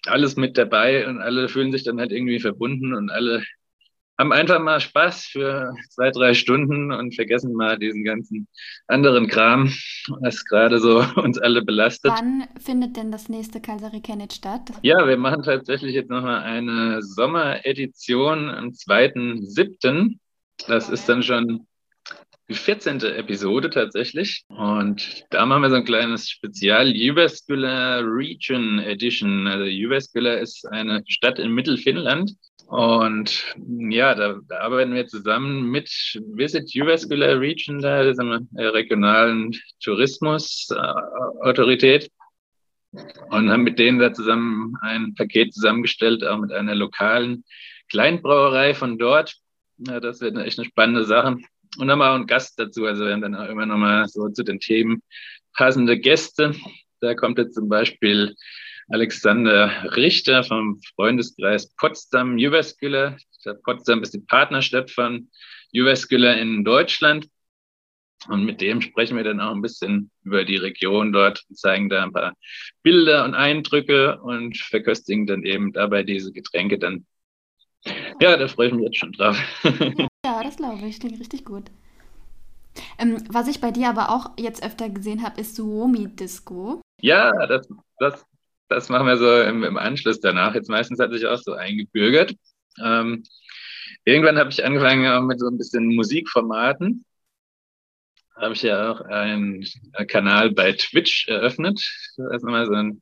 alles 0.06 0.36
mit 0.36 0.58
dabei 0.58 1.08
und 1.08 1.22
alle 1.22 1.50
fühlen 1.50 1.72
sich 1.72 1.84
dann 1.84 2.00
halt 2.00 2.12
irgendwie 2.12 2.40
verbunden 2.40 2.94
und 2.94 3.10
alle 3.10 3.44
haben 4.20 4.34
einfach 4.34 4.60
mal 4.60 4.82
Spaß 4.82 5.28
für 5.28 5.74
zwei, 5.90 6.12
drei 6.12 6.34
Stunden 6.34 6.92
und 6.92 7.16
vergessen 7.16 7.54
mal 7.54 7.80
diesen 7.80 8.04
ganzen 8.04 8.50
anderen 8.88 9.28
Kram, 9.28 9.74
was 10.22 10.44
gerade 10.44 10.80
so 10.80 10.98
uns 11.16 11.40
alle 11.40 11.64
belastet. 11.64 12.12
Wann 12.12 12.44
findet 12.60 12.98
denn 12.98 13.14
das 13.14 13.30
nächste 13.30 13.62
Kaiseri 13.62 14.02
Kennet 14.02 14.34
statt? 14.34 14.72
Ja, 14.82 15.08
wir 15.08 15.18
machen 15.18 15.44
tatsächlich 15.44 15.96
jetzt 15.96 16.10
nochmal 16.10 16.42
eine 16.42 17.02
Sommeredition 17.02 18.50
am 18.50 18.68
2.7. 18.72 20.18
Das 20.68 20.90
ist 20.90 21.08
dann 21.08 21.24
schon 21.24 21.66
die 22.50 22.56
14. 22.56 23.00
Episode 23.02 23.70
tatsächlich. 23.70 24.44
Und 24.50 25.26
da 25.30 25.46
machen 25.46 25.62
wir 25.62 25.70
so 25.70 25.78
ein 25.78 25.86
kleines 25.86 26.30
Spezial 26.30 26.90
Jyväskylä 26.90 28.02
Region 28.04 28.80
Edition. 28.80 29.48
Also 29.48 29.64
Jyväskylä 29.64 30.40
ist 30.42 30.68
eine 30.68 31.04
Stadt 31.08 31.40
in 31.40 31.52
Mittelfinnland 31.52 32.34
und 32.70 33.44
ja, 33.90 34.14
da, 34.14 34.40
arbeiten 34.60 34.94
wir 34.94 35.08
zusammen 35.08 35.72
mit 35.72 35.90
Visit 36.36 36.72
Jyväskylä 36.72 37.40
Region, 37.40 37.80
da 37.80 38.04
ist 38.04 38.20
eine 38.20 38.48
regionalen 38.56 39.56
Tourismusautorität 39.84 42.12
und 42.92 43.50
haben 43.50 43.64
mit 43.64 43.80
denen 43.80 43.98
da 43.98 44.14
zusammen 44.14 44.76
ein 44.82 45.16
Paket 45.16 45.52
zusammengestellt, 45.52 46.24
auch 46.24 46.38
mit 46.38 46.52
einer 46.52 46.76
lokalen 46.76 47.44
Kleinbrauerei 47.90 48.76
von 48.76 49.00
dort. 49.00 49.34
Ja, 49.80 50.00
das 50.00 50.22
wird 50.22 50.38
echt 50.38 50.60
eine 50.60 50.68
spannende 50.68 51.06
Sache. 51.06 51.38
Und 51.80 51.90
haben 51.90 52.04
auch 52.04 52.14
einen 52.14 52.28
Gast 52.28 52.60
dazu, 52.60 52.86
also 52.86 53.06
wir 53.06 53.14
haben 53.14 53.22
dann 53.22 53.34
auch 53.34 53.50
immer 53.50 53.66
nochmal 53.66 54.08
so 54.08 54.30
zu 54.30 54.44
den 54.44 54.60
Themen 54.60 55.02
passende 55.56 55.98
Gäste. 55.98 56.54
Da 57.02 57.16
kommt 57.16 57.40
jetzt 57.40 57.56
zum 57.56 57.68
Beispiel 57.68 58.36
Alexander 58.90 59.96
Richter 59.96 60.44
vom 60.44 60.82
Freundeskreis 60.96 61.74
Potsdam 61.76 62.38
Jyväskylä. 62.38 63.18
Potsdam 63.64 64.02
ist 64.02 64.14
die 64.14 64.20
Partnerstadt 64.20 64.92
von 64.92 65.30
Jyväskylä 65.72 66.40
in 66.40 66.64
Deutschland. 66.64 67.28
Und 68.28 68.44
mit 68.44 68.60
dem 68.60 68.82
sprechen 68.82 69.16
wir 69.16 69.24
dann 69.24 69.40
auch 69.40 69.56
ein 69.56 69.62
bisschen 69.62 70.12
über 70.24 70.44
die 70.44 70.58
Region 70.58 71.14
dort 71.14 71.46
und 71.48 71.58
zeigen 71.58 71.88
da 71.88 72.04
ein 72.04 72.12
paar 72.12 72.34
Bilder 72.84 73.24
und 73.24 73.34
Eindrücke 73.34 74.20
und 74.22 74.58
verköstigen 74.58 75.26
dann 75.26 75.44
eben 75.44 75.72
dabei 75.72 76.04
diese 76.04 76.34
Getränke 76.34 76.78
dann. 76.78 77.06
Ja, 78.20 78.36
da 78.36 78.48
freue 78.50 78.68
ich 78.68 78.74
mich 78.74 78.86
jetzt 78.86 78.98
schon 78.98 79.14
drauf. 79.14 79.38
Ja, 80.26 80.44
das 80.44 80.58
glaube 80.58 80.86
ich. 80.86 81.00
Klingt 81.00 81.18
richtig 81.18 81.46
gut. 81.46 81.72
Ähm, 82.98 83.24
was 83.30 83.48
ich 83.48 83.62
bei 83.62 83.72
dir 83.72 83.90
aber 83.90 84.10
auch 84.10 84.32
jetzt 84.38 84.64
öfter 84.64 84.90
gesehen 84.90 85.24
habe, 85.24 85.40
ist 85.40 85.56
Suomi-Disco. 85.56 86.82
Ja, 87.02 87.32
das, 87.48 87.70
das 88.00 88.26
das 88.70 88.90
machen 88.90 89.08
wir 89.08 89.18
so 89.18 89.42
im, 89.42 89.64
im, 89.64 89.78
Anschluss 89.78 90.20
danach. 90.20 90.54
Jetzt 90.56 90.70
meistens 90.70 91.00
hat 91.00 91.12
sich 91.12 91.26
auch 91.26 91.40
so 91.40 91.54
eingebürgert. 91.54 92.36
Ähm, 92.84 93.24
irgendwann 94.06 94.38
habe 94.38 94.52
ich 94.52 94.64
angefangen 94.64 95.26
mit 95.26 95.40
so 95.40 95.48
ein 95.48 95.58
bisschen 95.58 95.88
Musikformaten. 95.96 97.04
Habe 98.36 98.54
ich 98.54 98.62
ja 98.62 98.92
auch 98.92 99.02
einen 99.02 99.66
Kanal 100.08 100.52
bei 100.52 100.72
Twitch 100.74 101.28
eröffnet, 101.28 101.82
das 102.16 102.42
nochmal 102.42 102.68
so 102.68 102.74
ein 102.74 103.02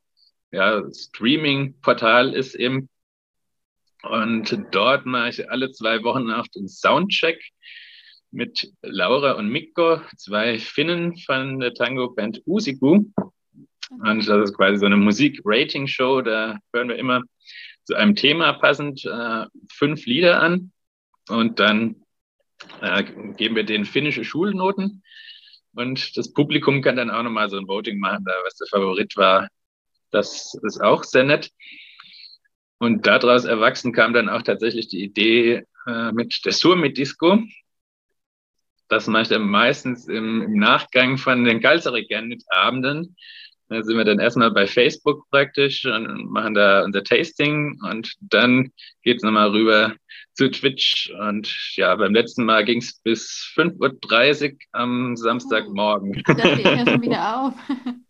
ja, 0.51 0.81
Streaming-Portal 0.91 2.33
ist 2.33 2.55
eben. 2.55 2.89
Und 4.03 4.57
dort 4.71 5.05
mache 5.05 5.29
ich 5.29 5.51
alle 5.51 5.71
zwei 5.71 6.01
Wochen 6.03 6.31
auch 6.31 6.47
den 6.47 6.67
Soundcheck 6.67 7.39
mit 8.31 8.71
Laura 8.81 9.33
und 9.33 9.49
Mikko, 9.49 10.01
zwei 10.15 10.59
Finnen 10.59 11.17
von 11.17 11.59
der 11.59 11.73
Tango-Band 11.73 12.41
Usiku. 12.45 13.05
Und 13.89 14.27
das 14.27 14.49
ist 14.49 14.55
quasi 14.55 14.77
so 14.77 14.85
eine 14.85 14.97
Musik-Rating-Show. 14.97 16.21
Da 16.21 16.59
hören 16.73 16.89
wir 16.89 16.97
immer 16.97 17.21
zu 17.85 17.95
einem 17.95 18.15
Thema 18.15 18.53
passend 18.53 19.05
äh, 19.05 19.45
fünf 19.71 20.05
Lieder 20.05 20.41
an 20.41 20.71
und 21.29 21.59
dann 21.59 21.95
äh, 22.81 23.03
geben 23.37 23.55
wir 23.55 23.63
denen 23.63 23.85
finnische 23.85 24.25
Schulnoten. 24.25 25.03
Und 25.73 26.17
das 26.17 26.33
Publikum 26.33 26.81
kann 26.81 26.95
dann 26.95 27.11
auch 27.11 27.23
nochmal 27.23 27.49
so 27.49 27.57
ein 27.57 27.67
Voting 27.67 27.99
machen, 27.99 28.25
da 28.25 28.33
was 28.43 28.55
der 28.55 28.67
Favorit 28.67 29.15
war. 29.15 29.47
Das 30.11 30.57
ist 30.63 30.81
auch 30.81 31.03
sehr 31.03 31.23
nett. 31.23 31.51
Und 32.79 33.07
daraus 33.07 33.45
erwachsen 33.45 33.93
kam 33.93 34.13
dann 34.13 34.29
auch 34.29 34.41
tatsächlich 34.41 34.87
die 34.87 35.03
Idee 35.03 35.63
äh, 35.87 36.11
mit 36.11 36.45
der 36.45 36.51
Surmi 36.51 36.93
Disco. 36.93 37.39
Das 38.89 39.07
mache 39.07 39.23
ich 39.23 39.27
dann 39.29 39.47
meistens 39.47 40.07
im, 40.07 40.41
im 40.43 40.53
Nachgang 40.53 41.17
von 41.17 41.43
den 41.43 41.61
Kalzerigen-Abenden. 41.61 43.15
Da 43.69 43.83
sind 43.83 43.97
wir 43.97 44.05
dann 44.05 44.19
erstmal 44.19 44.51
bei 44.51 44.65
Facebook 44.65 45.29
praktisch 45.29 45.85
und 45.85 46.31
machen 46.31 46.53
da 46.53 46.83
unser 46.83 47.03
Tasting 47.03 47.77
und 47.89 48.13
dann 48.21 48.71
geht's 49.03 49.23
nochmal 49.23 49.49
rüber 49.49 49.93
zu 50.33 50.49
Twitch. 50.49 51.11
Und 51.19 51.53
ja, 51.75 51.93
beim 51.95 52.13
letzten 52.13 52.45
Mal 52.45 52.63
ging's 52.63 52.99
bis 53.03 53.51
5.30 53.55 54.53
Uhr 54.53 54.57
am 54.71 55.17
Samstagmorgen. 55.17 56.23
Oh, 56.27 56.33
das 56.33 56.57
geht 56.57 56.65
ja 56.65 56.85
schon 56.85 57.01
wieder 57.01 57.41
auf. 57.41 57.53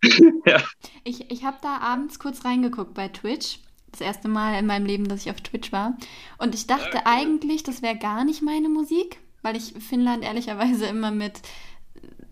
ja. 0.45 0.61
Ich, 1.03 1.31
ich 1.31 1.43
habe 1.43 1.57
da 1.61 1.77
abends 1.77 2.19
kurz 2.19 2.45
reingeguckt 2.45 2.93
bei 2.93 3.07
Twitch. 3.07 3.59
Das 3.91 4.01
erste 4.01 4.27
Mal 4.27 4.59
in 4.59 4.67
meinem 4.67 4.85
Leben, 4.85 5.07
dass 5.07 5.25
ich 5.25 5.31
auf 5.31 5.41
Twitch 5.41 5.71
war. 5.71 5.97
Und 6.37 6.53
ich 6.53 6.67
dachte 6.67 6.97
okay. 6.97 7.01
eigentlich, 7.05 7.63
das 7.63 7.81
wäre 7.81 7.97
gar 7.97 8.25
nicht 8.25 8.43
meine 8.43 8.69
Musik, 8.69 9.17
weil 9.41 9.55
ich 9.55 9.73
Finnland 9.79 10.23
ehrlicherweise 10.23 10.85
immer 10.85 11.09
mit 11.09 11.41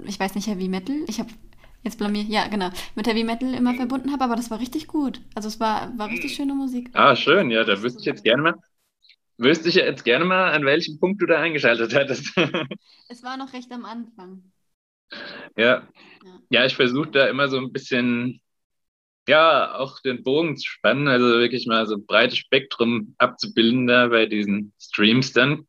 ich 0.04 0.20
weiß 0.20 0.36
nicht, 0.36 0.48
Heavy 0.48 0.68
Metal. 0.68 0.98
Ich 1.08 1.20
habe 1.20 1.30
Jetzt 1.86 2.00
blamier, 2.00 2.24
ja, 2.24 2.48
genau. 2.48 2.72
Mit 2.96 3.06
Heavy 3.06 3.24
Metal 3.24 3.54
immer 3.54 3.74
mhm. 3.74 3.78
verbunden 3.78 4.12
habe, 4.12 4.24
aber 4.24 4.36
das 4.36 4.50
war 4.50 4.60
richtig 4.60 4.88
gut. 4.88 5.22
Also 5.36 5.48
es 5.48 5.60
war, 5.60 5.96
war 5.98 6.10
richtig 6.10 6.34
schöne 6.34 6.56
Musik. 6.56 6.90
Ah, 6.94 7.16
schön, 7.16 7.52
ja, 7.52 7.64
da 7.64 7.80
wüsste 7.82 8.00
ich 8.00 8.08
jetzt 8.08 8.24
gerne 8.24 8.42
mal. 8.42 8.56
Wüsste 9.38 9.70
ich 9.70 9.76
jetzt 9.76 10.04
gerne 10.04 10.26
mal, 10.26 10.52
an 10.52 10.66
welchem 10.66 11.00
Punkt 11.00 11.22
du 11.22 11.28
da 11.28 11.40
eingeschaltet 11.40 11.94
hättest. 11.94 12.36
es 13.10 13.22
war 13.22 13.38
noch 13.38 13.54
recht 13.54 13.72
am 13.72 13.86
Anfang. 13.86 14.52
Ja. 15.56 15.88
Ja, 16.24 16.40
ja 16.50 16.66
ich 16.66 16.76
versuche 16.76 17.12
da 17.12 17.28
immer 17.28 17.50
so 17.50 17.58
ein 17.60 17.72
bisschen, 17.72 18.42
ja, 19.28 19.76
auch 19.76 20.00
den 20.00 20.24
Bogen 20.24 20.58
zu 20.58 20.68
spannen, 20.68 21.08
also 21.08 21.26
wirklich 21.26 21.68
mal 21.68 21.86
so 21.86 21.98
ein 21.98 22.06
breites 22.08 22.40
Spektrum 22.40 23.14
abzubilden 23.20 23.86
da 23.86 24.08
bei 24.08 24.26
diesen 24.26 24.74
Streams 24.80 25.34
dann 25.34 25.68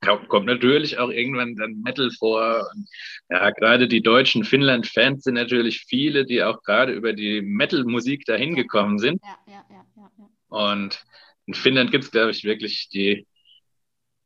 kommt 0.00 0.46
natürlich 0.46 0.98
auch 0.98 1.10
irgendwann 1.10 1.56
dann 1.56 1.82
Metal 1.82 2.10
vor. 2.18 2.68
Und 2.74 2.88
ja, 3.28 3.50
gerade 3.50 3.88
die 3.88 4.02
deutschen 4.02 4.44
Finnland-Fans 4.44 5.24
sind 5.24 5.34
natürlich 5.34 5.84
viele, 5.86 6.24
die 6.24 6.42
auch 6.42 6.62
gerade 6.62 6.92
über 6.92 7.12
die 7.12 7.42
Metal-Musik 7.42 8.24
dahin 8.24 8.54
gekommen 8.54 8.98
sind. 8.98 9.20
Ja, 9.22 9.52
ja, 9.52 9.64
ja, 9.70 9.84
ja, 9.96 10.10
ja. 10.18 10.28
Und 10.48 11.04
in 11.46 11.54
Finnland 11.54 11.90
gibt 11.90 12.04
es, 12.04 12.10
glaube 12.10 12.30
ich, 12.30 12.44
wirklich 12.44 12.88
die, 12.88 13.26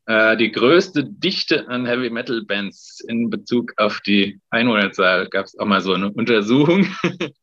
äh, 0.06 0.36
die 0.36 0.52
größte 0.52 1.04
Dichte 1.04 1.68
an 1.68 1.86
Heavy 1.86 2.10
Metal-Bands 2.10 3.04
in 3.08 3.30
Bezug 3.30 3.72
auf 3.76 4.00
die 4.00 4.40
Einwohnerzahl. 4.50 5.28
Gab 5.28 5.46
es 5.46 5.58
auch 5.58 5.66
mal 5.66 5.80
so 5.80 5.94
eine 5.94 6.12
Untersuchung. 6.12 6.86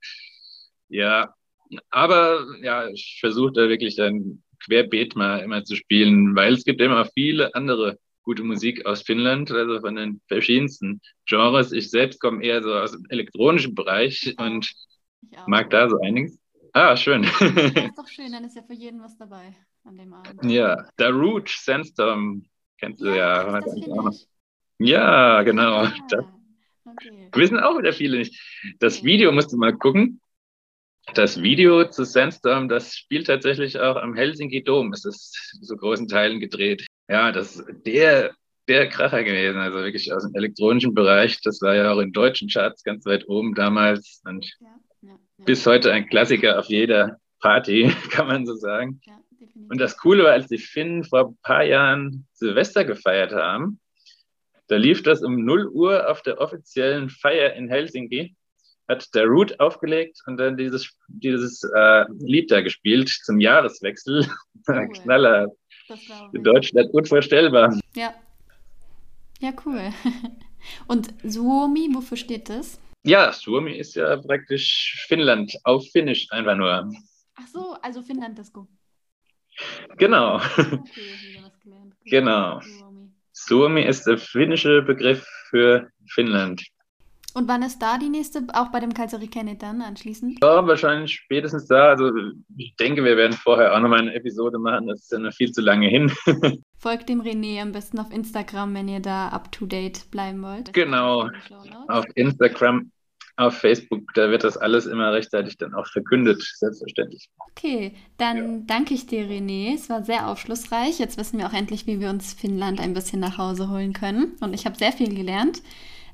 ja, 0.90 1.34
aber 1.90 2.46
ja, 2.62 2.88
ich 2.88 3.18
versuche 3.20 3.54
da 3.54 3.70
wirklich 3.70 3.96
dann 3.96 4.44
querbeet 4.66 5.16
mal 5.16 5.40
immer 5.40 5.64
zu 5.64 5.76
spielen, 5.76 6.36
weil 6.36 6.54
es 6.54 6.64
gibt 6.64 6.82
immer 6.82 7.06
viele 7.14 7.56
andere 7.56 7.98
gute 8.24 8.44
Musik 8.44 8.86
aus 8.86 9.02
Finnland, 9.02 9.52
also 9.52 9.80
von 9.80 9.96
den 9.96 10.22
verschiedensten 10.28 11.02
Genres. 11.26 11.72
Ich 11.72 11.90
selbst 11.90 12.20
komme 12.20 12.44
eher 12.44 12.62
so 12.62 12.74
aus 12.74 12.92
dem 12.92 13.06
elektronischen 13.10 13.76
Bereich 13.76 14.36
und 14.38 14.72
mag 15.48 15.70
da 15.70 15.90
so 15.90 16.00
einiges. 16.00 16.40
Ah, 16.74 16.96
schön. 16.96 17.24
Das 17.24 17.42
ist 17.42 17.98
doch 17.98 18.08
schön, 18.08 18.32
dann 18.32 18.46
ist 18.46 18.56
ja 18.56 18.64
für 18.64 18.74
jeden 18.74 19.02
was 19.02 19.18
dabei 19.18 19.54
an 19.84 19.98
dem 19.98 20.14
Abend. 20.14 20.50
Ja, 20.50 20.88
Darude 20.96 21.52
Sandstorm 21.54 22.46
kennst 22.78 23.02
du 23.02 23.08
ja. 23.08 23.46
ja. 23.48 23.62
Das 23.62 23.74
auch 23.90 24.12
ja, 24.80 25.44
genau. 25.44 25.84
Ja. 25.84 25.94
Das 26.84 27.08
okay. 27.08 27.30
wissen 27.34 27.60
auch 27.60 27.78
wieder 27.78 27.94
viele 27.94 28.18
nicht. 28.18 28.42
Das 28.80 28.98
okay. 28.98 29.06
Video 29.06 29.32
musst 29.32 29.54
du 29.54 29.58
mal 29.58 29.78
gucken. 29.78 30.20
Das 31.14 31.42
Video 31.42 31.88
zu 31.90 32.04
Sandstorm, 32.04 32.68
das 32.68 32.96
spielt 32.96 33.28
tatsächlich 33.28 33.80
auch 33.80 33.96
am 33.96 34.16
Helsinki 34.16 34.64
Dom. 34.64 34.92
Es 34.92 35.06
ist 35.06 35.60
zu 35.62 35.78
großen 35.78 36.08
Teilen 36.08 36.40
gedreht 36.40 36.86
ja, 37.12 37.32
das 37.34 37.58
ist 37.58 37.66
der, 37.86 38.32
der 38.70 38.88
Kracher 38.88 39.24
gewesen, 39.24 39.60
also 39.60 39.80
wirklich 39.80 40.14
aus 40.14 40.24
dem 40.24 40.34
elektronischen 40.34 40.94
Bereich. 40.94 41.42
Das 41.42 41.62
war 41.62 41.76
ja 41.76 41.92
auch 41.92 42.00
in 42.00 42.14
deutschen 42.14 42.48
Charts 42.48 42.84
ganz 42.84 43.06
weit 43.06 43.28
oben 43.28 43.54
damals 43.54 44.22
und 44.24 44.46
ja, 44.60 44.68
ja, 45.02 45.10
ja. 45.10 45.46
bis 45.46 45.66
heute 45.66 45.92
ein 45.92 46.08
Klassiker 46.08 46.58
auf 46.58 46.68
jeder 46.68 47.18
Party, 47.42 47.92
kann 48.12 48.28
man 48.28 48.46
so 48.46 48.56
sagen. 48.56 49.02
und 49.70 49.82
das 49.82 49.98
Coole 49.98 50.24
war, 50.24 50.32
als 50.32 50.48
die 50.48 50.58
Finnen 50.58 51.04
vor 51.04 51.28
ein 51.28 51.38
paar 51.44 51.64
Jahren 51.64 52.28
Silvester 52.32 52.86
gefeiert 52.86 53.34
haben, 53.34 53.82
da 54.68 54.78
lief 54.78 55.04
das 55.04 55.22
um 55.22 55.44
0 55.44 55.68
Uhr 55.68 56.10
auf 56.10 56.22
der 56.22 56.40
offiziellen 56.40 57.10
Feier 57.10 57.56
in 57.56 57.68
Helsinki, 57.68 58.38
hat 58.88 59.14
der 59.14 59.26
Root 59.26 59.60
aufgelegt 59.60 60.22
und 60.28 60.38
dann 60.38 60.56
dieses, 60.56 60.98
dieses 61.10 61.62
äh, 61.76 62.06
Lied 62.20 62.52
da 62.52 62.62
gespielt 62.62 63.10
zum 63.10 63.42
Jahreswechsel. 63.42 64.26
Cool. 64.68 64.90
Knaller, 64.90 65.48
in 66.34 66.44
Deutschland 66.44 66.94
unvorstellbar. 66.94 67.80
Ja. 67.96 68.14
Ja, 69.40 69.52
cool. 69.66 69.92
Und 70.88 71.14
Suomi, 71.24 71.90
wofür 71.94 72.18
steht 72.18 72.50
das? 72.50 72.80
Ja, 73.04 73.34
Suomi 73.34 73.78
ist 73.78 73.96
ja 73.96 74.18
praktisch 74.18 75.04
Finnland, 75.08 75.58
auf 75.64 75.84
Finnisch 75.92 76.28
einfach 76.32 76.56
nur. 76.56 76.92
Ach 77.36 77.48
so, 77.52 77.76
also 77.82 78.04
Finnland 78.04 78.38
Disco. 78.38 78.68
Genau. 79.98 80.36
Okay, 80.36 80.80
genau. 82.06 82.60
Suomi 83.32 83.82
ist 83.82 84.06
der 84.06 84.18
finnische 84.18 84.84
Begriff 84.84 85.26
für 85.50 85.90
Finnland. 86.08 86.64
Und 87.34 87.48
wann 87.48 87.64
ist 87.64 87.82
da 87.82 87.98
die 87.98 88.10
nächste, 88.10 88.46
auch 88.54 88.72
bei 88.72 88.80
dem 88.80 88.94
Kennet 88.94 89.64
dann 89.64 89.82
anschließend? 89.82 90.40
Ja, 90.44 90.68
wahrscheinlich 90.68 91.14
spätestens 91.14 91.68
da. 91.68 91.90
Also 91.90 92.12
ich 92.58 92.76
denke, 92.76 93.04
wir 93.04 93.16
werden 93.16 93.34
vorher 93.34 93.74
auch 93.74 93.80
nochmal 93.80 94.00
eine 94.00 94.14
Episode 94.14 94.60
machen. 94.60 94.88
Das 94.88 95.02
ist 95.02 95.12
ja 95.12 95.20
noch 95.20 95.34
viel 95.34 95.52
zu 95.52 95.62
lange 95.62 95.88
hin. 95.88 96.12
Folgt 96.78 97.10
dem 97.10 97.22
René 97.22 97.62
am 97.62 97.72
besten 97.72 98.00
auf 98.00 98.12
Instagram, 98.12 98.74
wenn 98.74 98.88
ihr 98.88 99.00
da 99.00 99.30
up 99.30 99.52
to 99.52 99.66
date 99.66 100.10
bleiben 100.12 100.42
wollt. 100.42 100.74
Genau. 100.74 101.30
Auf 101.88 102.06
Instagram, 102.16 102.92
auf 103.38 103.58
Facebook, 103.58 104.14
da 104.14 104.30
wird 104.30 104.44
das 104.44 104.58
alles 104.58 104.86
immer 104.86 105.14
rechtzeitig 105.14 105.58
dann 105.58 105.74
auch 105.74 105.88
verkündet, 105.88 106.42
selbstverständlich. 106.58 107.30
Okay, 107.52 107.94
dann 108.18 108.38
ja. 108.38 108.64
danke 108.66 108.94
ich 108.94 109.08
dir, 109.08 109.26
René. 109.26 109.76
Es 109.76 109.90
war 109.90 110.04
sehr 110.04 110.28
aufschlussreich. 110.28 111.00
Jetzt 111.00 111.18
wissen 111.18 111.40
wir 111.40 111.48
auch 111.48 111.54
endlich, 111.54 111.88
wie 111.88 112.00
wir 112.00 112.10
uns 112.10 112.34
Finnland 112.34 112.82
ein 112.82 112.94
bisschen 112.94 113.20
nach 113.20 113.38
Hause 113.38 113.70
holen 113.70 113.94
können. 113.94 114.36
Und 114.42 114.54
ich 114.54 114.66
habe 114.66 114.76
sehr 114.76 114.92
viel 114.92 115.16
gelernt. 115.16 115.62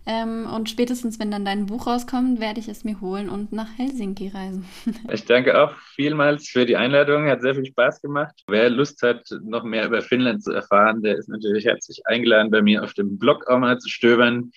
Ähm, 0.09 0.47
und 0.55 0.69
spätestens, 0.69 1.19
wenn 1.19 1.31
dann 1.31 1.43
dein 1.43 1.65
Buch 1.65 1.85
rauskommt, 1.85 2.39
werde 2.39 2.61
ich 2.61 2.69
es 2.69 2.85
mir 2.85 3.01
holen 3.01 3.27
und 3.27 3.51
nach 3.51 3.77
Helsinki 3.77 4.29
reisen. 4.29 4.65
ich 5.11 5.25
danke 5.25 5.61
auch 5.61 5.75
vielmals 5.95 6.47
für 6.47 6.65
die 6.65 6.77
Einladung. 6.77 7.27
Hat 7.27 7.41
sehr 7.41 7.55
viel 7.55 7.65
Spaß 7.65 8.01
gemacht. 8.01 8.33
Wer 8.47 8.69
Lust 8.69 9.01
hat, 9.01 9.27
noch 9.43 9.65
mehr 9.65 9.85
über 9.85 10.01
Finnland 10.01 10.41
zu 10.41 10.53
erfahren, 10.53 11.01
der 11.01 11.17
ist 11.17 11.27
natürlich 11.27 11.65
herzlich 11.65 12.01
eingeladen, 12.05 12.49
bei 12.49 12.61
mir 12.61 12.85
auf 12.85 12.93
dem 12.93 13.19
Blog 13.19 13.47
auch 13.47 13.59
mal 13.59 13.77
zu 13.79 13.89
stöbern. 13.89 14.51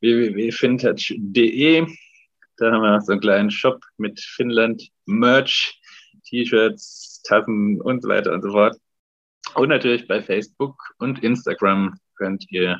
www.fintouch.de. 0.00 1.86
Da 2.58 2.70
haben 2.70 2.82
wir 2.82 2.92
noch 2.92 3.00
so 3.00 3.12
einen 3.12 3.22
kleinen 3.22 3.50
Shop 3.50 3.82
mit 3.96 4.20
Finnland 4.20 4.88
Merch, 5.06 5.80
T-Shirts, 6.28 7.22
Tassen 7.24 7.80
und 7.80 8.02
so 8.02 8.10
weiter 8.10 8.32
und 8.32 8.42
so 8.42 8.50
fort. 8.50 8.76
Und 9.54 9.70
natürlich 9.70 10.06
bei 10.06 10.20
Facebook 10.20 10.76
und 10.98 11.24
Instagram 11.24 11.98
könnt 12.14 12.44
ihr 12.50 12.78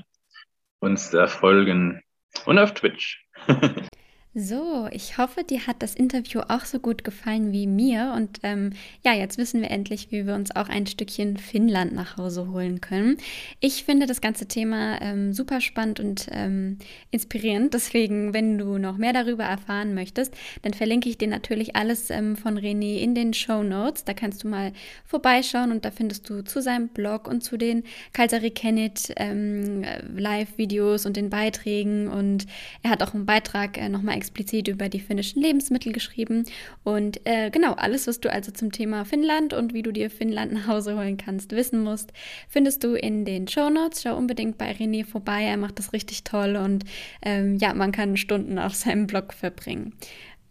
uns 0.83 1.11
da 1.11 1.29
folgen 1.29 2.03
und 2.45 2.59
auf 2.59 2.75
Twitch. 2.75 3.25
So, 4.35 4.89
ich 4.91 5.19
hoffe, 5.19 5.45
dir 5.45 5.67
hat 5.67 5.83
das 5.83 5.95
Interview 5.95 6.41
auch 6.49 6.65
so 6.65 6.79
gut 6.79 7.05
gefallen 7.05 7.53
wie 7.53 7.67
mir. 7.67 8.15
Und 8.17 8.39
ähm, 8.43 8.71
ja, 9.05 9.13
jetzt 9.13 9.37
wissen 9.37 9.61
wir 9.61 9.71
endlich, 9.71 10.11
wie 10.11 10.27
wir 10.27 10.35
uns 10.35 10.57
auch 10.57 10.71
ein 10.71 10.87
Stückchen 10.87 11.37
Finnland 11.37 11.93
nach 11.93 12.17
Hause 12.17 12.51
holen 12.51 12.81
können. 12.81 13.19
Ich 13.61 13.85
finde 13.85 14.07
das 14.07 14.23
ganze 14.23 14.47
Thema 14.47 15.03
ähm, 15.03 15.35
super 15.35 15.61
spannend 15.61 16.01
und 16.01 16.29
ähm, 16.31 16.79
inspirierend. 17.11 17.75
Deswegen, 17.75 18.33
wenn 18.33 18.57
du 18.57 18.79
noch 18.79 18.97
mehr 18.97 19.13
darüber 19.13 19.45
erfahren 19.45 19.93
möchtest, 19.93 20.33
dann 20.63 20.73
verlinke 20.73 21.11
ich 21.11 21.19
dir 21.19 21.29
natürlich 21.29 21.77
alles 21.77 22.09
ähm, 22.09 22.35
von 22.35 22.59
René 22.59 23.01
in 23.01 23.15
den 23.15 23.35
Show 23.35 23.63
Notes. 23.63 24.07
Da 24.07 24.15
kannst 24.15 24.45
du 24.45 24.49
mal 24.49 24.73
vorbeischauen 25.05 25.71
und 25.71 25.85
da 25.85 25.91
findest 25.91 26.31
du 26.31 26.43
zu 26.43 26.63
seinem 26.63 26.89
Blog 26.89 27.29
und 27.29 27.45
zu 27.45 27.59
den 27.59 27.85
Kalsari 28.15 28.51
Kenneth 28.51 29.13
ähm, 29.17 29.85
Live-Videos 30.17 31.05
und 31.05 31.19
den 31.19 31.29
Beiträgen. 31.29 32.09
Und 32.09 32.47
er 32.83 32.89
hat 32.89 33.03
auch 33.03 33.13
einen 33.13 33.27
Beitrag 33.27 33.77
äh, 33.77 33.91
nochmal 33.91 34.22
explizit 34.23 34.69
über 34.69 34.89
die 34.89 35.01
finnischen 35.01 35.43
Lebensmittel 35.43 35.93
geschrieben. 35.93 36.45
Und 36.85 37.21
äh, 37.27 37.51
genau, 37.51 37.73
alles, 37.73 38.07
was 38.07 38.21
du 38.21 38.33
also 38.33 38.53
zum 38.53 38.71
Thema 38.71 39.05
Finnland 39.05 39.53
und 39.53 39.75
wie 39.75 39.83
du 39.83 39.91
dir 39.91 40.11
Finnland 40.11 40.53
nach 40.53 40.69
Hause 40.69 40.97
holen 40.97 41.17
kannst, 41.17 41.51
wissen 41.51 41.83
musst, 41.83 42.13
findest 42.49 42.85
du 42.85 42.95
in 42.95 43.25
den 43.25 43.49
Show 43.49 43.69
Notes. 43.69 44.03
Schau 44.03 44.17
unbedingt 44.17 44.59
bei 44.59 44.71
René 44.71 45.05
vorbei, 45.05 45.43
er 45.43 45.57
macht 45.57 45.81
das 45.81 45.93
richtig 45.93 46.23
toll 46.23 46.55
und 46.55 46.85
ähm, 47.23 47.57
ja, 47.57 47.75
man 47.75 47.91
kann 47.91 48.17
Stunden 48.17 48.61
auf 48.61 48.75
seinem 48.75 49.09
Blog 49.09 49.33
verbringen. 49.33 49.93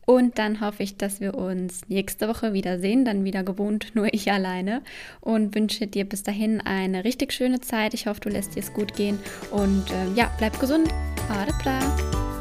Und 0.06 0.38
dann 0.40 0.60
hoffe 0.60 0.84
ich, 0.84 0.98
dass 0.98 1.22
wir 1.22 1.36
uns 1.36 1.88
nächste 1.88 2.28
Woche 2.28 2.52
wiedersehen, 2.52 3.06
dann 3.06 3.24
wieder 3.24 3.44
gewohnt, 3.44 3.92
nur 3.94 4.14
ich 4.14 4.30
alleine. 4.32 4.82
Und 5.22 5.56
wünsche 5.56 5.88
dir 5.88 6.04
bis 6.04 6.24
dahin 6.24 6.60
eine 6.60 7.06
richtig 7.06 7.32
schöne 7.32 7.62
Zeit. 7.62 7.94
Ich 7.94 8.08
hoffe, 8.08 8.20
du 8.20 8.30
lässt 8.30 8.56
dir 8.56 8.60
es 8.60 8.74
gut 8.74 8.96
gehen. 8.96 9.20
Und 9.52 9.86
äh, 9.92 10.18
ja, 10.18 10.30
bleib 10.38 10.60
gesund. 10.60 10.90
Adepla. 11.30 12.41